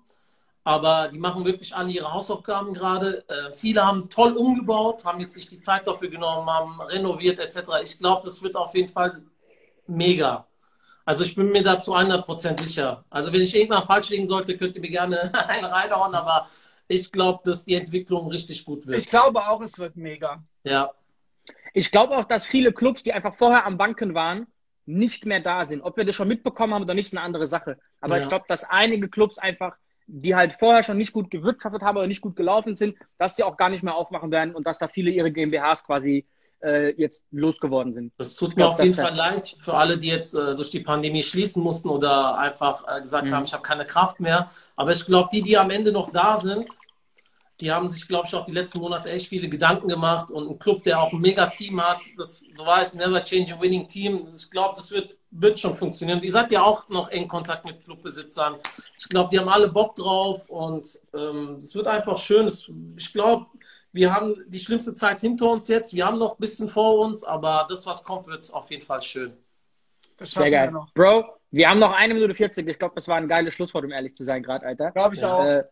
Aber 0.65 1.09
die 1.09 1.19
machen 1.19 1.43
wirklich 1.43 1.75
alle 1.75 1.91
ihre 1.91 2.13
Hausaufgaben 2.13 2.73
gerade. 2.73 3.23
Äh, 3.27 3.51
viele 3.53 3.85
haben 3.85 4.09
toll 4.09 4.33
umgebaut, 4.33 5.03
haben 5.03 5.19
jetzt 5.19 5.33
sich 5.33 5.47
die 5.49 5.59
Zeit 5.59 5.85
dafür 5.87 6.09
genommen, 6.09 6.49
haben 6.49 6.79
renoviert 6.81 7.39
etc. 7.39 7.69
Ich 7.83 7.97
glaube, 7.99 8.21
das 8.23 8.41
wird 8.41 8.55
auf 8.55 8.73
jeden 8.73 8.87
Fall 8.89 9.21
mega. 9.87 10.47
Also 11.05 11.25
ich 11.25 11.35
bin 11.35 11.51
mir 11.51 11.63
da 11.63 11.79
zu 11.81 11.93
100% 11.93 12.61
sicher. 12.61 13.03
Also 13.09 13.33
wenn 13.33 13.41
ich 13.41 13.53
irgendwann 13.55 13.85
falsch 13.85 14.09
liegen 14.09 14.25
sollte, 14.25 14.57
könnt 14.57 14.75
ihr 14.75 14.81
mir 14.81 14.89
gerne 14.89 15.31
einen 15.49 15.65
reinhauen, 15.65 16.15
aber 16.15 16.47
ich 16.87 17.11
glaube, 17.11 17.41
dass 17.43 17.65
die 17.65 17.75
Entwicklung 17.75 18.27
richtig 18.29 18.63
gut 18.63 18.87
wird. 18.87 18.99
Ich 19.01 19.07
glaube 19.07 19.45
auch, 19.47 19.61
es 19.61 19.77
wird 19.77 19.97
mega. 19.97 20.43
Ja, 20.63 20.91
Ich 21.73 21.91
glaube 21.91 22.17
auch, 22.17 22.25
dass 22.25 22.45
viele 22.45 22.71
Clubs, 22.71 23.03
die 23.03 23.11
einfach 23.13 23.33
vorher 23.35 23.65
am 23.65 23.77
Banken 23.77 24.13
waren, 24.13 24.47
nicht 24.85 25.25
mehr 25.25 25.39
da 25.41 25.65
sind. 25.65 25.81
Ob 25.81 25.97
wir 25.97 26.05
das 26.05 26.15
schon 26.15 26.27
mitbekommen 26.27 26.73
haben 26.73 26.83
oder 26.83 26.93
nicht, 26.93 27.07
ist 27.07 27.13
eine 27.17 27.21
andere 27.25 27.47
Sache. 27.47 27.79
Aber 27.99 28.15
Ja. 28.17 28.23
ich 28.23 28.29
glaube, 28.29 28.45
dass 28.47 28.63
einige 28.63 29.09
Clubs 29.09 29.37
einfach, 29.37 29.75
die 30.07 30.35
halt 30.35 30.53
vorher 30.53 30.83
schon 30.83 30.97
nicht 30.97 31.13
gut 31.13 31.29
gewirtschaftet 31.31 31.81
haben 31.81 31.97
oder 31.97 32.07
nicht 32.07 32.21
gut 32.21 32.35
gelaufen 32.35 32.75
sind, 32.75 32.97
dass 33.17 33.35
sie 33.35 33.43
auch 33.43 33.57
gar 33.57 33.69
nicht 33.69 33.83
mehr 33.83 33.95
aufmachen 33.95 34.31
werden 34.31 34.55
und 34.55 34.65
dass 34.67 34.79
da 34.79 34.87
viele 34.87 35.11
ihre 35.11 35.31
GmbHs 35.31 35.83
quasi 35.85 36.25
äh, 36.63 36.93
jetzt 36.99 37.27
losgeworden 37.31 37.93
sind. 37.93 38.13
das 38.17 38.35
tut 38.35 38.55
mir 38.55 38.55
glaub, 38.55 38.73
auf 38.73 38.81
jeden 38.81 38.95
Fall 38.95 39.15
leid 39.15 39.55
für 39.59 39.73
alle, 39.73 39.97
die 39.97 40.07
jetzt 40.07 40.35
äh, 40.35 40.55
durch 40.55 40.69
die 40.69 40.79
Pandemie 40.81 41.23
schließen 41.23 41.63
mussten 41.63 41.89
oder 41.89 42.37
einfach 42.37 42.83
äh, 42.87 43.01
gesagt 43.01 43.29
Mhm. 43.29 43.33
haben, 43.33 43.43
ich 43.43 43.53
habe 43.53 43.63
keine 43.63 43.85
Kraft 43.85 44.19
mehr. 44.19 44.49
Aber 44.75 44.91
ich 44.91 45.05
glaube, 45.05 45.29
die, 45.33 45.41
die 45.41 45.57
am 45.57 45.69
Ende 45.71 45.91
noch 45.91 46.11
da 46.11 46.37
sind, 46.37 46.69
die 47.61 47.71
haben 47.71 47.87
sich, 47.87 48.07
glaube 48.07 48.27
ich, 48.27 48.33
auch 48.35 48.45
die 48.45 48.51
letzten 48.51 48.79
Monate 48.79 49.09
echt 49.09 49.27
viele 49.27 49.47
Gedanken 49.47 49.87
gemacht 49.87 50.31
und 50.31 50.49
ein 50.49 50.59
Club, 50.59 50.83
der 50.83 50.99
auch 50.99 51.13
ein 51.13 51.21
mega 51.21 51.45
Team 51.47 51.79
hat, 51.81 51.97
das, 52.17 52.41
du 52.41 52.65
weißt, 52.65 52.95
never 52.95 53.23
change 53.23 53.53
a 53.53 53.61
winning 53.61 53.87
team. 53.87 54.27
Ich 54.35 54.49
glaube, 54.49 54.73
das 54.75 54.89
wird, 54.91 55.15
wird 55.31 55.59
schon 55.59 55.75
funktionieren. 55.75 56.21
Ihr 56.23 56.31
seid 56.31 56.51
ja 56.51 56.63
auch 56.63 56.89
noch 56.89 57.09
in 57.09 57.27
Kontakt 57.27 57.67
mit 57.67 57.83
Clubbesitzern. 57.83 58.55
Ich 58.97 59.07
glaube, 59.07 59.29
die 59.31 59.39
haben 59.39 59.49
alle 59.49 59.69
Bock 59.69 59.95
drauf 59.95 60.49
und 60.49 60.99
ähm, 61.13 61.57
es 61.59 61.75
wird 61.75 61.87
einfach 61.87 62.17
schön. 62.17 62.45
Es, 62.47 62.69
ich 62.97 63.13
glaube, 63.13 63.45
wir 63.91 64.13
haben 64.13 64.35
die 64.47 64.59
schlimmste 64.59 64.95
Zeit 64.95 65.21
hinter 65.21 65.51
uns 65.51 65.67
jetzt. 65.67 65.93
Wir 65.93 66.07
haben 66.07 66.17
noch 66.17 66.31
ein 66.33 66.39
bisschen 66.39 66.69
vor 66.69 66.99
uns, 66.99 67.23
aber 67.23 67.67
das, 67.69 67.85
was 67.85 68.03
kommt, 68.03 68.25
wird 68.27 68.51
auf 68.51 68.71
jeden 68.71 68.83
Fall 68.83 69.01
schön. 69.01 69.37
Das 70.17 70.31
Sehr 70.31 70.49
geil. 70.49 70.71
noch. 70.71 70.91
Bro, 70.93 71.25
wir 71.51 71.69
haben 71.69 71.79
noch 71.79 71.91
eine 71.91 72.15
Minute 72.15 72.33
40. 72.33 72.67
Ich 72.67 72.79
glaube, 72.79 72.95
das 72.95 73.07
war 73.07 73.17
ein 73.17 73.27
geiles 73.27 73.53
Schlusswort, 73.53 73.85
um 73.85 73.91
ehrlich 73.91 74.15
zu 74.15 74.23
sein, 74.23 74.41
gerade, 74.41 74.65
Alter. 74.65 74.91
Glaube 74.91 75.13
ich 75.15 75.21
Ja. 75.21 75.35
auch. 75.35 75.45
Äh, 75.45 75.63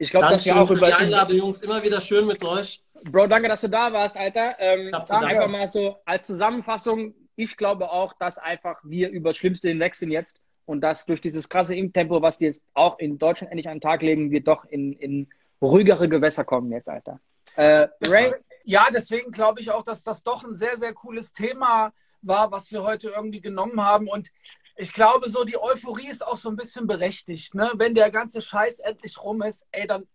ich 0.00 0.10
glaube, 0.10 0.28
dass 0.28 0.46
wir 0.46 0.56
auch 0.56 0.66
für 0.66 0.74
die 0.74 0.80
über. 0.80 0.96
Einladung, 0.96 1.36
Jungs. 1.36 1.60
Immer 1.60 1.82
wieder 1.82 2.00
schön 2.00 2.26
mit 2.26 2.42
euch. 2.42 2.82
Bro, 3.04 3.26
danke, 3.26 3.48
dass 3.48 3.60
du 3.60 3.68
da 3.68 3.92
warst, 3.92 4.16
Alter. 4.16 4.56
Ähm. 4.58 4.94
Einfach 4.94 5.48
mal 5.48 5.68
so 5.68 5.98
als 6.06 6.26
Zusammenfassung. 6.26 7.14
Ich 7.36 7.56
glaube 7.56 7.90
auch, 7.90 8.14
dass 8.14 8.38
einfach 8.38 8.80
wir 8.82 9.10
über 9.10 9.30
das 9.30 9.36
Schlimmste 9.36 9.68
hinweg 9.68 9.94
sind 9.94 10.10
jetzt 10.10 10.40
und 10.64 10.80
dass 10.80 11.04
durch 11.04 11.20
dieses 11.20 11.50
krasse 11.50 11.74
Impftempo, 11.74 12.22
was 12.22 12.38
die 12.38 12.46
jetzt 12.46 12.64
auch 12.72 12.98
in 12.98 13.18
Deutschland 13.18 13.52
endlich 13.52 13.68
an 13.68 13.76
den 13.76 13.80
Tag 13.82 14.00
legen, 14.00 14.30
wir 14.30 14.42
doch 14.42 14.64
in, 14.64 14.94
in 14.94 15.28
ruhigere 15.60 16.08
Gewässer 16.08 16.44
kommen 16.44 16.72
jetzt, 16.72 16.88
Alter. 16.88 17.20
Äh, 17.56 17.88
Ray, 18.06 18.32
Ja, 18.64 18.88
deswegen 18.92 19.32
glaube 19.32 19.60
ich 19.60 19.70
auch, 19.70 19.84
dass 19.84 20.02
das 20.02 20.22
doch 20.22 20.44
ein 20.44 20.54
sehr, 20.54 20.78
sehr 20.78 20.94
cooles 20.94 21.34
Thema 21.34 21.92
war, 22.22 22.50
was 22.50 22.70
wir 22.70 22.82
heute 22.82 23.10
irgendwie 23.10 23.40
genommen 23.40 23.84
haben. 23.84 24.08
Und 24.08 24.30
ich 24.76 24.92
glaube, 24.92 25.28
so 25.28 25.44
die 25.44 25.58
Euphorie 25.60 26.08
ist 26.08 26.26
auch 26.26 26.36
so 26.36 26.48
ein 26.48 26.56
bisschen 26.56 26.86
berechtigt. 26.86 27.54
Ne? 27.54 27.70
Wenn 27.76 27.94
der 27.94 28.10
ganze 28.10 28.40
Scheiß 28.40 28.80
endlich 28.80 29.22
rum 29.22 29.42
ist, 29.42 29.66
ey, 29.72 29.86
dann 29.86 30.06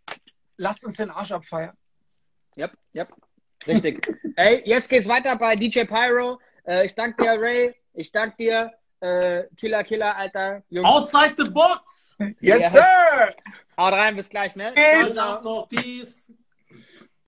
lasst 0.58 0.84
uns 0.86 0.98
den 0.98 1.10
Arsch 1.12 1.32
abfeiern. 1.32 1.76
Yep, 2.58 2.72
yep. 2.96 3.14
Richtig. 3.68 4.08
Ey, 4.38 4.62
jetzt 4.66 4.90
geht's 4.90 5.08
weiter 5.08 5.36
bei 5.38 5.56
DJ 5.56 5.84
Pyro. 5.84 6.40
Äh, 6.68 6.86
ich 6.86 6.94
danke 6.96 7.24
dir, 7.24 7.32
Ray. 7.40 7.74
Ich 7.94 8.12
danke 8.12 8.36
dir, 8.38 8.72
äh, 9.00 9.44
Killer, 9.58 9.84
Killer, 9.84 10.16
Alter. 10.16 10.62
Jungs, 10.70 10.88
Outside 10.88 11.36
the 11.38 11.50
box! 11.50 12.16
Yes, 12.40 12.62
Ja. 12.62 12.70
sir! 12.70 13.36
haut 13.78 13.94
rein, 13.94 14.16
bis 14.16 14.30
gleich, 14.30 14.56
ne? 14.56 14.72
Peace. 14.74 15.18
Peace. 15.70 16.34